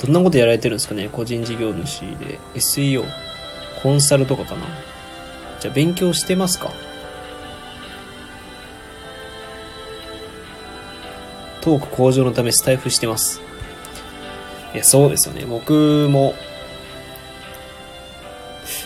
[0.01, 2.39] どんなことやられてるんですかね個人事業主で。
[2.53, 3.03] SEO
[3.83, 4.65] コンサルとかかな。
[5.59, 6.71] じゃあ勉強してますか。
[11.59, 13.44] トーク向上のためスタイフしてます。
[14.75, 15.45] いや、そうですよね。
[15.45, 16.35] 僕も、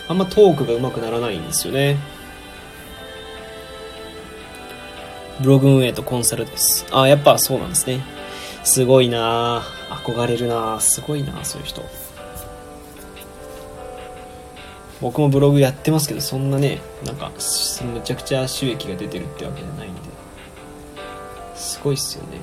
[0.08, 1.98] あんまトークが上手くならないんですよね。
[5.42, 6.86] ブログ運営とコンサルです。
[6.92, 8.02] あ、やっぱそうなんですね。
[8.64, 11.84] すごいな憧れるなすごいなそういう人。
[15.02, 20.02] 僕もブログやってますけど、そんなね、なんか、むちゃくちゃ収益が出てるってわけじゃないんで。
[21.56, 22.38] すごいっすよね。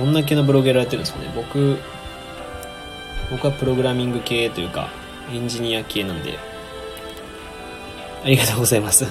[0.00, 1.76] どんな系のブログやられてるんですかね僕、
[3.30, 4.88] 僕はプログラミング系というか、
[5.30, 6.38] エンジニア系なんで、
[8.24, 9.04] ありがとうございます。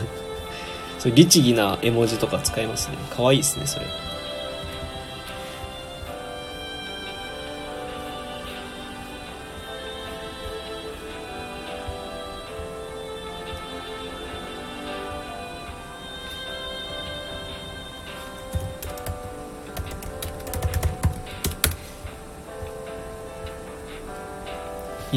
[0.97, 2.97] そう律儀な絵文字とか使いますね。
[3.15, 3.85] 可愛いいですね、それ。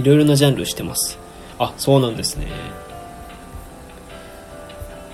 [0.02, 1.16] いろいろなジャンルしてます。
[1.60, 2.48] あ、そうなんですね。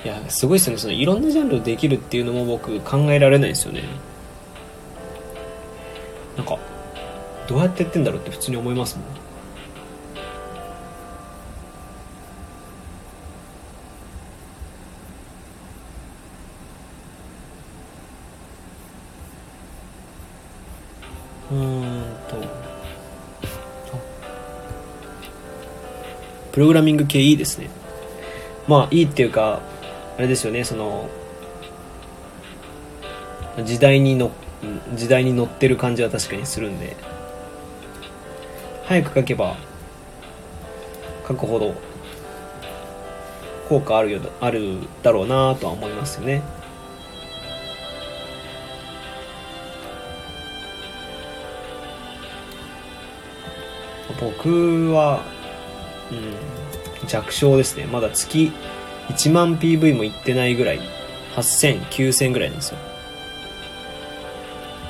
[0.03, 0.79] いや、すごいですね。
[0.79, 3.83] そのいろんなジャンルできるっていうのも僕考えられないですよね。
[6.39, 6.57] なんか、
[7.47, 9.05] どうやってやってんだろうって普通に思いますもん。
[26.59, 27.71] プログラミング系いいですね。
[28.67, 29.61] まあ、いいっていうか、
[30.17, 31.09] あれですよね、その、
[33.65, 34.33] 時代にの、
[34.97, 36.97] 時代に乗ってる感じは確かにするんで、
[38.87, 39.57] 早く書けば
[41.29, 41.75] 書くほど
[43.69, 46.43] 効果あるよあるだろうなとは思いますよね。
[54.21, 55.38] 僕は
[56.13, 58.53] うん弱小ですねまだ月
[59.09, 60.81] 1万 PV もいってないぐらい
[61.37, 62.79] 8000、9000ぐらいなんですよ。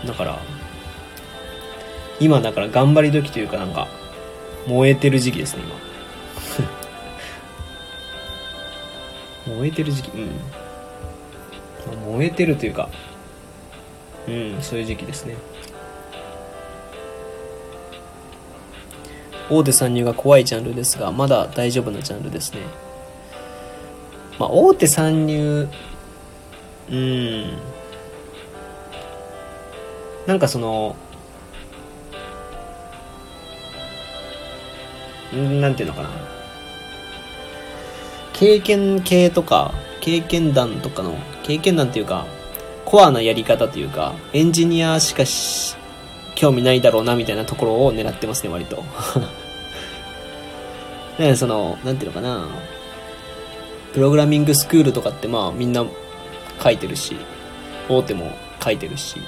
[0.06, 0.38] だから、
[2.20, 3.88] 今だから頑張り時というかなんか、
[4.66, 5.62] 燃えてる時期ですね、
[9.46, 9.54] 今。
[9.56, 10.30] 燃えてる時期うん。
[12.12, 12.88] 燃えてるというか、
[14.26, 15.36] うん、そういう時期ですね。
[19.50, 22.60] 大手参入が怖いジャンルですが、まだ大丈夫なジャンルですね。
[24.38, 25.68] まあ、大手参入
[26.90, 27.58] うん
[30.26, 30.96] なんかその
[35.32, 36.10] なんていうのかな
[38.32, 42.26] 経験系とか経験談とかの経験談っていうか
[42.84, 45.76] コアなやり方というかエンジニアしかし
[46.38, 48.84] 興味ないだろうなみたいなところを狙ってますね割と
[51.18, 52.48] ねそのなんていうのかな
[53.92, 55.84] プログラミングスクールとかってまあみんな
[56.62, 57.16] 書いてるし、
[57.88, 59.20] 大手も書いてるし。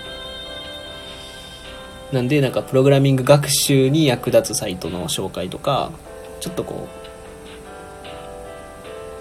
[2.13, 5.93] なんで、なんかプログラミング学習に役立つサイトの紹介とか、
[6.41, 6.89] ちょっとこ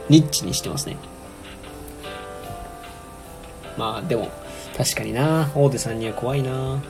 [0.09, 0.97] う、ニッチにしてますね。
[3.77, 4.29] まあでも、
[4.75, 6.81] 確かにな大手さんには怖いな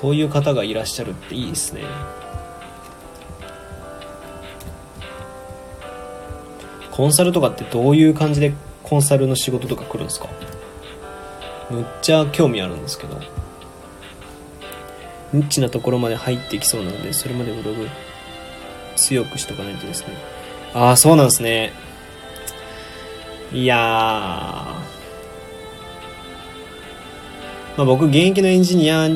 [0.00, 1.82] そういう方がいらっしゃるっていいですね。
[6.90, 10.28] コンサルとかってどういう感じでコンサルの仕事とか来るんですか？
[11.70, 13.20] むっちゃ興味あるんですけど。
[15.32, 17.88] ニッチなところまで入ってきそうなのでそれまでブログ
[18.96, 20.14] 強くしとかないとですね。
[20.74, 21.72] ああそうなんですね。
[23.52, 24.82] いやま
[27.78, 29.08] あ僕現役のエンジニア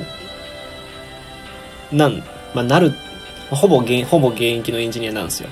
[1.95, 2.23] なん、
[2.55, 2.93] まあ、なる、
[3.51, 5.49] ほぼ現、ほぼ現役のエンジニアなんですよ。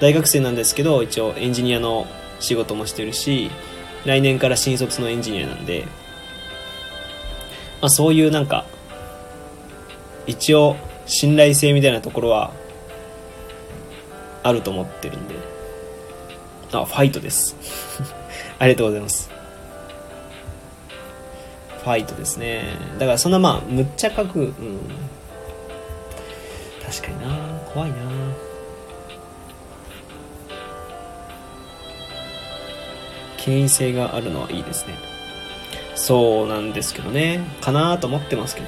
[0.00, 2.06] 大学生なんですけど、一応エンジニアの
[2.40, 3.50] 仕事もしてるし、
[4.04, 5.86] 来年から新卒のエンジニアなんで、
[7.80, 8.64] まあ、そういうなんか、
[10.26, 10.76] 一応
[11.06, 12.52] 信頼性みたいなところは
[14.42, 15.34] あると思ってるんで。
[16.72, 17.56] あ、ファイトです。
[18.58, 19.30] ありがとうございます。
[21.82, 22.64] ファイトですね。
[22.98, 24.80] だからそんなまあ、むっちゃ書く、うん。
[26.90, 27.60] 確かにな。
[27.66, 27.96] 怖いな。
[33.36, 34.94] 権威性があるのはいいですね。
[35.94, 37.40] そうなんですけどね。
[37.60, 38.62] かなと思ってますけ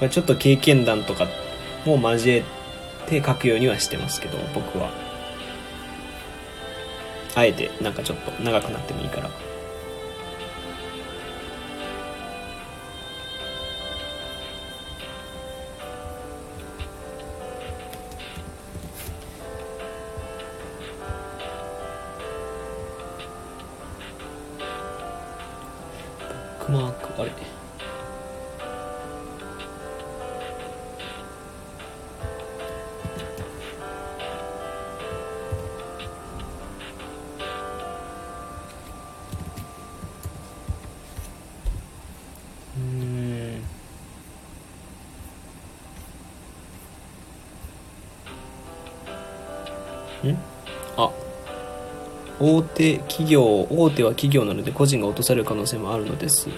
[0.00, 0.08] ど。
[0.08, 1.28] ちょっと経験談とか
[1.84, 2.44] も交え
[3.06, 4.90] て書くようにはしてますけど僕は。
[7.36, 9.47] あえてなんかちょっと長くなってもいいから。
[52.48, 56.48] 大手企業大手は企業なので個人が落とされる可能性もあるのです。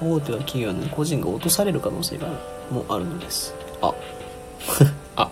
[0.00, 2.26] 大手は企業なので個人が落とされる可能性が
[2.72, 3.54] もあるのです。
[3.80, 3.94] あ。
[5.14, 5.30] あ。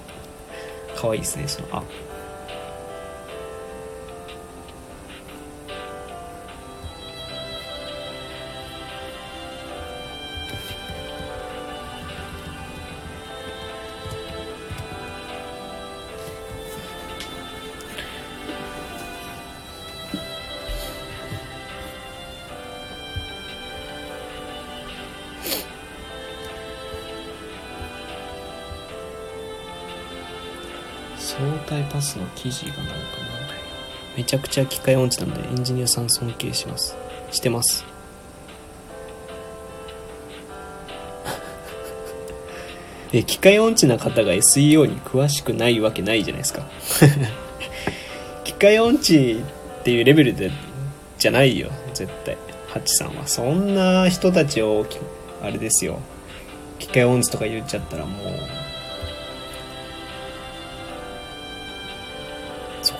[0.95, 1.83] かわいいですねそのあ。
[32.01, 33.41] スの記事がなんかな
[34.17, 36.97] めちゃくちゃ機械音痴なんでエンジニアさん尊敬します。
[37.31, 37.85] してます。
[43.15, 46.67] え機械音痴な方が SEO に詳しくないわけないじゃないですか。
[48.45, 49.43] 機械音痴
[49.81, 50.51] っていうレベルで
[51.19, 52.37] じゃないよ絶対。
[52.69, 53.27] ハチさんは。
[53.27, 54.87] そんな人たちを
[55.43, 56.01] あれですよ。
[56.79, 58.60] 機械音痴とか言っちゃったらもう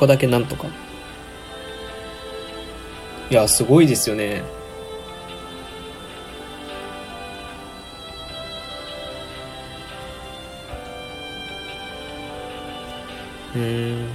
[0.01, 0.67] こだけなんとか。
[3.31, 4.43] いや、すごいですよね。
[13.55, 14.09] うん。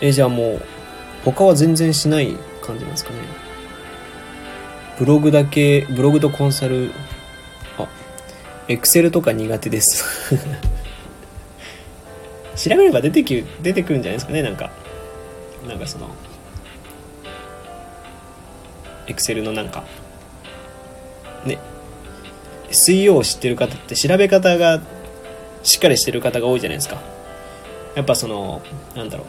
[0.00, 0.62] え、じゃあもう、
[1.24, 3.18] 他は全然しない感じなんですかね。
[4.98, 6.90] ブログだけ、ブログとコンサル、
[7.78, 7.86] あ、
[8.68, 10.04] エクセルとか苦手です
[12.56, 14.85] 調べれば出てき出てくるんじゃないですかね、なんか。
[15.66, 16.08] なんかその、
[19.06, 19.84] エクセルのなんか、
[21.44, 21.58] ね、
[22.70, 24.80] SEO を知ってる方って調べ方が
[25.62, 27.00] しっかりしてる方が多いじゃないですか。
[27.94, 28.62] やっぱその、
[28.94, 29.26] なんだろう。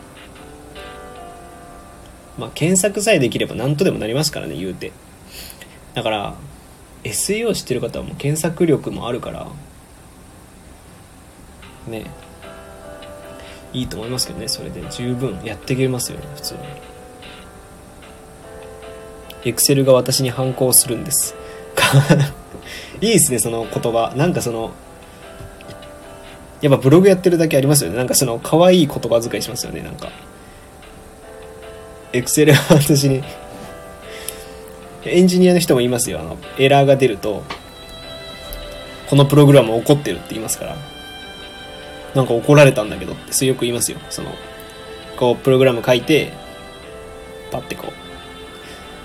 [2.41, 4.91] まあ、検索さえできれば何とでもなりますからね、言うて。
[5.93, 6.35] だから、
[7.03, 9.48] SEO 知ってる方はもう検索力もあるから、
[11.88, 12.06] ね、
[13.73, 16.59] いいと思いますけどね、それで十分やっていけますよね、普通に。
[19.45, 21.35] エクセルが私に反抗するんです。
[23.01, 24.13] いいですね、その言葉。
[24.15, 24.71] なんかその、
[26.61, 27.97] やっぱブログやってるだけありますよね。
[27.97, 30.09] なんかその可愛い言葉遣いしますよね、なんか。
[32.13, 33.21] エクセルは私に
[35.05, 36.19] エンジニアの人もいますよ。
[36.19, 37.43] あの、エラーが出ると、
[39.09, 40.97] このプログラム怒ってるって言いますから。
[42.15, 43.99] なんか怒られたんだけどって、それよく言いますよ。
[44.09, 44.31] その、
[45.17, 46.33] こう、プログラム書いて、
[47.51, 47.87] パッてこ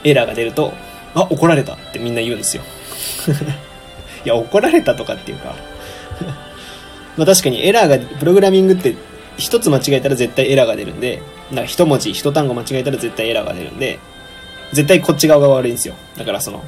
[0.05, 0.73] う、エラーが出ると、
[1.15, 2.63] あ、怒られたってみんな言うんですよ。
[4.25, 5.55] いや、怒られたとかっていうか
[7.17, 8.95] まあ確かにエラーが、プログラミングって
[9.37, 11.21] 一つ間違えたら絶対エラーが出るんで、
[11.53, 13.99] だか一文字、一単語間違えたら絶対エラーが出るんで、
[14.73, 15.95] 絶対こっち側が悪いんですよ。
[16.17, 16.63] だからその、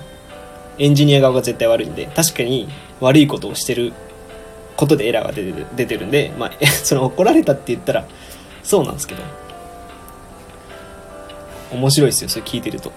[0.78, 2.68] エンジニア側が絶対悪いんで、確かに
[3.00, 3.92] 悪いことをしてる
[4.76, 8.04] ことでエラーが出て出てるんで、まあ、 その怒られたって言ったら、
[8.62, 9.22] そうなんですけど、
[11.72, 12.92] 面白いですよ、それ聞いてると。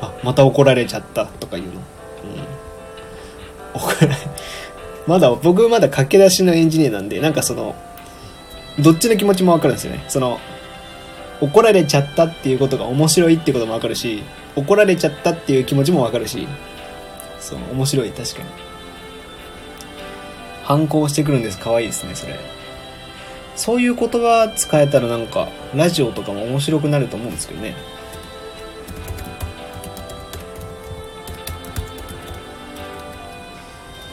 [0.00, 1.72] あ、また怒られちゃったとか言うの。
[3.74, 3.80] うん。
[3.80, 4.16] 怒られ、
[5.06, 7.74] まだ、僕まだ駆け出しのエンジニアなんで、なんかその、
[8.78, 10.04] どっちの気持ちもわかるんですよね。
[10.08, 10.38] その、
[11.40, 14.22] 怒られちゃったっていうことが面白いってこともわかるし、
[14.54, 16.46] 怒られちゃったっていう気持ちもわかるし、
[17.40, 18.61] そう、面白い、確かに。
[20.72, 21.58] 反抗してくるんです。
[21.58, 22.40] 可愛いですね、それ。
[23.56, 27.74] そういう言葉使えたらなんか、ラジオとかも面白くなると思うんですけどね。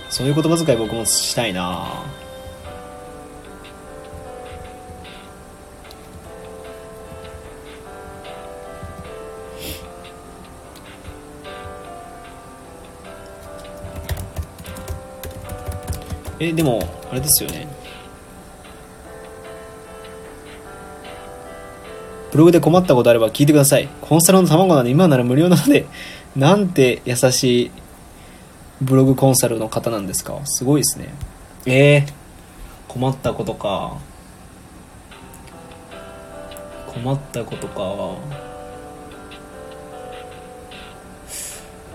[0.10, 2.04] そういう言葉遣い僕もしたいな
[16.40, 16.80] え、でも、
[17.12, 17.68] あれですよね。
[22.32, 23.90] ブログで困ったことあれば聞いてください。
[24.02, 25.88] コンサルの卵なんで今なら無料なので、
[26.38, 27.72] なんて優しい
[28.82, 30.40] ブログコンサルの方なんですか？
[30.46, 31.10] すごいですね。
[31.66, 32.12] えー、
[32.88, 33.98] 困ったことか。
[36.88, 37.82] 困ったことか。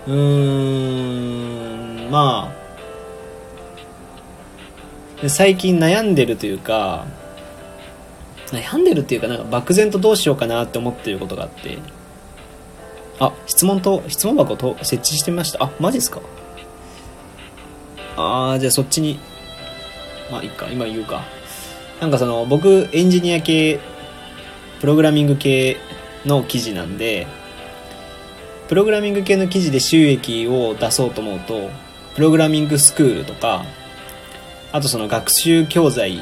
[0.07, 2.64] うーん、まあ、
[5.27, 7.05] 最近悩んでるというか、
[8.47, 11.79] 悩んでるっていうか、なんか漠然とどうしようかなって思ってることがあって、
[13.19, 15.63] あ、質問と、質問箱と設置してみました。
[15.63, 16.19] あ、マジですか？
[18.17, 19.19] ああ、じゃあそっちに、
[20.31, 21.23] まあいいか、今言うか。
[22.01, 23.79] なんかその、僕、エンジニア系、
[24.81, 25.77] プログラミング系
[26.25, 27.25] の記事なんで、
[28.67, 31.69] プログラミング系の記事で収益を出そうと思うと、
[32.15, 33.65] プログラミングスクールとか、
[34.75, 36.21] あとその学習教材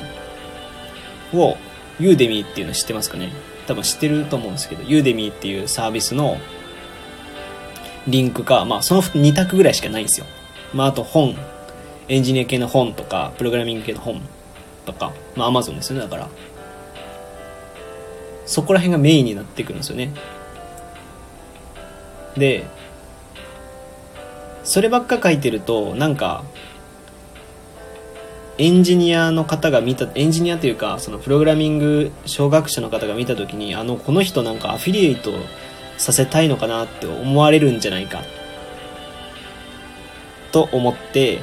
[1.34, 1.58] を、
[2.00, 3.32] ユーデミーっていうの知ってますかね？
[3.66, 6.38] 多分知ってると思うんですけど、ユーデミーっていうサービスの
[8.08, 10.28] リンクか、まあその2択ぐらいしかないんですよ。
[10.72, 11.36] まああと本
[12.10, 14.22] エンジニア系の本とか、プログラミング系の本
[14.86, 16.30] とか、まあ Amazon ですよね、だから。
[18.46, 20.14] そこら辺がメインになってくるんですよね。
[22.38, 22.68] で、
[24.64, 26.44] そればっか書いてると、なんか、
[28.58, 35.32] エンジニアの方が見た、エンジニアというか、そのプログラミング小学者の方が見たときに、あの、この人なんかアフィリエイト
[35.98, 38.22] させたいのかなって思われるんじゃないか、
[40.52, 41.40] と思って、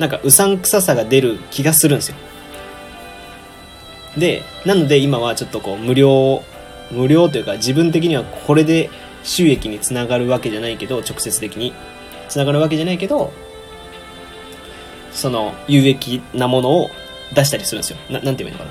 [0.00, 2.16] なんかうさんくささが出る気がするんですよ。
[4.16, 6.42] でなので今はちょっとこう無料
[6.90, 8.90] 無料というか自分的にはこれで
[9.22, 11.72] 収益につながるわけじゃないけど直接的に
[12.28, 13.32] つながるわけじゃないけど
[15.12, 16.90] その有益なものを
[17.34, 17.98] 出したりするんですよ。
[18.10, 18.70] ななんて言えばいいの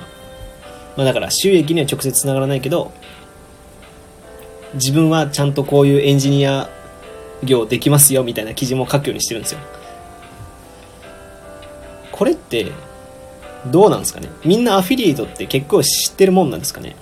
[0.96, 2.92] まあ、だから収益には直接つながらないけど
[4.74, 6.68] 自分はちゃんとこういうエンジニア
[7.42, 9.60] 業できますよみたいな記事も書くようにしてるんですよ。
[12.12, 12.70] これって
[13.66, 14.28] どうなんですかね。
[14.44, 16.96] みんなアフィリエイトって結構知ってるもんなんですかね。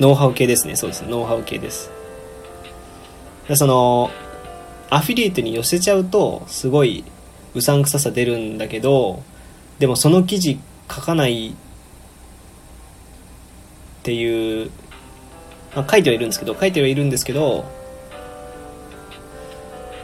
[0.00, 0.76] ノウハウ系ですね。
[0.76, 1.02] そうです。
[1.02, 1.90] ねノウハウ系です。
[3.54, 4.10] その
[4.90, 7.04] アフィリエイトに寄せちゃうとすごい
[7.54, 9.22] うさんくささ出るんだけど
[9.78, 10.58] でもその記事
[10.90, 11.52] 書かないっ
[14.02, 14.70] ていう、
[15.74, 17.64] まあ、書いてはいるんですけど書いてはいるんですけど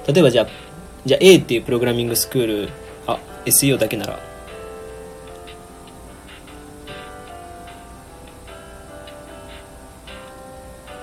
[0.07, 0.47] 例えばじゃあ
[1.05, 2.69] じゃあ A っていうプログラミングスクール
[3.07, 4.19] あ SEO だけなら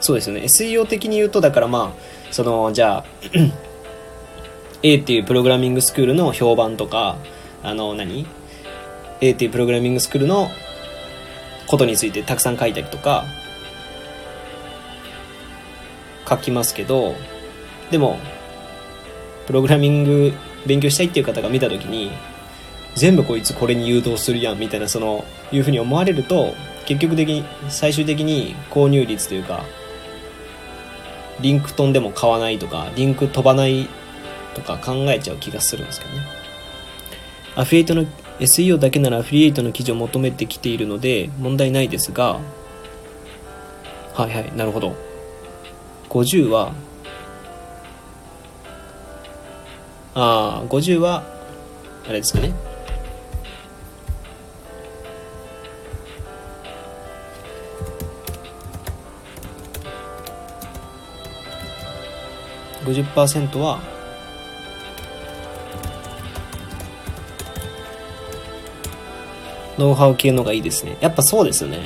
[0.05, 0.41] そうですよね。
[0.41, 3.05] SEO 的に言うとだからまあそのじゃあ
[4.85, 7.17] A っていうプログラミングスクールの評判とか
[7.63, 8.27] あの何
[9.19, 10.51] ？A っていうプログラミングスクールの
[11.65, 13.25] ことについてたくさん書いたりとか
[16.29, 17.15] 書きますけど
[17.89, 18.19] でも
[19.47, 20.33] プログラミング
[20.67, 22.11] 勉強したいっていう方が見た時に
[22.93, 26.53] 全部こいつこれに誘導するやんみたいなそのいうふうに思われると
[26.85, 29.65] 結局的に最終的に購入率というか
[31.41, 33.89] リンク飛んでも買わないとかリンク飛ばない
[34.55, 36.21] とか考えちゃう気がするんですけどね。
[37.55, 38.05] アフィリエイトの
[38.39, 42.39] SEO だけならアフィリエイトの記事を求めてきているので問題ないですが
[44.13, 44.95] はいはいなるほど。
[46.09, 46.73] 50は
[50.13, 51.23] ああ50は
[52.07, 52.53] あれですかね。
[62.85, 63.94] 50%は
[69.77, 70.97] ノウハウ系のがいいですね。
[71.01, 71.79] やっぱそうですよね。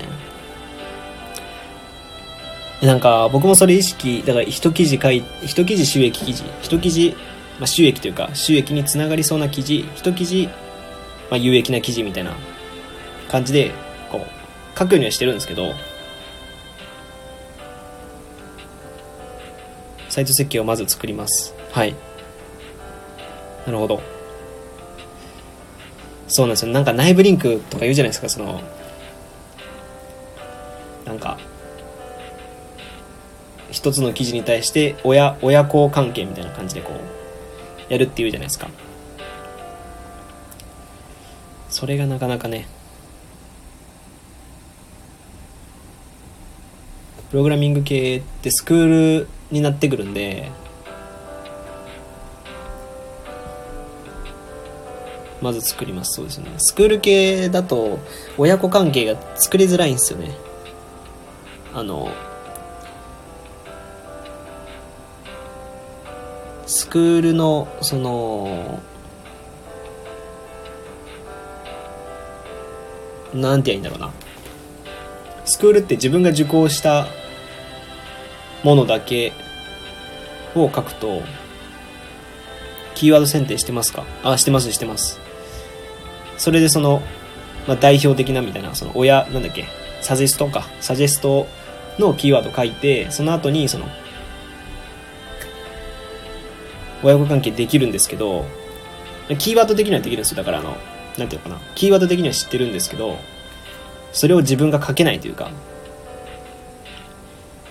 [2.82, 7.16] なんか僕もそれ意識、だから一記事書い、一記事収益記事、一記事、
[7.60, 10.48] まあ、収益というか収益につながりそうな記事、一記事、
[11.30, 12.32] まあ、有益な記事みたいな
[13.28, 13.72] 感じで、
[14.10, 15.74] こう、書くようにはしてるんですけど、
[20.08, 21.54] サイト設計をまず作ります。
[21.72, 21.94] はい。
[23.66, 24.19] なるほど。
[26.30, 26.72] そうなんですよ。
[26.72, 28.62] なんか内部リンクとか言うじゃないですか、その、
[31.06, 31.40] なんか、
[33.72, 38.70] 一つの記事に対して親、親子関係みたいな感じでこう、やるって言うじゃないですか。
[41.70, 42.68] それがなかなかね、
[47.32, 50.52] プログラミング系ってスクールになってくるんで、
[55.42, 56.16] まず作ります。
[56.16, 56.52] そうですね。
[56.58, 58.00] スクール系だと、
[58.38, 60.38] 親子関係が作りづらいんですよね。
[61.74, 62.12] あの、
[66.66, 68.80] スクールの、その、
[73.34, 74.12] なんて言うんだろうな。
[75.46, 77.08] スクールって自分が受講した
[78.64, 79.32] ものだけ
[80.56, 81.22] を書くと、
[82.94, 84.04] キーワード選定してますか？
[84.24, 85.20] あ、してます、してます。
[86.40, 87.04] それでその、
[87.68, 89.68] まあ、代表的なみたいな、その親、なんだっけ、
[90.02, 91.48] サジェストか、サジェスト
[92.00, 93.86] のキーワード書いて、その後にその、
[97.04, 98.46] 親子関係できるんですけど、
[99.38, 100.38] キーワード的にはできるんですよ。
[100.38, 100.76] だからあの、
[101.18, 101.62] なんていうのかな。
[101.76, 103.18] キーワード的には知ってるんですけど、
[104.14, 105.52] それを自分が書けないというか、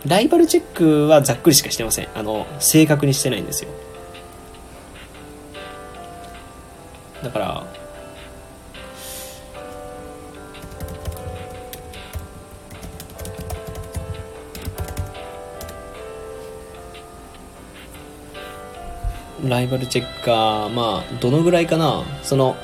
[0.06, 2.08] ライバルチェックはざっくりしかしてません。
[2.14, 3.70] あの、正確にしてないんですよ。
[7.22, 7.77] だから、
[19.44, 22.02] ライバルチェッカー、まあ、どのぐらいかな？
[22.22, 22.56] その、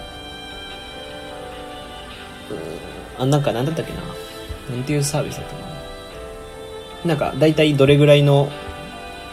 [3.19, 4.01] あ、なんかなんだったっけな？
[4.75, 5.69] なんていうサービスだったかな？
[7.05, 8.51] なんか、だいたいどれぐらいの、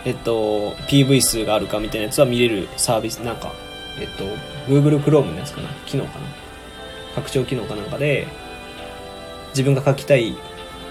[0.06, 3.54] えっと、PV 数があるかみたいなやつは見れるサービス、なんか、
[4.00, 4.26] えっと、
[4.72, 5.70] Google Chrome のやつかな？
[5.86, 6.26] 機能かな？
[7.16, 8.28] 拡張機能かなんかで、
[9.50, 10.36] 自分が書きたい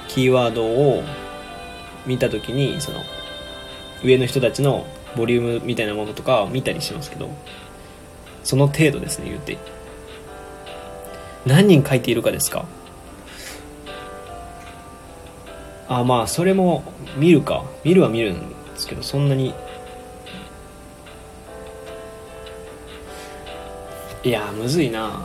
[0.09, 1.03] キーワードを
[2.07, 3.01] 見たときに、その、
[4.03, 7.31] 上の人たちのボリュームみたいなものとか見たりしますけど
[8.45, 9.59] その程度ですね言うて。
[11.47, 12.67] 何人書いているかですか？
[15.89, 16.85] あまあそれも
[17.17, 17.65] 見るか。
[17.83, 19.55] 見るは見るんですけどそんなに。
[24.23, 25.25] いやむずいな。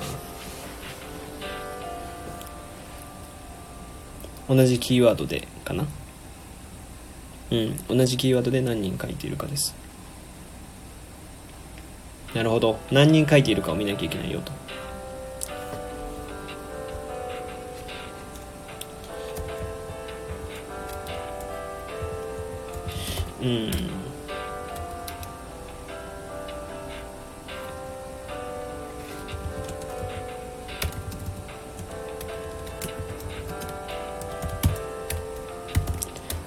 [4.47, 5.85] 同じキーワードでかな。
[7.51, 7.97] うん。
[7.97, 9.75] 同じキーワードで何人書いているかです。
[12.33, 12.79] なるほど。
[12.91, 14.51] 何人書いているかを見なきゃいけないよと。
[23.41, 23.71] うん。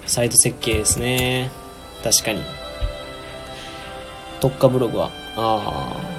[0.08, 1.50] サイト設計ですね。
[2.02, 2.42] 確かに。
[4.40, 5.10] 特化ブログは。
[5.36, 6.18] ああ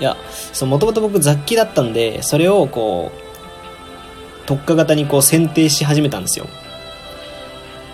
[0.00, 0.16] いや
[0.52, 6.46] そうもともと僕雑記だったんでそれをこう特化型にこう選定し始めたんですよ。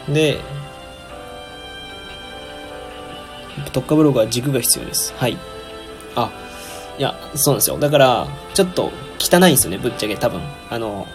[0.08, 0.38] で
[3.72, 5.12] 特化ブログは軸が必要です。
[5.14, 5.36] はい。
[6.14, 6.30] あ
[6.98, 7.78] いやそうなんですよ。
[7.78, 10.16] だからちょっと汚いんですよねぶっちゃけ。
[10.16, 10.40] 多分。
[10.70, 11.06] あの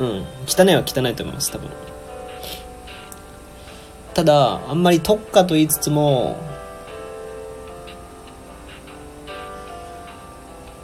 [0.00, 0.26] うん。
[0.46, 1.70] 汚いは汚いと思います多分。
[4.14, 6.36] ただあんまり特化と言いつつも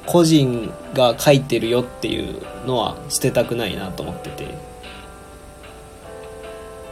[0.04, 4.70] 個人が書いてるよっていうのは捨てたくないなと思ってて。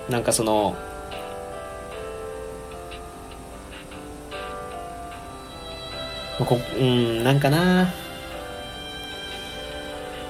[0.09, 0.75] なんかその
[6.39, 7.93] こうんなんかな。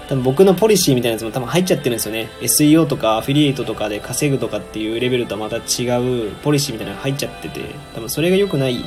[0.09, 2.31] 多分僕のポリシーみたいなやつも多分入っちゃってるんですよね。
[2.41, 5.87] SEO とかアフィリエイトとかで稼ぐとかっていうレベルとはまた違
[6.29, 7.61] うポリシーみたいなのが入っちゃってて。
[7.95, 8.83] 多分それが良くない。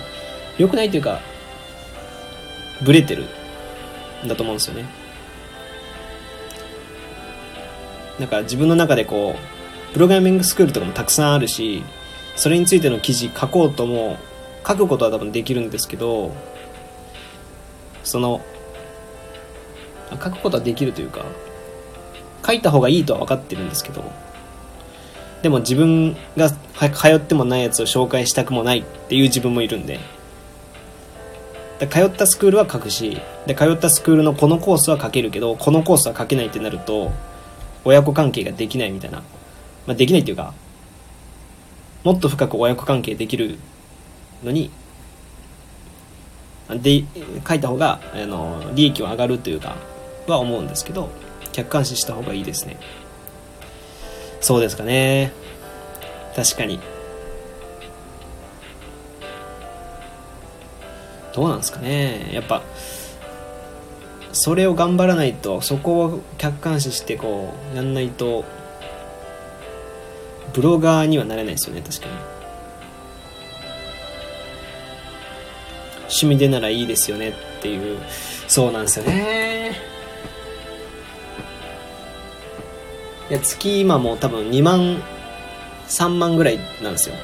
[0.58, 1.22] 良くないというか
[2.82, 3.26] ブレてる
[4.28, 4.86] だと思うんですよね。
[8.20, 11.84] なんか自分の中でこうプログラミングスクールとかもたくさんあるし
[12.36, 14.18] それについての記事書こうとも
[14.68, 16.32] 書くことは多分できるんですけど
[18.04, 18.42] その
[20.12, 21.26] 書くことはできるというか
[22.46, 24.04] 書いた方がいいとは分かってるんですけど
[25.42, 30.00] でも自分が通ってもないやつを紹介したくもないっていう自分もいるんで
[31.80, 37.12] で通ったスクールは書くしで通ったスクールのこのコースは書けるけどこのコースは書けないってなると
[37.84, 39.20] 親子関係ができないみたいな、
[39.88, 40.54] まあ、できないっていうか
[42.04, 43.58] もっと深く親子関係できる
[44.44, 44.70] のに
[46.70, 47.04] で
[47.48, 49.76] 書いた方があの利益は上がるというか
[50.32, 51.10] は思うんですけど
[51.52, 52.78] 客観視した方がいいですね。
[54.40, 55.32] そうですかね。
[56.36, 56.80] 確かに。
[61.34, 62.30] どうなんですかね。
[62.34, 62.62] やっぱ
[64.34, 68.46] それを頑張らないとそこを客観視してこうやんないと
[70.54, 72.14] ブロガーにはなれないですよね確かに。
[76.04, 78.00] 趣味でならいいですよねっていう
[78.48, 79.76] そうなんですよね。
[83.32, 85.02] いや月今も多分2万
[85.88, 87.16] 3万ぐらいなんですよ。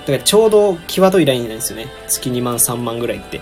[0.00, 1.88] だからちょうど際どいラインなんですよね。
[2.06, 3.40] 月2万3万ぐらいって。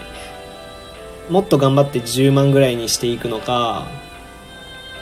[1.28, 3.86] もっと頑張って10万ぐらいにしていくのか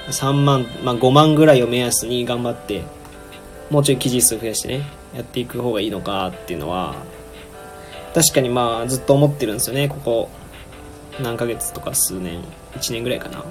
[0.09, 2.83] 3万、まあ、5万ぐらいを目安に頑張って
[3.71, 4.83] もうちょい記事数増やしてね
[5.15, 6.95] やっていく方がいいのかっていうのは
[8.15, 9.89] 確かにまあずっと思ってるんですよね。
[9.89, 10.29] ここ
[11.21, 12.43] 何ヶ月とか数年
[12.75, 13.45] 1年ぐらいかな。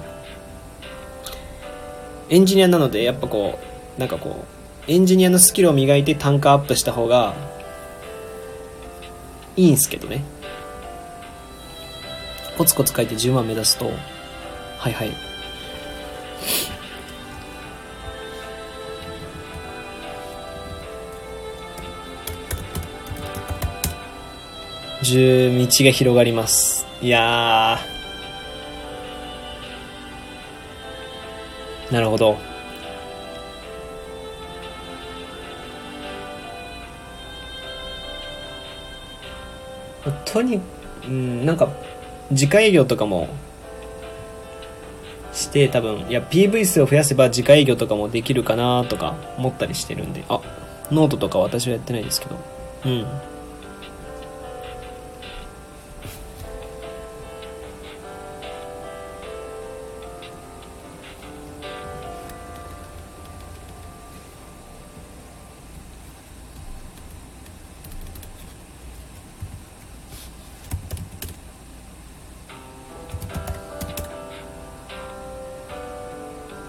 [2.32, 3.58] エンジニアなのでやっぱこ
[3.98, 4.46] うなんかこ
[4.88, 7.34] うエンジニアのスキルを磨いて単価アップした方が
[9.54, 10.24] いいんすけどね。
[12.56, 13.90] コツコツ書いて10万目指すと
[14.78, 15.12] はいはい。
[25.02, 26.86] 十道が広がります。
[27.02, 27.78] いや
[31.92, 32.38] なるほど。
[40.24, 40.60] とに
[41.06, 41.68] うんなんか
[42.30, 43.28] 自家営業とかも
[45.32, 50.24] して多分いや PV 数を増やせば自家営業とかもできるかなとか思ったりしてるんで。
[50.28, 50.40] あ
[50.90, 52.36] ノートとか私はやってないですけど。
[52.84, 53.06] うん。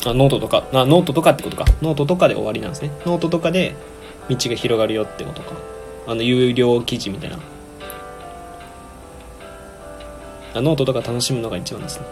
[0.05, 1.65] あノートとかあノートとかってことか。
[1.81, 2.91] ノートとかで終わりなんですね。
[3.05, 3.75] ノートとかで
[4.29, 5.53] 道が広がるよってことか。
[6.07, 7.39] あの有料記事みたいな。
[10.55, 12.05] あノートとか楽しむのが一番ですね。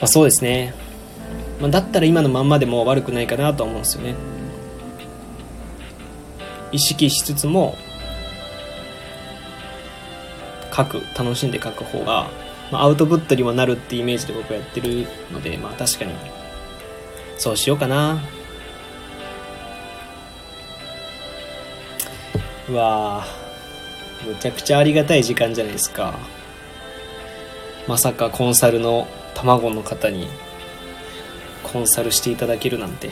[0.00, 0.74] あそうですね、
[1.60, 4.14] まあ、だったら今のまんまでも悪くないかなと思うんですよね。
[6.72, 7.76] 意識しつつも
[10.74, 12.30] 書く楽しんで書く方が、
[12.72, 16.14] まあ、アウトプットにもなるってイメージで僕はやってるのでまあ確かに。
[17.36, 18.22] そうしようかな。
[22.68, 23.24] うわ
[24.26, 26.14] むちゃくちゃありがたい時間じゃないですか。
[27.86, 30.28] まさかコンサルの卵の方に
[31.62, 33.10] コンサルしていただけるなんて。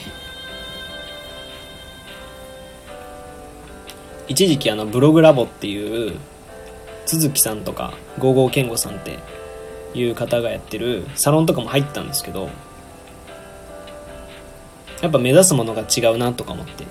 [4.29, 6.15] 一時期あのブログラボっていう
[7.05, 9.19] 都築さんとかゴーゴー健吾さんって
[9.95, 12.49] いう方がやってるサロンとかも入ったんですけど
[15.03, 16.85] やっぱ目指すものが違うなとか思って。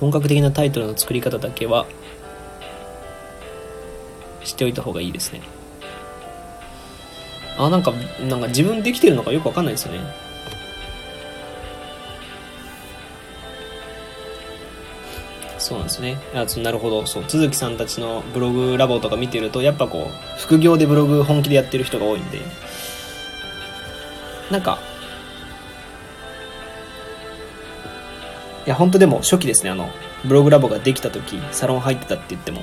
[0.00, 1.86] 本格的なタイトルの作り方だけは
[4.42, 5.40] 知っておいた方がいいですね。
[7.56, 10.00] あなんかなんか自分できてるのかよくわかんないですよね。
[15.64, 16.18] そうなんですね。
[16.34, 17.06] あなるほど。
[17.06, 22.38] そう都築さんたちのブログラボとか見てるとやっぱこう副業でブログ本気でやってる人が多いんで。
[24.50, 24.78] なんか
[28.66, 29.70] いや本当でも初期ですね。
[29.70, 29.88] あの
[30.26, 32.60] ブログラボができた時サロン入ってたって言っても。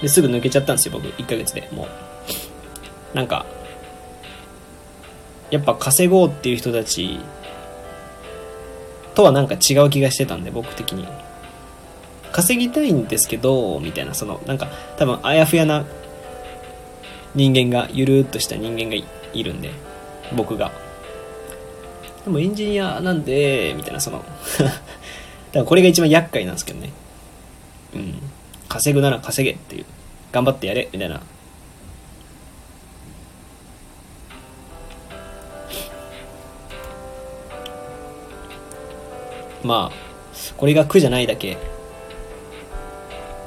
[0.00, 1.08] ですぐ抜けちゃったんですよ僕。
[1.08, 1.68] 1ヶ月で。
[1.72, 1.88] も
[3.14, 3.16] う。
[3.16, 3.46] なんか
[5.50, 7.18] やっぱ稼ごうっていう人たち
[9.16, 11.25] とはなんか違う気がしてたんで僕的に。
[12.36, 15.86] 稼ぎたいんですけどみたいなそのなんか多分あやふやな
[17.34, 19.70] 人間がゆるっとした人間がいるんで
[20.36, 20.70] 僕が。
[22.26, 24.18] でもエンジニアなんでみたいなその
[24.60, 24.70] だか
[25.54, 26.90] らこれが一番厄介なんですけどね。
[27.94, 28.18] うん。
[28.68, 29.86] 稼ぐなら稼げっていう。
[30.30, 31.22] 頑張ってやれみたいな。
[39.64, 41.75] まあこれが苦じゃないだけ。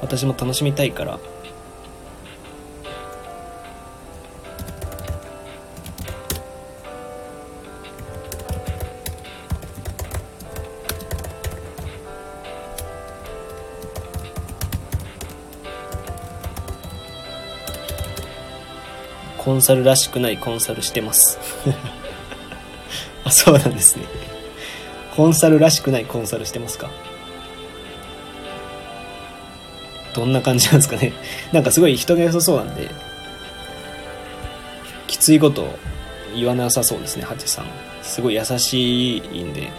[0.00, 1.18] 私も楽しみたいから。
[19.38, 21.38] コンサルらしくないコンサルしてます。
[23.24, 24.04] あそうなんですね。
[25.16, 26.90] コンサルらしくないコンサルしてますか？
[30.14, 31.12] どんな感じなんですかね。
[31.52, 32.88] なんかすごい人が良さそうなんで、
[35.06, 35.68] きついこと
[36.34, 37.66] 言わなさそうですね、ハチさん。
[38.02, 39.70] すごい優しいんで。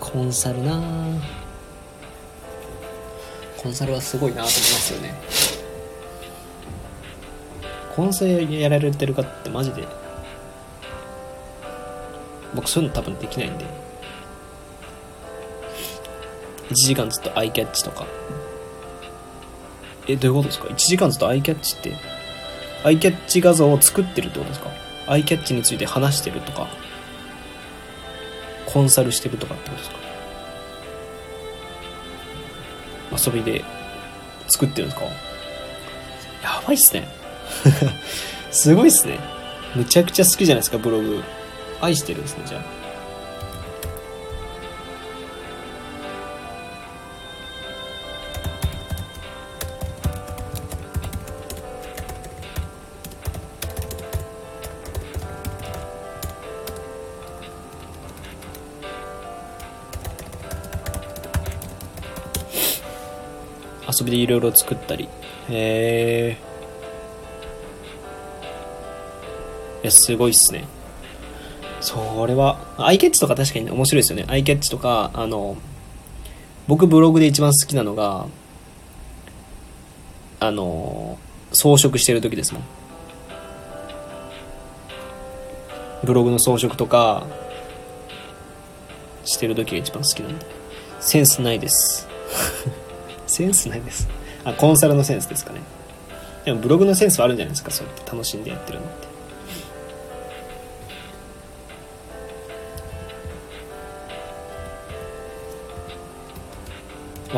[0.00, 0.80] コンサルな
[3.58, 5.14] コンサルはすごいなと思いますよね。
[7.94, 9.86] コンサルやられてる方ってマジで
[12.54, 13.64] 僕そういうの多分できないんで。
[16.70, 18.06] 1時間ずっとアイキャッチとか。
[20.06, 21.94] えどういうことですか？1時間ずっとアイキャッチって？
[22.84, 24.70] アイキャッチ画像を作ってるってことですか？
[25.06, 26.68] アイキャッチについて話してるとか。
[28.66, 29.90] コンサルしてるとかってことです
[33.24, 33.30] か？
[33.32, 33.64] 遊びで
[34.48, 35.06] 作ってるんですか？
[35.06, 37.08] やばいっすね。
[38.52, 39.18] すごいっすね。
[39.74, 41.22] むちゃくちゃ好きじゃないですかブログ。
[41.80, 42.88] 愛してるんですねじゃあ。
[64.00, 65.08] 遊びでいろいろ作ったり。
[65.48, 66.36] へ
[69.82, 70.77] えすごいっすね。
[71.80, 74.24] それは、アイキャッチとか確かに面白いですよね。
[74.28, 75.56] アイキャッチとか、あの、
[76.66, 78.26] 僕ブログで一番好きなのが、
[80.40, 81.18] あの、
[81.52, 82.62] 装飾してる時ですもん。
[86.04, 87.26] ブログの装飾とか、
[89.24, 90.46] してる時が一番好きなんで。
[91.00, 92.08] センスないです。
[93.26, 94.08] センスないです。
[94.44, 95.60] あ、コンサルのセンスですかね。
[96.44, 99.07] でもブログのセンスはあるんじゃないですか、そうやって楽しんでやってるのって。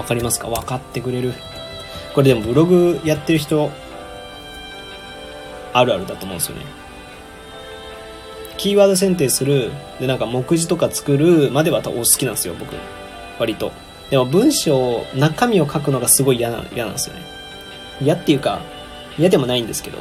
[0.01, 0.49] わかりますか？
[0.49, 1.35] 分かってくれる。
[2.15, 3.71] これでもブログやってる人、
[5.75, 6.65] あるあるだと思うんですよね。
[8.57, 9.71] キーワード選定する、
[10.01, 12.75] で、なんか目次とか作るまではお好きなんですよ、僕。
[13.39, 13.73] 割と。
[14.09, 17.23] でも文章、中身を書くのがすごい嫌な、嫌なんですよね。
[18.01, 18.61] 嫌っていうか、
[19.19, 19.99] 嫌でもないんですけど、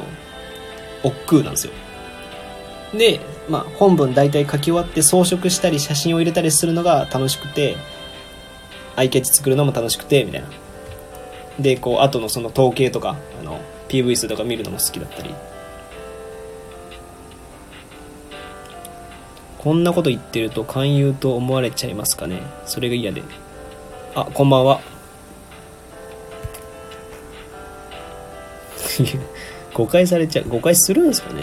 [1.02, 1.72] 億劫なんですよ。
[2.94, 7.76] で、まあ、本文大体書き終わって装飾したり写真を入れたりするのが楽しくて、
[8.96, 10.48] アイキャッチ作るのも楽しくて、みたいな。
[11.58, 15.34] で、こう、後のその統計とか、あの、PV 数とか見るのも好きだったり。
[19.58, 22.40] こんなこと言ってると勧誘と思われちゃいますかね？
[22.64, 23.22] それが嫌で。
[24.14, 24.80] あ、こんばんは。
[29.74, 30.48] 誤解されちゃう。
[30.48, 31.42] 誤解するんですかね？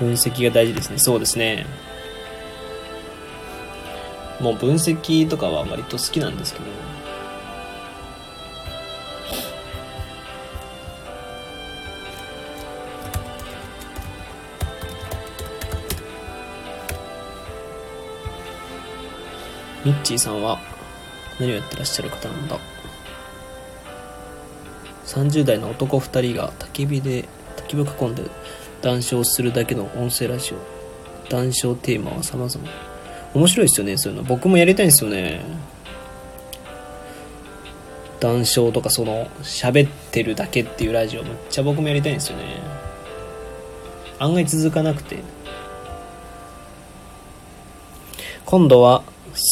[0.00, 0.98] 分析が大事ですね。
[0.98, 1.66] そうですね。
[4.40, 6.66] もう分析とかは割と好きなんですけど。
[19.84, 20.58] ミッチーさんは
[21.38, 22.58] 何をやってらっしゃる方なんだ
[25.04, 28.22] ？30代の男2人が焚き火で焚き火囲んで
[28.80, 30.58] 談笑するだけの音声ラジオ。
[31.28, 32.93] 談笑テーマは様々。
[33.34, 35.40] 面白いですよねそういうの僕もやりたいんですよね
[38.20, 42.44] 談笑とかその喋ってるだけっていうラジオめっちゃ僕もやりたいんですよね
[44.18, 45.18] 案外続かなくて
[48.46, 49.02] 今度は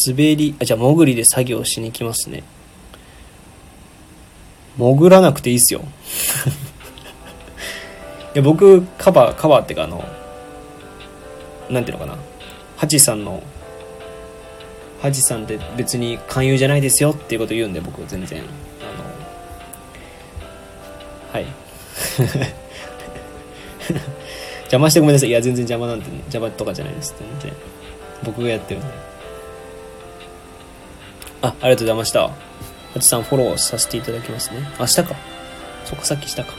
[0.06, 2.44] 滑り、あ、じゃあ潜りで作業しに行きますね。
[4.78, 5.80] 潜らなくていいっすよ。
[8.34, 10.04] いや、僕、カバー、カバーってかあの、
[11.68, 12.18] なんていうのかな。
[12.76, 13.42] ハチさんの、
[15.02, 18.40] ハチさんって別に勧誘じゃないですよっていうこと言うんで、僕全然。
[18.40, 18.52] あの、
[21.32, 21.46] はい。
[24.72, 25.30] 邪魔してごめんなさい。
[25.30, 27.16] いや、全然邪魔なんて、邪魔とかじゃないです。
[27.18, 27.52] 全然。
[28.22, 28.88] 僕がやってるんで。
[31.42, 32.22] あ、ありがとうございました。
[32.22, 32.32] は
[33.00, 34.60] ちさんフォローさせていただきますね。
[34.78, 35.16] 明日か。
[35.84, 36.52] そっか、さっきしたか。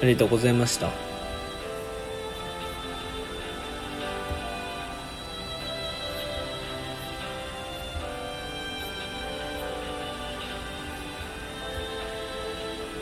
[0.00, 1.11] ありがとうございました。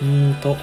[0.02, 0.56] うんと。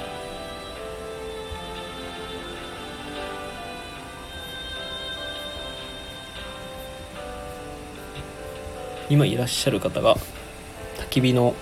[9.09, 10.15] 今いらっしゃる方が
[10.97, 11.55] 焚き火の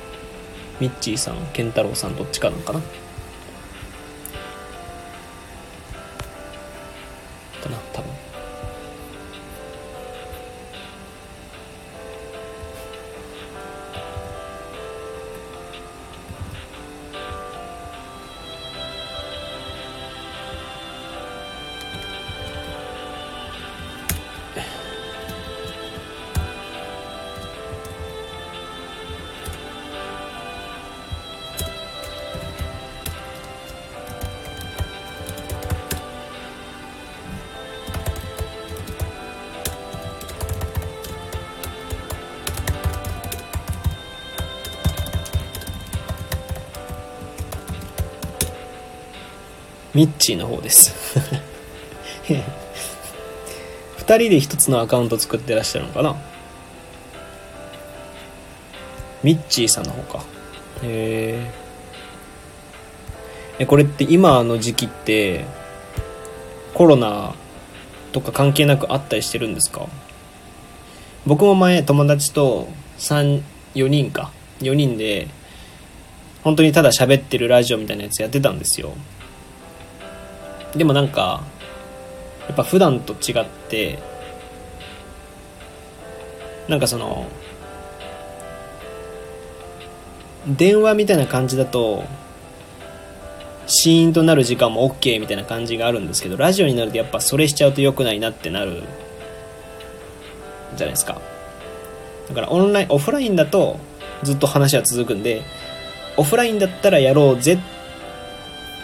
[0.80, 2.86] ミッチーさん健太郎さんどっちかなんかなか
[7.70, 8.15] な、多分
[49.96, 50.94] ミッチーの方です。
[53.98, 56.16] 二人で一つのアカウント作ってらっしゃるのかな？
[59.24, 60.24] ミッチーさんの方か。
[60.84, 61.50] へ
[63.58, 65.46] えこれって今の時期って
[66.74, 67.34] コロナ
[68.12, 69.88] とか関係なくあったりしてるんですか？
[71.26, 72.68] 僕も前友達と
[73.00, 73.42] 34
[73.88, 74.32] 人か。
[74.62, 75.28] 4人で
[76.44, 78.94] 本当にただ喋ってるラジオみたいなやつやってたんですよ。
[80.76, 81.44] でもなんか
[82.48, 84.00] やっぱ普段と違って
[86.68, 87.28] なんかその
[90.48, 92.04] 電話みたいな感じだと
[93.68, 98.84] シーンとなる時間も OK みたいな感じがあるんですけどラジオになるとやっぱそれしちゃうと良くないなってなる
[100.76, 101.20] じゃないですか。
[102.28, 103.80] だからオンラインオフラインだと
[104.24, 105.44] ずっと話は続くんで
[106.18, 107.58] オフラインだったらやろうぜっ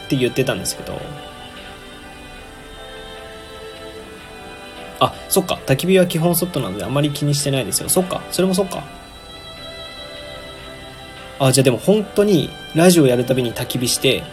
[0.09, 0.99] て言ってたんですけど
[5.01, 5.59] あ、そっか。
[5.65, 7.89] 焚き火は基本ソットなのであまり気にしてないですよ。
[7.89, 8.21] そっか。
[8.31, 8.83] それもそっか。
[11.39, 14.23] あ、じゃあでも本当にラジオやるたびに焚き火して、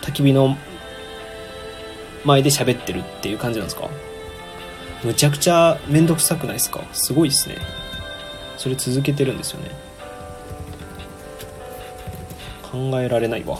[0.00, 0.56] 焚き火の
[2.24, 3.88] 前で喋ってるっていう感じなんですか？
[5.04, 6.80] むちゃくちゃめんどくさくないですか？
[6.94, 7.56] すごいですね
[8.56, 9.70] それ続けてるんですよね
[12.62, 13.58] 考えられないわ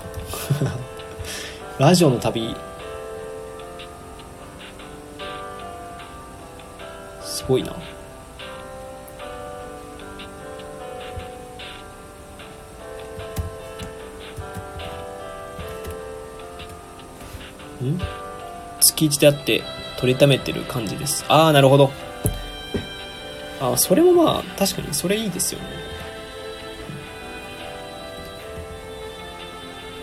[1.78, 2.56] ラジオの旅
[7.44, 7.74] すごいな。
[18.80, 19.62] 月1であって
[19.98, 21.26] 取りためてる感じです。
[21.28, 21.90] ああなるほど。
[23.60, 25.66] あそれもまあ確かにそれいいですよね。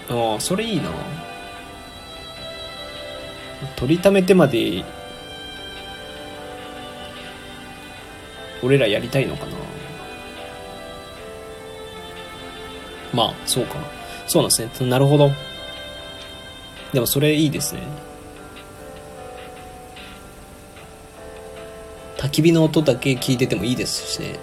[0.09, 0.91] ああそれいいな。
[3.77, 4.83] 取りためてまで
[8.63, 9.51] 俺らやりたいのかな。
[13.13, 13.75] まあそうか。
[14.27, 14.89] そうなんですね。
[14.89, 15.31] なるほど。
[16.93, 17.81] でもそれいいですね。
[22.17, 24.39] 焚き火の音だけ聞いててもいいですしね。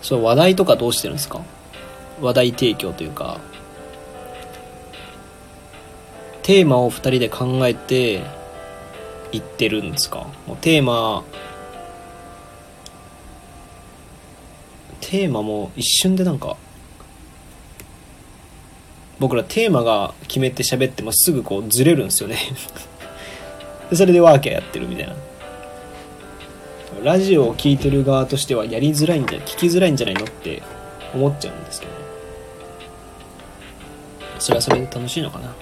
[0.00, 1.42] そう話題とかどうしてるんですか？
[2.20, 3.40] 話題提供というか。
[6.42, 8.22] テーマを2人で考えて
[9.32, 10.26] 言ってるんですか？
[10.46, 11.24] もうテーマ
[15.00, 16.56] テーマも一瞬でなんか
[19.18, 22.36] 僕らテーマが決めて喋ってもすぐこうずれるんですよね。
[23.90, 25.14] で それでワーキャーやってるみたいな。
[27.04, 30.62] ラジオを聴いてる側としてはやりづらいんじゃ聞きづらいんじゃないのって
[31.14, 31.98] 思っちゃうんですけどね。
[34.40, 35.54] それはそれで楽しいのかな。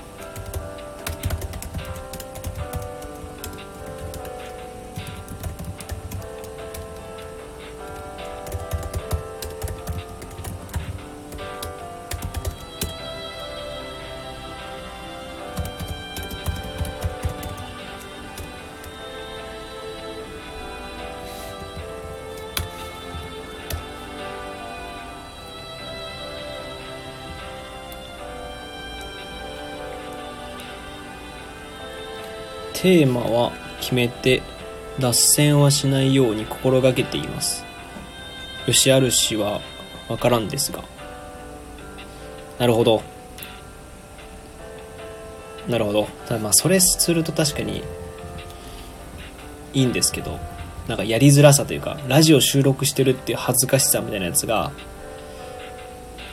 [32.86, 33.50] テーマは
[33.80, 34.42] 決めて
[35.00, 37.64] 脱線はしないように心がけています。
[38.64, 39.60] よしあるしは
[40.08, 40.84] わからんですが。
[42.60, 43.02] なるほど。
[45.66, 46.06] なるほど。
[46.28, 47.82] ただまあそれすると確かに
[49.74, 50.38] いいんですけど。
[50.86, 54.70] なんかやりづらさというかラジオ収録してるっていう恥ずかしさみたいなやつが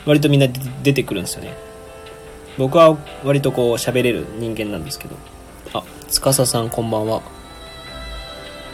[0.06, 0.46] 割とみんな
[0.84, 1.56] 出てくるんですよね。
[2.58, 5.16] 僕は割とこう喋れる人間なんですけど。
[5.72, 7.22] あ、司さんこんばんは。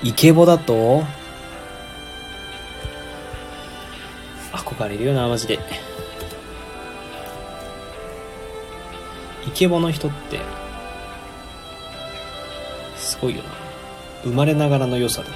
[0.02, 1.05] イケボだと？
[4.52, 5.59] 憧れるよな、マジで。
[9.47, 10.41] イケボの人って、
[12.97, 13.50] すごいよな。
[14.23, 15.34] 生まれながらの良さだよ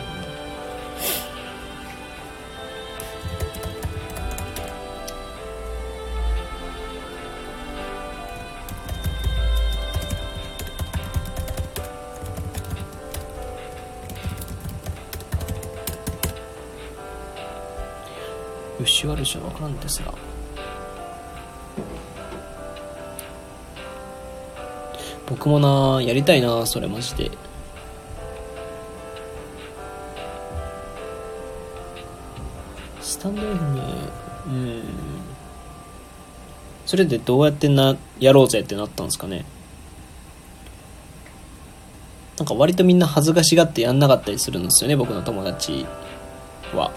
[25.45, 27.31] 僕もなやりたいなそれマジで。
[33.03, 34.09] スタンド FM
[34.47, 34.83] うん。
[36.87, 39.45] それでどうやってなやろうぜってなったんですかね。
[42.39, 45.85] なんか割とみんな恥ずかしがってやんなかったりするんですよね僕の友達
[46.73, 46.91] は。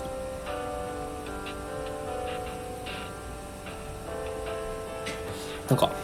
[5.67, 5.96] なんか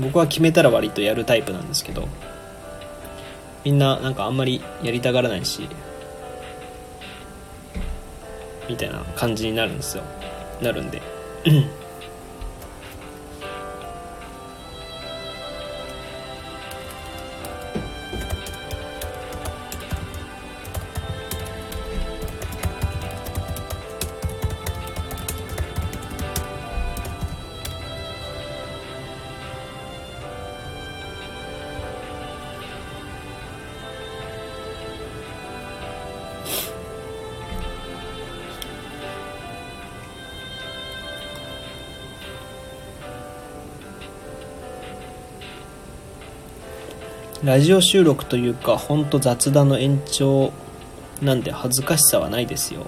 [0.00, 2.08] 僕は決めたら割とやるタイプなんですけど
[3.64, 5.68] みんななんかあんまりやりたがらないし
[8.68, 10.04] みたいな感じになるんですよ。
[10.60, 11.02] なるんで。
[47.52, 50.54] ラジオ収録というかほんと雑談の延長
[51.20, 52.86] なんで恥ずかしさはないですよ。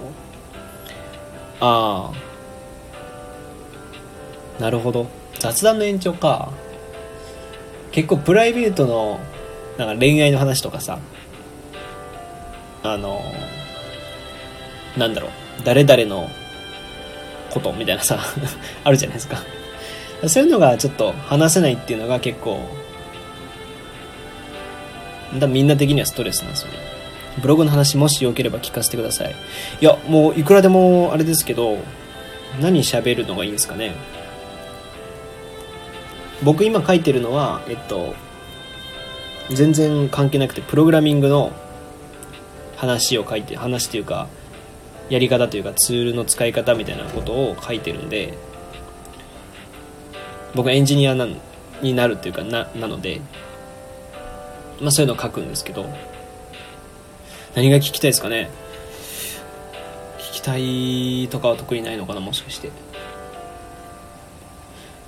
[1.60, 2.10] あ
[4.58, 4.62] あ。
[4.62, 5.06] なるほど。
[5.38, 6.50] 雑談の延長か。
[7.92, 9.20] 結構プライベートの
[9.76, 10.98] なんか恋愛の話とかさ。
[12.82, 13.20] あの
[14.96, 15.30] なんだろう。
[15.62, 16.30] 誰々の
[17.50, 18.18] ことみたいなさ。
[18.82, 19.42] あるじゃないですか。
[20.26, 22.66] そういうのがちょっと話せないっていうのが結構
[25.38, 26.78] だみんな的にはストレスなんですよね。
[27.40, 29.34] ブログの話もしよければ聞かせてください。
[29.80, 31.78] いやもういくらでもあれですけど
[32.60, 33.94] 何喋るのがいいんですかね。
[36.42, 38.14] 僕今書いてるのはえっと
[39.50, 41.52] 全然関係なくてプログラミングの
[42.76, 44.28] 話を書いて話っていうか
[45.10, 48.34] やり方というかツールの使い方みたいなことを書いてるんで
[50.54, 51.26] 僕エンジニアな
[51.82, 53.20] になるっていうかななので
[54.80, 55.86] まあそういうのを書くんですけど
[57.54, 58.50] 何が聞きたいですかね？
[60.18, 62.70] 聞きたいとかは特にないのかなもしかして。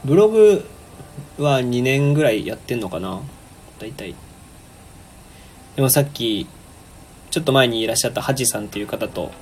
[0.05, 0.65] ブログ
[1.39, 3.21] は2年ぐらいやってんのかな
[3.81, 4.15] 大体。
[5.75, 6.47] でもさっき
[7.31, 9.33] ちょっと前にいらっしゃったハジさんっていう方と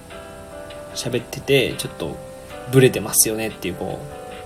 [0.94, 2.16] 喋っててちょっと
[2.72, 4.00] ブレてますよねっていうこ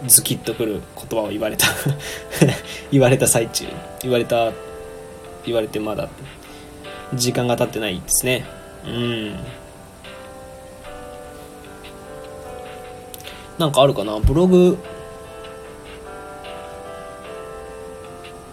[0.05, 1.67] うズキッとくる言葉を言われた
[2.91, 3.67] 言われた最中
[4.03, 4.53] 言われた
[5.49, 6.09] 言われてまだ
[7.15, 8.47] 時間が経ってないですね。
[8.87, 9.35] うん。
[13.59, 14.19] なんかあるかな？
[14.21, 14.79] ブログ。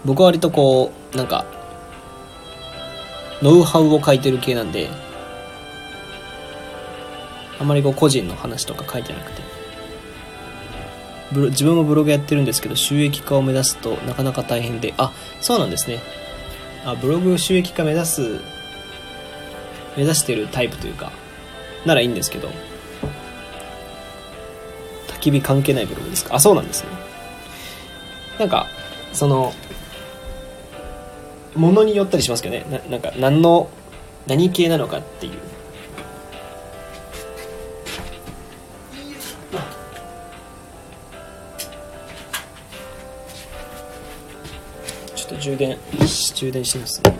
[0.04, 1.44] 僕は割とこうなんか
[3.42, 4.88] ノウハウを書いてる系なんで
[7.58, 9.42] あんまりこう個人の話とか書いてなくて。
[11.32, 14.94] 自分もブログやってるんですけど収益化を目指すとなかなか大変で。
[14.96, 15.98] あそうなんですね。
[16.86, 18.40] あブログ収益化目指す
[19.96, 21.10] 目指してるタイプというか
[21.84, 22.48] ならいいんですけど
[25.08, 26.36] 焚き火関係ないブログですか？
[26.36, 26.90] あそうなんですね。
[28.38, 28.66] なんか
[29.12, 29.52] その
[31.56, 32.64] ものによったりしますけどね。
[32.70, 33.68] ななんか何の
[34.26, 35.32] 何系なのかっていう。
[45.46, 45.76] 充電
[46.34, 47.16] 充電しますね。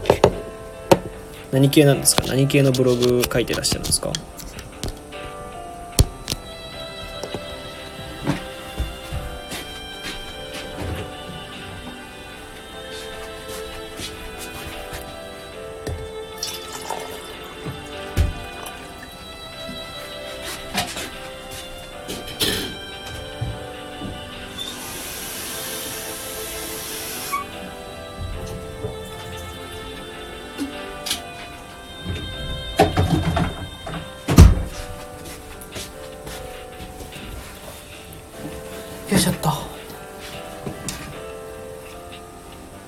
[1.52, 2.24] 何系なんですか？
[2.26, 4.10] 何系のブログ書いてらっしゃるんですか？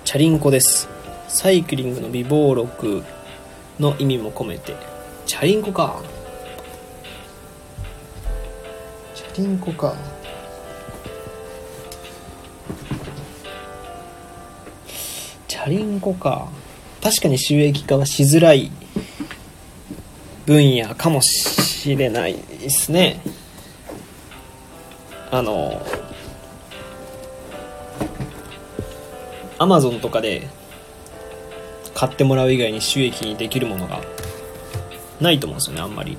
[0.08, 0.88] チャリンコです。
[1.28, 3.04] サイクリングの美貌録
[3.78, 4.74] の意味も込めて
[5.26, 6.00] チャリンコか
[9.14, 9.94] チャリンコか
[15.46, 16.48] チャリンコか
[17.02, 18.72] 確かに収益化はしづらい
[20.46, 23.20] 分野かもしれないですね。
[25.30, 25.82] あの
[29.58, 30.48] アマゾンとかで
[31.94, 34.00] 買ってもらう以外に収益にできるものが
[35.20, 36.16] ないと思うんですよねあんまり。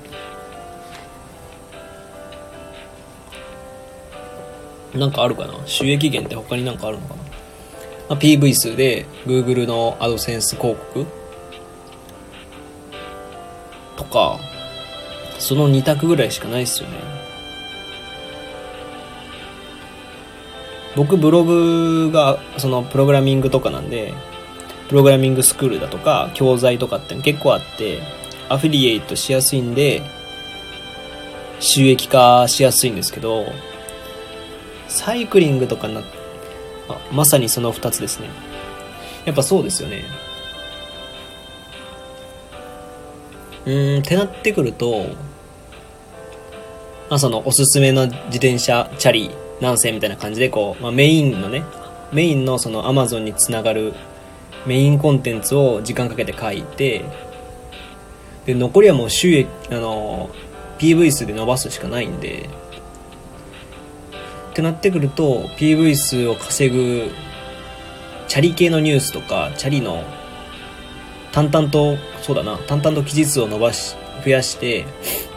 [4.94, 5.54] なんかあるかな？
[5.68, 7.24] 収益源って他になんかあるのかな、
[8.10, 11.06] まあ、PV 数で Google の AdSense 広告
[13.96, 14.40] とか
[15.38, 17.19] その2択ぐらいしかないですよね。
[20.96, 24.14] 僕ブログがそのプログラミングとかなんで
[24.90, 28.02] プログラミングスクールだとか教材とかって結構あって
[28.50, 30.02] アフィリエイトしやすいんで
[31.60, 33.46] 収益化しやすいんですけど
[34.88, 36.02] サイクリングとかな
[36.90, 38.30] あまさにその2つですね。
[39.26, 40.04] やっぱそうですよね。
[43.66, 45.06] うーんってなってくると
[47.10, 49.30] まあそのおすすめの自転車チャリ
[49.62, 51.64] 何世みたいな感じでこう、まあ、メインのね
[52.12, 53.94] メインのそのアマゾンにつながる
[54.66, 57.06] メインコンテンツを時間かけて書いて
[58.46, 60.30] で残りはもう収益あの
[60.80, 62.50] PV 数で伸ばすしかないんで
[64.52, 67.12] ってなってくると PV 数を稼ぐ
[68.28, 70.04] チャリ系のニュースとかチャリの
[71.32, 74.86] 淡々とそうだな淡々と記事数を伸ばし増やして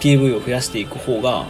[0.00, 1.46] PV を増やしていく方が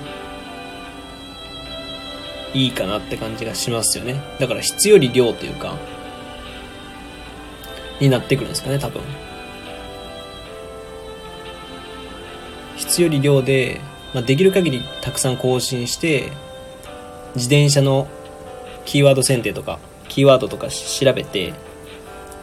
[2.55, 5.77] いいかなって感じがしますよねだから質より量というか
[8.03, 9.01] になってくるんですかね、多分。
[12.77, 13.81] 質より量で、
[14.13, 16.33] まあ、できる限りたくさん更新して、
[17.35, 18.09] 自転車の
[18.85, 21.55] キーワード選定とか、キーワードとか調べて、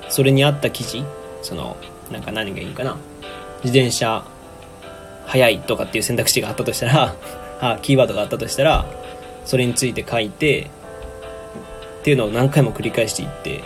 [0.07, 1.03] それに合った記事、
[1.41, 1.77] その、
[2.11, 2.97] なんか何がいいかな。
[3.63, 4.23] 自転車、
[5.25, 7.15] 速いとかっていう選択肢があったとしたら、
[7.59, 8.85] あ、キーワードがあったとしたら、
[9.49, 10.69] それについて書いて、
[12.01, 13.63] っていうのを何回も繰り返していって、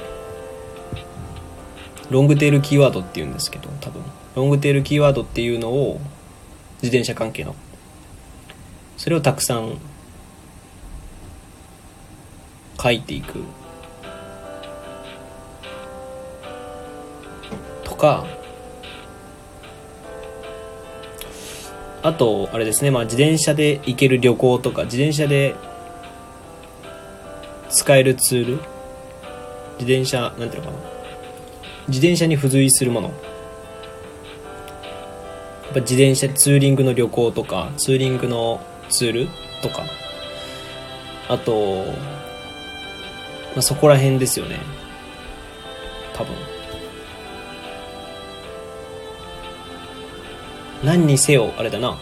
[2.10, 4.02] ロングテールキーワードっていうんですけど、多分。
[4.34, 6.00] ロングテールキーワードっていうのを、
[6.82, 7.53] 自転車関係の。
[8.95, 9.78] それをたくさん
[12.82, 13.44] 書いていく。
[17.84, 18.26] とか、
[22.02, 25.56] あと、あれですね、まあ自転車で行ける旅行とか、自転車で
[27.74, 28.53] 使えるツール？
[29.80, 30.77] 自転車、なんていうのかな？
[31.88, 33.08] 自転車に付随するもの。
[33.10, 33.14] や
[35.72, 39.27] っぱ自転車ツーリングの旅行とか、ツーリングのツール
[39.64, 39.84] とか、
[41.27, 41.85] あと、
[43.53, 44.60] まあ、そこら辺ですよね。
[46.14, 46.35] 多分。
[50.84, 51.98] 何にせよ、あれだな。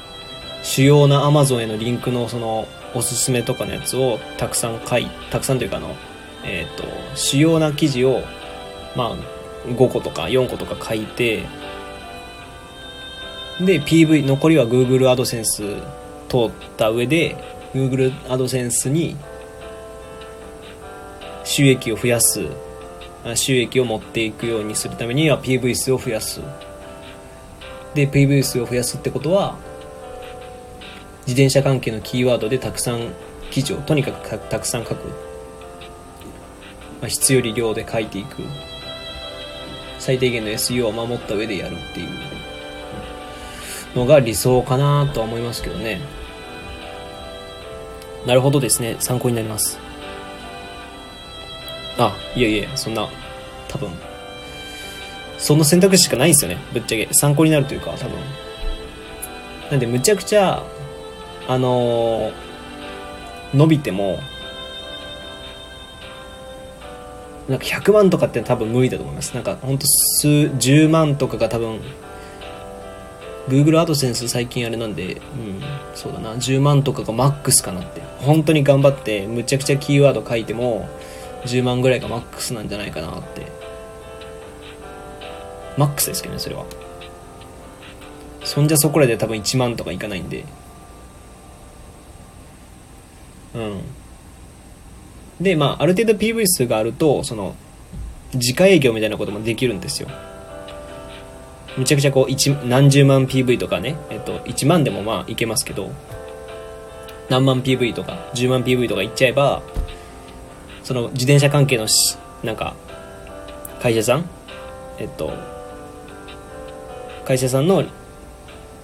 [0.63, 5.95] 主要な Amazon へのリンクのそのおすすめとかのやつをたくさん書い、たくさんというかあの、
[6.43, 6.83] えっ、ー、と、
[7.15, 8.21] 主要な記事を、
[8.95, 9.15] まあ、
[9.67, 11.43] 5個とか4個とか書いて、
[13.59, 15.81] で、PV、残りは Google AdSense
[16.27, 17.35] 通った上で、
[17.73, 19.15] Google AdSense に
[21.43, 22.47] 収益を増やす、
[23.35, 26.41] 収益を持っていくようにするためには PV 数を増やす。
[27.93, 29.57] で、PV 数を増やすってことは、
[31.21, 33.13] 自転車関係のキーワードでたくさん
[33.51, 35.07] 記事をとにかくたくさん書く、
[36.99, 38.43] まあ、質より量で書いていく。
[39.99, 42.07] 最低限の SEO を守った上でやるっていう。
[43.95, 46.01] のが理想かなとは思いますけどね。
[48.25, 48.95] なるほどですね。
[48.99, 49.79] 参考になります。
[51.97, 53.07] あいやいやそんな
[53.67, 53.89] 多分。
[55.37, 56.57] その選択肢しかないんですよね。
[56.73, 57.13] ぶっちゃけ。
[57.13, 58.17] 参考になるというか多分。
[59.69, 60.63] なんでむちゃくちゃ
[61.47, 62.33] あのー、
[63.53, 64.19] 伸びても、
[67.49, 69.33] なんか100万とかって多分無理だと思います。
[69.33, 71.79] なんかほんと数、10万とかが多分、
[73.49, 75.61] Google AdSense 最近あれなんで、うん、
[75.95, 78.01] そうだな、10万とかがマックスかなって。
[78.19, 80.87] 本当に頑張って、むちゃくちゃキーワード書いても、
[81.45, 83.47] 10万ぐらいがマックスなんじゃないかなって。
[85.77, 86.65] マックスですけどね、それは。
[88.43, 90.45] そんじゃそこらで多分1万とかいかないんで。
[93.55, 93.81] うん。
[95.41, 97.55] でまあある程度 PV 数があるとその
[98.33, 100.09] 自家営業みたいなこともできるんですよ。
[101.77, 105.89] めちゃくちゃこう何十万 PV とかね、えっと、1万でもまあいけますけど
[107.29, 109.63] 何万 PV とか10万 PV とかいっちゃえば
[110.83, 112.75] その自転車関係のしなんか
[113.81, 114.29] 会社さん
[114.99, 115.33] えっと
[117.23, 117.85] 会社さんの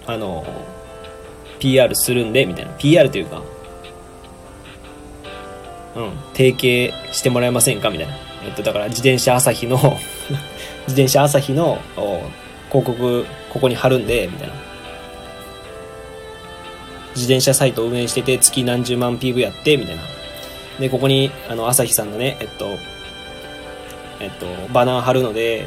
[0.06, 0.46] あの
[1.60, 2.72] PR するんでみたいな。
[2.74, 3.42] PR というか、
[6.34, 7.90] 提携してもらえませんか？
[7.90, 8.14] みたいな。
[8.45, 9.77] えっと、だから自転車朝日の
[10.88, 11.80] 自転車朝日の
[12.69, 14.53] 広告ここに貼るんで、みたいな。
[17.16, 20.03] 自転車サイトを運営してて月何十万 PV やって、みたいな。
[20.80, 22.77] で、ここに、あの、朝日さんのね、えっと、
[24.19, 25.66] えっと、バナー貼るので、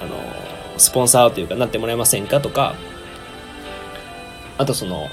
[0.00, 0.14] あの、
[0.76, 2.40] スポンサーというかなってもらえませんか？
[2.40, 2.76] とか、
[4.56, 5.08] あとその、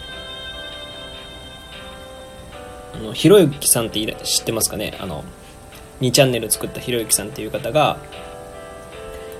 [2.95, 4.97] あのひろゆきさんって知ってますかね？
[4.99, 5.23] あの
[6.01, 7.97] 2チャンネル作ったひろゆきさんっていう方が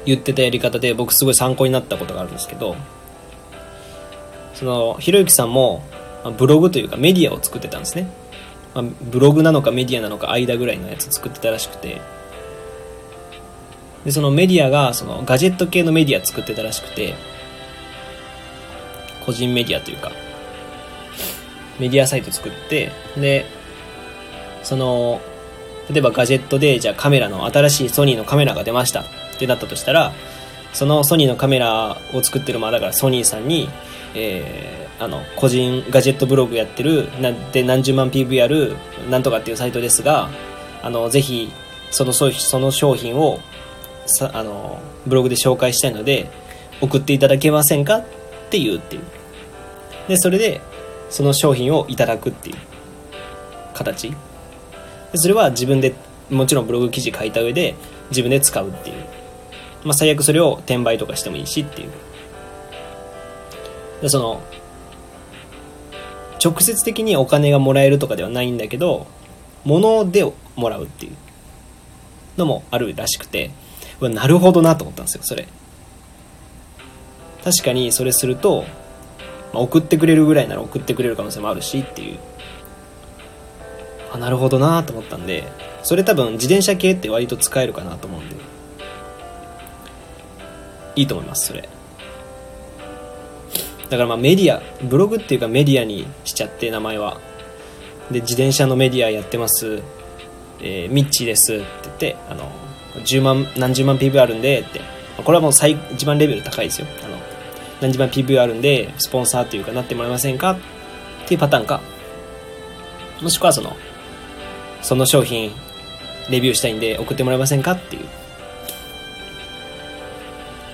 [0.05, 2.75] 言ってたやり方で僕すごい参考になったことがあるんですけど
[4.53, 5.83] そのひろゆきさんも
[6.37, 8.09] ブログというかメディアを作ってたんですね、
[8.73, 12.01] あ、ブログなのかメディアなのか間ぐらいのやつ作ってたらしくて。
[14.05, 17.15] でそのメディアがそのガジェット系のメディア作ってたらしくて。
[19.25, 20.11] 個人メディアというか。
[21.79, 23.45] メディアサイト作って、で、
[24.63, 25.21] その、
[25.89, 29.03] 例えばガジェットで、じゃあカメラの新しいソニーのカメラが出ましたっ
[29.37, 30.11] てなったとしたら、
[30.73, 33.69] そのソニーのカメラを作ってる、まあだからソニーさんに、
[34.15, 38.75] えー、あの、個人ガジェットブログやってる、なんで何十万 PV ある、
[39.09, 40.29] なんとかっていうサイトですが、
[40.81, 41.51] あの、ぜひ、
[41.91, 42.29] その、そ
[42.59, 43.39] の商品を、
[44.05, 46.29] さ、あの、ブログで紹介したいので、
[46.81, 47.97] 送っていただけませんか？
[47.97, 48.03] っ
[48.49, 49.01] て言うっていう。
[50.07, 50.61] で、それで、
[51.15, 52.57] その商品をいただくっていう
[53.73, 54.13] 形。
[55.13, 55.95] それは自分で
[56.29, 57.73] もちろんブログ記事書いた上で
[58.09, 58.95] 自分で使うっていう。
[59.85, 61.89] まあ、最悪それを転売とかしてもいいしっていう。
[64.01, 64.41] でその
[66.43, 69.07] 直接的にお金がもらえるとかではないんだけど
[69.63, 71.15] 物でもらうっていう。
[72.37, 73.51] のもあるらしくて。
[74.01, 75.47] なるほどなと思ったんですよそれ。
[77.41, 78.65] 確かにそれすると、
[79.55, 82.19] まあ、送ってくれるぐらいなら送ってくれる可能性もあるしっていう。
[84.11, 85.43] あなるほどなと思ったんで
[85.83, 88.35] それ多分自転車系って割と使えるかなと思うんで。
[90.97, 91.69] いいと思いますそれ。
[93.89, 97.19] だからまあメディアブログっていうかメディアにしちゃって名前は。
[98.11, 99.81] で自転車のメディアやってます。
[100.61, 102.51] えー、ミッチーですって言ってあの
[103.03, 104.81] 10万何十万 PV あるんでって。
[105.23, 106.87] これはもう最一番レベル高いですよ。
[107.05, 107.14] あの
[107.81, 110.51] 何十万 PV あるんでスポンサーというかなってもらえませんか？
[110.51, 110.57] っ
[111.27, 111.81] ていうパターンか。
[113.21, 113.75] もしくはその
[114.81, 115.51] その商品
[116.29, 117.71] レビューしたいんで送ってもらえませんか？
[117.73, 118.03] っていう。
[118.03, 118.11] だか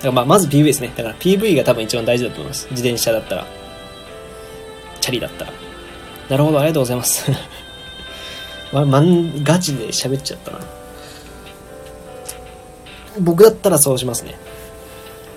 [0.08, 0.92] らまあまず PV ですね。
[0.96, 2.66] だから PV が多分一番大事だと思います。
[2.70, 3.46] 自転車だったら。
[5.00, 5.52] チャリだったら。
[6.28, 7.30] なるほどありがとうございます。
[8.72, 10.60] ま、まん、ガチで喋っちゃったな。
[13.20, 14.34] 僕だったらそうしますね。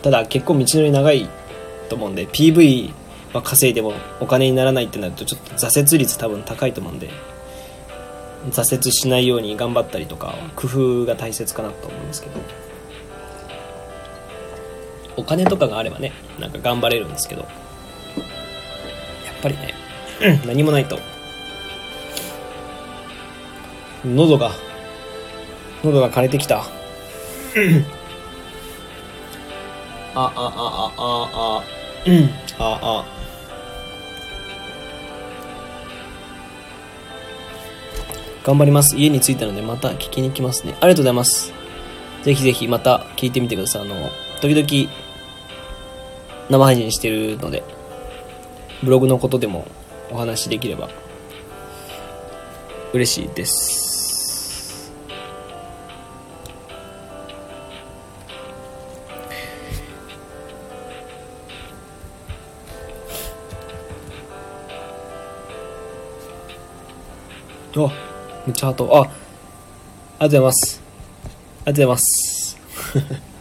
[0.01, 1.27] ただ結構道のり長い
[1.85, 2.93] と思うんで、PV
[3.33, 7.09] は稼いでもお金にならないってなるとちょっと挫折率多分高いと思うんで、
[8.51, 12.39] 挫折しないように頑張ったりとか、工夫が大切かなと思うんですけど。
[15.17, 17.49] お金とかがあればね、なんか頑張れるんですけど、やっ
[19.41, 19.73] ぱりね、
[20.45, 20.99] 何もないと
[24.05, 24.51] 喉が、
[25.83, 26.63] 喉が枯れてきた。
[30.15, 31.63] あ、あ、あ、あ、あ、あ、
[32.05, 33.05] うん、あ、あ。
[38.43, 38.95] 頑張ります。
[38.95, 40.75] 家に着いたのでまた聞きに来ますね。
[40.79, 41.51] ありがとうございます。
[42.21, 43.81] ぜひぜひまた聞いてみてください。
[43.81, 43.95] あの、
[44.39, 44.91] 時々
[46.49, 47.63] 生配信してるので、
[48.83, 49.67] ブログのことでも
[50.11, 50.89] お話しできれば
[52.93, 53.94] 嬉しいです。
[67.77, 67.91] あ、
[68.45, 68.97] めっちゃハート。
[68.97, 70.81] あ、ありがとうございます。
[70.81, 73.34] ありがとうございます。